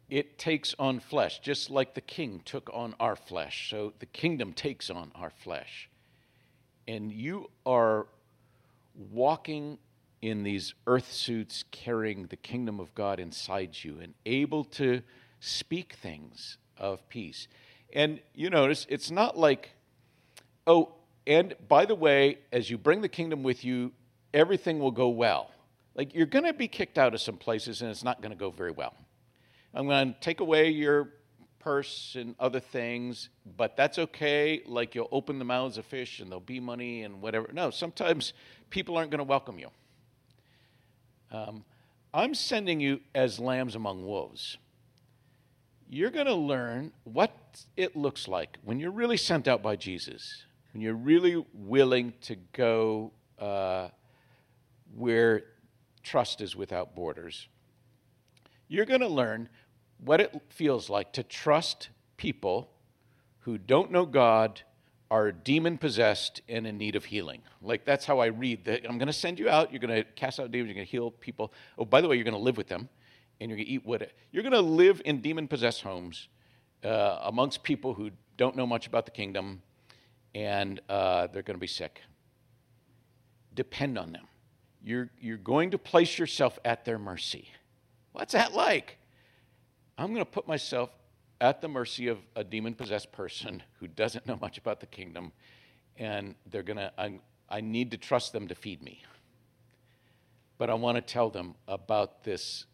it 0.08 0.38
takes 0.38 0.74
on 0.78 1.00
flesh, 1.00 1.40
just 1.40 1.70
like 1.70 1.94
the 1.94 2.00
king 2.00 2.40
took 2.44 2.70
on 2.72 2.94
our 3.00 3.16
flesh. 3.16 3.70
So 3.70 3.92
the 3.98 4.06
kingdom 4.06 4.52
takes 4.52 4.88
on 4.88 5.10
our 5.14 5.30
flesh. 5.30 5.88
And 6.86 7.10
you 7.10 7.50
are 7.64 8.06
walking 9.10 9.78
in 10.22 10.44
these 10.44 10.74
earth 10.86 11.12
suits 11.12 11.64
carrying 11.70 12.26
the 12.26 12.36
kingdom 12.36 12.78
of 12.78 12.94
God 12.94 13.18
inside 13.18 13.76
you 13.82 13.98
and 14.00 14.14
able 14.24 14.64
to 14.64 15.02
speak 15.40 15.94
things 15.94 16.58
of 16.78 17.06
peace. 17.08 17.48
And 17.92 18.20
you 18.34 18.48
notice 18.48 18.86
it's 18.88 19.10
not 19.10 19.36
like, 19.36 19.70
oh, 20.66 20.94
and 21.26 21.54
by 21.68 21.84
the 21.84 21.94
way, 21.94 22.38
as 22.52 22.70
you 22.70 22.78
bring 22.78 23.00
the 23.00 23.08
kingdom 23.08 23.42
with 23.42 23.64
you, 23.64 23.92
everything 24.32 24.78
will 24.78 24.90
go 24.90 25.08
well. 25.08 25.50
Like 25.94 26.14
you're 26.14 26.26
going 26.26 26.44
to 26.44 26.52
be 26.52 26.68
kicked 26.68 26.98
out 26.98 27.14
of 27.14 27.20
some 27.20 27.36
places 27.36 27.82
and 27.82 27.90
it's 27.90 28.04
not 28.04 28.20
going 28.20 28.32
to 28.32 28.38
go 28.38 28.50
very 28.50 28.70
well. 28.70 28.94
I'm 29.74 29.86
going 29.86 30.14
to 30.14 30.20
take 30.20 30.40
away 30.40 30.68
your 30.70 31.08
purse 31.58 32.16
and 32.18 32.34
other 32.38 32.60
things, 32.60 33.30
but 33.56 33.76
that's 33.76 33.98
okay. 33.98 34.62
Like 34.66 34.94
you'll 34.94 35.08
open 35.10 35.38
the 35.38 35.44
mouths 35.44 35.78
of 35.78 35.84
fish 35.84 36.20
and 36.20 36.30
there'll 36.30 36.40
be 36.40 36.60
money 36.60 37.02
and 37.02 37.20
whatever. 37.20 37.50
No, 37.52 37.70
sometimes 37.70 38.34
people 38.70 38.96
aren't 38.96 39.10
going 39.10 39.18
to 39.18 39.24
welcome 39.24 39.58
you. 39.58 39.68
Um, 41.32 41.64
I'm 42.14 42.34
sending 42.34 42.78
you 42.78 43.00
as 43.14 43.40
lambs 43.40 43.74
among 43.74 44.06
wolves. 44.06 44.58
You're 45.88 46.10
going 46.10 46.26
to 46.26 46.34
learn 46.34 46.92
what 47.04 47.32
it 47.76 47.96
looks 47.96 48.28
like 48.28 48.58
when 48.64 48.78
you're 48.80 48.90
really 48.90 49.16
sent 49.16 49.48
out 49.48 49.62
by 49.62 49.76
Jesus, 49.76 50.44
when 50.76 50.82
you're 50.82 50.92
really 50.92 51.42
willing 51.54 52.12
to 52.20 52.36
go 52.52 53.10
uh, 53.38 53.88
where 54.94 55.44
trust 56.02 56.42
is 56.42 56.54
without 56.54 56.94
borders. 56.94 57.48
You're 58.68 58.84
going 58.84 59.00
to 59.00 59.08
learn 59.08 59.48
what 60.04 60.20
it 60.20 60.38
feels 60.50 60.90
like 60.90 61.14
to 61.14 61.22
trust 61.22 61.88
people 62.18 62.68
who 63.38 63.56
don't 63.56 63.90
know 63.90 64.04
God 64.04 64.60
are 65.10 65.32
demon 65.32 65.78
possessed 65.78 66.42
and 66.46 66.66
in 66.66 66.76
need 66.76 66.94
of 66.94 67.06
healing. 67.06 67.40
Like 67.62 67.86
that's 67.86 68.04
how 68.04 68.18
I 68.18 68.26
read 68.26 68.66
that. 68.66 68.84
I'm 68.86 68.98
going 68.98 69.06
to 69.06 69.14
send 69.14 69.38
you 69.38 69.48
out. 69.48 69.72
You're 69.72 69.80
going 69.80 70.04
to 70.04 70.04
cast 70.10 70.38
out 70.38 70.50
demons. 70.50 70.68
You're 70.68 70.74
going 70.74 70.86
to 70.86 70.92
heal 70.92 71.10
people. 71.10 71.54
Oh, 71.78 71.86
by 71.86 72.02
the 72.02 72.08
way, 72.08 72.16
you're 72.16 72.24
going 72.24 72.34
to 72.34 72.38
live 72.38 72.58
with 72.58 72.68
them, 72.68 72.90
and 73.40 73.48
you're 73.48 73.56
going 73.56 73.66
to 73.66 73.72
eat 73.72 73.86
what 73.86 74.10
you're 74.30 74.42
going 74.42 74.52
to 74.52 74.60
live 74.60 75.00
in 75.06 75.22
demon 75.22 75.48
possessed 75.48 75.80
homes 75.80 76.28
uh, 76.84 77.20
amongst 77.22 77.62
people 77.62 77.94
who 77.94 78.10
don't 78.36 78.56
know 78.56 78.66
much 78.66 78.86
about 78.86 79.06
the 79.06 79.10
kingdom, 79.10 79.62
and 80.34 80.80
uh, 80.88 81.28
they're 81.28 81.42
going 81.42 81.56
to 81.56 81.60
be 81.60 81.66
sick. 81.66 82.02
Depend 83.54 83.98
on 83.98 84.12
them. 84.12 84.26
You're 84.84 85.10
you're 85.20 85.36
going 85.38 85.70
to 85.70 85.78
place 85.78 86.18
yourself 86.18 86.58
at 86.64 86.84
their 86.84 86.98
mercy. 86.98 87.50
What's 88.12 88.32
that 88.32 88.52
like? 88.52 88.98
I'm 89.98 90.08
going 90.08 90.24
to 90.24 90.30
put 90.30 90.46
myself 90.46 90.90
at 91.40 91.60
the 91.60 91.68
mercy 91.68 92.08
of 92.08 92.18
a 92.34 92.44
demon 92.44 92.74
possessed 92.74 93.12
person 93.12 93.62
who 93.78 93.88
doesn't 93.88 94.26
know 94.26 94.38
much 94.40 94.58
about 94.58 94.80
the 94.80 94.86
kingdom, 94.86 95.32
and 95.96 96.34
they're 96.50 96.62
going 96.62 96.76
to, 96.76 96.92
I 97.48 97.60
need 97.60 97.90
to 97.92 97.96
trust 97.96 98.32
them 98.32 98.48
to 98.48 98.54
feed 98.54 98.82
me. 98.82 99.02
But 100.58 100.70
I 100.70 100.74
want 100.74 100.96
to 100.96 101.02
tell 101.02 101.30
them 101.30 101.54
about 101.68 102.24
this 102.24 102.64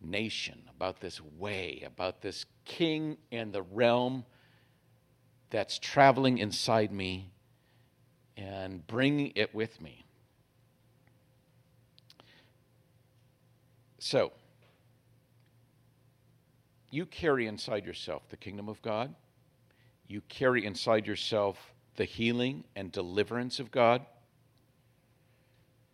nation, 0.00 0.62
about 0.74 1.00
this 1.00 1.20
way, 1.20 1.82
about 1.84 2.22
this 2.22 2.46
king 2.64 3.18
and 3.30 3.52
the 3.52 3.62
realm 3.62 4.24
that's 5.50 5.78
traveling 5.78 6.38
inside 6.38 6.92
me 6.92 7.30
and 8.36 8.86
bringing 8.86 9.32
it 9.34 9.54
with 9.54 9.80
me. 9.80 10.04
So, 13.98 14.32
you 16.90 17.04
carry 17.04 17.46
inside 17.46 17.84
yourself 17.84 18.22
the 18.28 18.36
kingdom 18.36 18.68
of 18.68 18.80
God. 18.80 19.14
You 20.06 20.22
carry 20.28 20.64
inside 20.64 21.06
yourself 21.06 21.74
the 21.96 22.04
healing 22.04 22.64
and 22.76 22.90
deliverance 22.90 23.58
of 23.58 23.70
God 23.70 24.06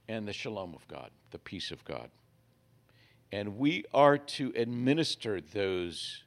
and 0.06 0.28
the 0.28 0.32
shalom 0.32 0.74
of 0.74 0.86
God, 0.86 1.10
the 1.30 1.38
peace 1.38 1.70
of 1.70 1.84
God. 1.84 2.10
And 3.32 3.58
we 3.58 3.84
are 3.92 4.18
to 4.18 4.52
administer 4.54 5.40
those 5.40 6.22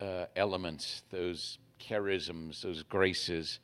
uh, 0.00 0.26
elements, 0.36 1.02
those 1.10 1.58
charisms, 1.78 2.62
those 2.62 2.82
graces 2.82 3.58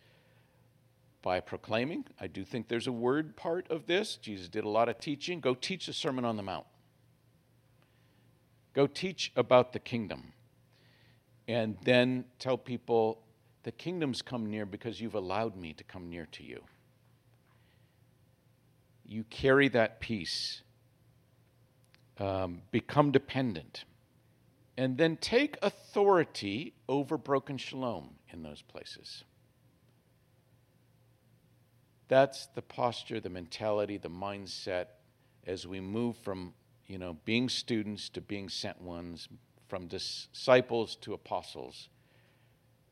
by 1.23 1.41
proclaiming. 1.41 2.05
I 2.21 2.27
do 2.27 2.45
think 2.45 2.69
there's 2.69 2.87
a 2.87 2.93
word 2.93 3.35
part 3.37 3.71
of 3.71 3.87
this. 3.87 4.17
Jesus 4.17 4.49
did 4.49 4.65
a 4.65 4.69
lot 4.69 4.89
of 4.89 4.99
teaching. 4.99 5.41
Go 5.41 5.55
teach 5.55 5.87
the 5.87 5.93
Sermon 5.93 6.25
on 6.25 6.37
the 6.37 6.43
Mount. 6.43 6.67
Go 8.75 8.87
teach 8.87 9.33
about 9.35 9.73
the 9.73 9.79
kingdom. 9.79 10.33
And 11.49 11.77
then 11.85 12.27
tell 12.39 12.59
people 12.59 13.23
the 13.63 13.73
kingdom's 13.73 14.21
come 14.21 14.51
near 14.51 14.67
because 14.67 15.01
you've 15.01 15.15
allowed 15.15 15.57
me 15.57 15.73
to 15.73 15.85
come 15.85 16.11
near 16.11 16.27
to 16.33 16.43
you. 16.43 16.63
You 19.07 19.25
carry 19.25 19.69
that 19.69 20.01
peace. 20.01 20.63
Um, 22.19 22.63
become 22.71 23.11
dependent. 23.11 23.85
And 24.77 24.99
then 24.99 25.17
take 25.17 25.57
authority 25.63 26.75
over 26.89 27.17
broken 27.17 27.59
shalom 27.59 28.11
in 28.33 28.43
those 28.43 28.63
places. 28.63 29.25
That's 32.09 32.47
the 32.55 32.63
posture, 32.63 33.21
the 33.21 33.31
mentality, 33.31 33.99
the 33.99 34.11
mindset 34.11 34.87
as 35.47 35.67
we 35.67 35.81
move 35.81 36.17
from 36.17 36.55
you 36.87 36.99
know, 36.99 37.17
being 37.25 37.49
students 37.49 38.09
to 38.11 38.21
being 38.21 38.49
sent 38.49 38.81
ones, 38.81 39.29
from 39.69 39.87
disciples 39.87 40.97
to 40.97 41.15
apostles, 41.15 41.89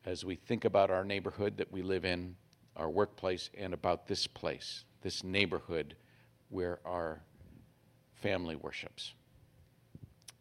as 0.05 0.25
we 0.25 0.35
think 0.35 0.65
about 0.65 0.89
our 0.89 1.05
neighborhood 1.05 1.57
that 1.57 1.71
we 1.71 1.81
live 1.81 2.03
in, 2.03 2.35
our 2.75 2.89
workplace, 2.89 3.49
and 3.57 3.73
about 3.73 4.07
this 4.07 4.25
place, 4.25 4.83
this 5.01 5.23
neighborhood 5.23 5.95
where 6.49 6.79
our 6.85 7.21
family 8.15 8.55
worships. 8.55 9.13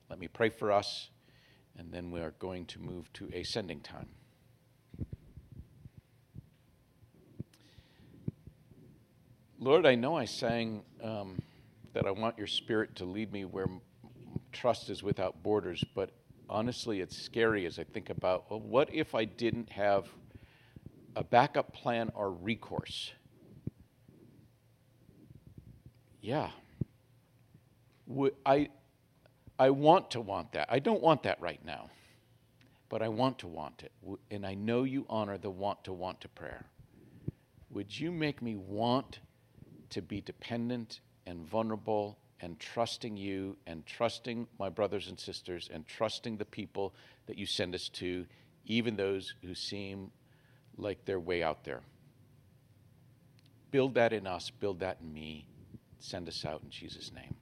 Let 0.09 0.18
me 0.18 0.28
pray 0.28 0.49
for 0.49 0.72
us, 0.72 1.11
and 1.78 1.92
then 1.92 2.10
we 2.10 2.20
are 2.20 2.34
going 2.38 2.66
to 2.66 2.80
move 2.80 3.12
to 3.14 3.28
a 3.32 3.42
sending 3.42 3.80
time. 3.80 4.08
Lord, 9.58 9.86
I 9.86 9.94
know 9.94 10.16
I 10.16 10.24
sang. 10.24 10.82
Um, 11.02 11.40
that 11.92 12.06
I 12.06 12.10
want 12.10 12.38
your 12.38 12.46
spirit 12.46 12.96
to 12.96 13.04
lead 13.04 13.32
me 13.32 13.44
where 13.44 13.68
trust 14.50 14.90
is 14.90 15.02
without 15.02 15.42
borders. 15.42 15.84
But 15.94 16.10
honestly, 16.48 17.00
it's 17.00 17.16
scary 17.16 17.66
as 17.66 17.78
I 17.78 17.84
think 17.84 18.10
about 18.10 18.50
well, 18.50 18.60
what 18.60 18.92
if 18.92 19.14
I 19.14 19.24
didn't 19.24 19.70
have 19.70 20.08
a 21.16 21.24
backup 21.24 21.72
plan 21.72 22.10
or 22.14 22.30
recourse? 22.30 23.12
Yeah. 26.20 26.50
Would 28.06 28.34
I, 28.46 28.68
I 29.59 29.70
want 29.70 30.11
to 30.12 30.20
want 30.20 30.53
that. 30.53 30.68
I 30.70 30.78
don't 30.78 31.03
want 31.03 31.22
that 31.24 31.40
right 31.40 31.64
now, 31.64 31.90
but 32.88 33.03
I 33.03 33.09
want 33.09 33.38
to 33.40 33.46
want 33.46 33.82
it. 33.82 33.92
And 34.30 34.46
I 34.46 34.55
know 34.55 34.84
you 34.84 35.07
honor 35.09 35.38
the 35.38 35.50
want 35.50 35.84
to 35.84 35.92
want 35.92 36.20
to 36.22 36.28
prayer. 36.28 36.64
Would 37.70 37.98
you 37.98 38.11
make 38.11 38.42
me 38.42 38.57
want 38.57 39.20
to 39.90 40.03
be 40.03 40.20
dependent 40.20 41.00
and 41.26 41.46
vulnerable 41.46 42.18
and 42.40 42.59
trusting 42.59 43.16
you 43.16 43.57
and 43.66 43.86
trusting 43.86 44.48
my 44.59 44.68
brothers 44.68 45.09
and 45.09 45.18
sisters 45.18 45.70
and 45.72 45.86
trusting 45.86 46.36
the 46.36 46.44
people 46.44 46.92
that 47.26 47.38
you 47.38 47.46
send 47.46 47.74
us 47.74 47.88
to, 47.88 48.26
even 48.66 48.96
those 48.96 49.34
who 49.42 49.55
seem 49.55 50.11
like 50.76 51.05
they're 51.05 51.20
way 51.20 51.42
out 51.42 51.64
there. 51.64 51.82
Build 53.70 53.94
that 53.94 54.12
in 54.12 54.26
us, 54.26 54.50
build 54.50 54.80
that 54.80 54.98
in 55.00 55.12
me. 55.12 55.46
Send 55.98 56.28
us 56.28 56.44
out 56.44 56.62
in 56.62 56.70
Jesus' 56.70 57.12
name. 57.14 57.36